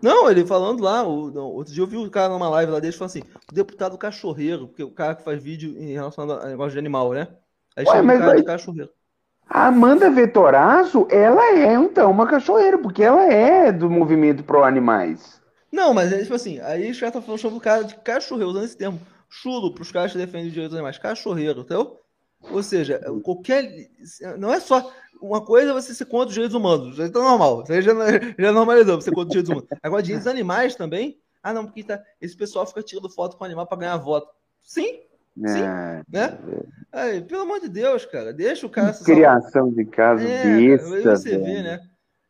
[0.02, 2.78] Não, ele falando lá, o, não, outro dia eu vi o cara numa live lá
[2.78, 6.46] dele falando assim, o deputado cachorreiro, porque o cara que faz vídeo em relação a
[6.46, 7.28] negócio de animal, né?
[7.74, 8.44] Aí Ué, mas o cara aí...
[8.44, 8.90] cachorreiro.
[9.48, 15.40] A Amanda Vetorazo, ela é então uma cachorreira, porque ela é do movimento pro animais.
[15.70, 18.50] Não, mas é tipo assim, aí os caras estão falando sobre o cara de cachorreiro,
[18.50, 22.00] usando esse termo chulo pros caras que defendem os direitos dos animais, cachorreiro, entendeu?
[22.50, 23.88] Ou seja, qualquer.
[24.38, 24.92] Não é só.
[25.20, 27.92] Uma coisa é você ser contra os direitos humanos, isso é normal, isso aí já,
[28.38, 29.68] já normalizou, você contra os direitos humanos.
[29.82, 31.18] Agora, direitos animais também.
[31.42, 34.28] Ah, não, porque tá, esse pessoal fica tirando foto com o animal para ganhar voto.
[34.62, 35.00] Sim,
[35.42, 36.38] é, né?
[36.92, 38.92] Aí, pelo amor de Deus, cara, deixa o cara.
[38.92, 41.80] Criação de casa é, besta, você vê, né?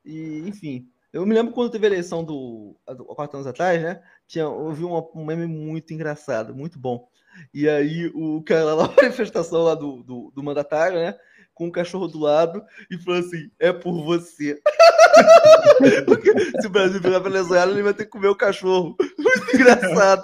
[0.05, 4.03] E, enfim, eu me lembro quando teve a eleição do há quatro anos atrás, né?
[4.27, 7.07] Tinha, eu vi uma, um meme muito engraçado, muito bom.
[7.53, 11.15] E aí o cara lá na manifestação lá do, do, do mandatário, né?
[11.53, 14.61] Com o cachorro do lado e falou assim: é por você.
[16.07, 18.97] Porque se o Brasil virar Venezuela, ele vai ter que comer o cachorro.
[19.19, 20.23] Muito engraçado.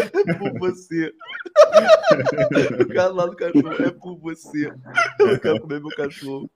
[0.00, 1.12] É por você.
[2.80, 4.72] O cara lá do cachorro é por você.
[5.18, 6.50] Eu quero comer meu cachorro.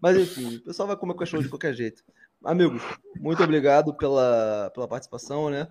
[0.00, 2.02] Mas enfim, o pessoal vai comer o cachorro de qualquer jeito.
[2.44, 2.82] Amigos,
[3.16, 5.68] muito obrigado pela, pela participação, né?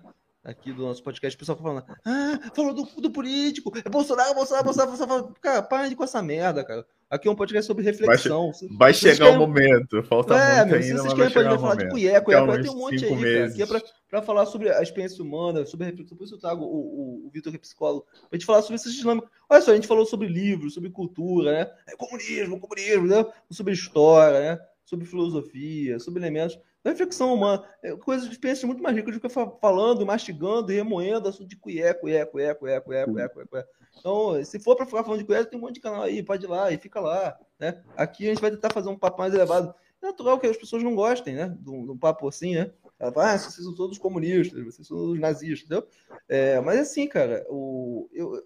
[0.48, 4.64] Aqui do nosso podcast, o pessoal falando, ah, falou do, do político, é Bolsonaro, Bolsonaro,
[4.64, 5.34] Bolsonaro, Bolsonaro.
[5.42, 6.86] Cara, para de com essa merda, cara.
[7.10, 8.50] Aqui é um podcast sobre reflexão.
[8.70, 11.90] Vai, vai chegar o um momento, falta é, muito ainda, Se vocês querem, falar de
[11.90, 13.34] cueca, cueca, tem um monte aí, meses.
[13.34, 13.52] cara.
[13.52, 16.16] Aqui é pra, pra, falar sobre a experiência humana, sobre a reflexão.
[16.16, 18.76] Por isso eu trago o, o, o Vitor, que é psicólogo, pra gente falar sobre
[18.76, 19.28] essas dinâmicas.
[19.50, 21.70] Olha só, a gente falou sobre livros, sobre cultura, né?
[21.86, 23.22] É comunismo, comunismo, né?
[23.50, 24.58] Sobre história, né?
[24.82, 26.58] Sobre filosofia, sobre elementos
[26.88, 27.64] reflexão humana.
[27.82, 32.26] É, de experiências muito mais ricas do que falando, mastigando, remoendo assunto de cueca, cueca,
[32.26, 33.68] cueca, cueca, cueca, cueca, cueca.
[33.98, 36.44] Então, se for para ficar falando de cueca, tem um monte de canal aí, pode
[36.44, 37.38] ir lá e fica lá.
[37.58, 37.82] Né?
[37.96, 39.74] Aqui a gente vai tentar fazer um papo mais elevado.
[40.00, 41.56] É natural que as pessoas não gostem, né?
[41.60, 42.70] De um, papo assim, né?
[42.98, 45.86] Ela fala, ah, vocês são todos comunistas, vocês são todos nazistas, entendeu?
[46.28, 48.40] É, mas assim, cara, o, eu,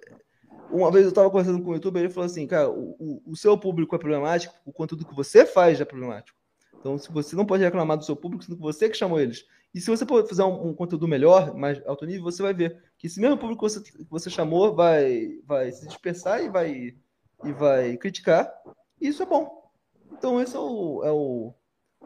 [0.71, 3.37] uma vez eu estava conversando com o youtuber, ele falou assim, cara, o, o, o,
[3.37, 6.39] seu público é problemático, o conteúdo que você faz é problemático.
[6.83, 9.47] Então, se você não pode reclamar do seu público, sendo você que chamou eles.
[9.73, 12.77] E se você for fazer um, um, conteúdo melhor, mais alto nível, você vai ver
[12.99, 16.97] que esse mesmo público que você, você chamou vai, vai se dispersar e vai,
[17.45, 18.53] e vai criticar.
[19.01, 19.71] E isso é bom.
[20.11, 21.55] Então, esse é o, é o,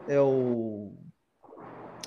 [0.07, 0.93] é o,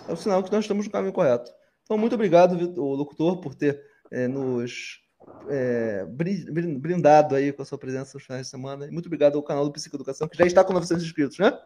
[0.06, 1.50] é o sinal que nós estamos no caminho correto.
[1.82, 3.82] Então, muito obrigado, o locutor, por ter
[4.12, 5.00] é, nos
[5.48, 8.86] é, brindado aí com a sua presença nos finais de semana.
[8.86, 11.58] E muito obrigado ao canal do Psicoeducação, que já está com 900 inscritos, né?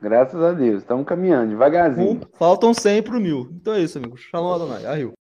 [0.00, 2.20] Graças a Deus, estamos caminhando devagarzinho.
[2.34, 3.48] faltam 100 para o mil.
[3.52, 4.20] Então é isso, amigos.
[4.20, 4.86] Shalom Adonai.
[4.86, 5.12] Arriu.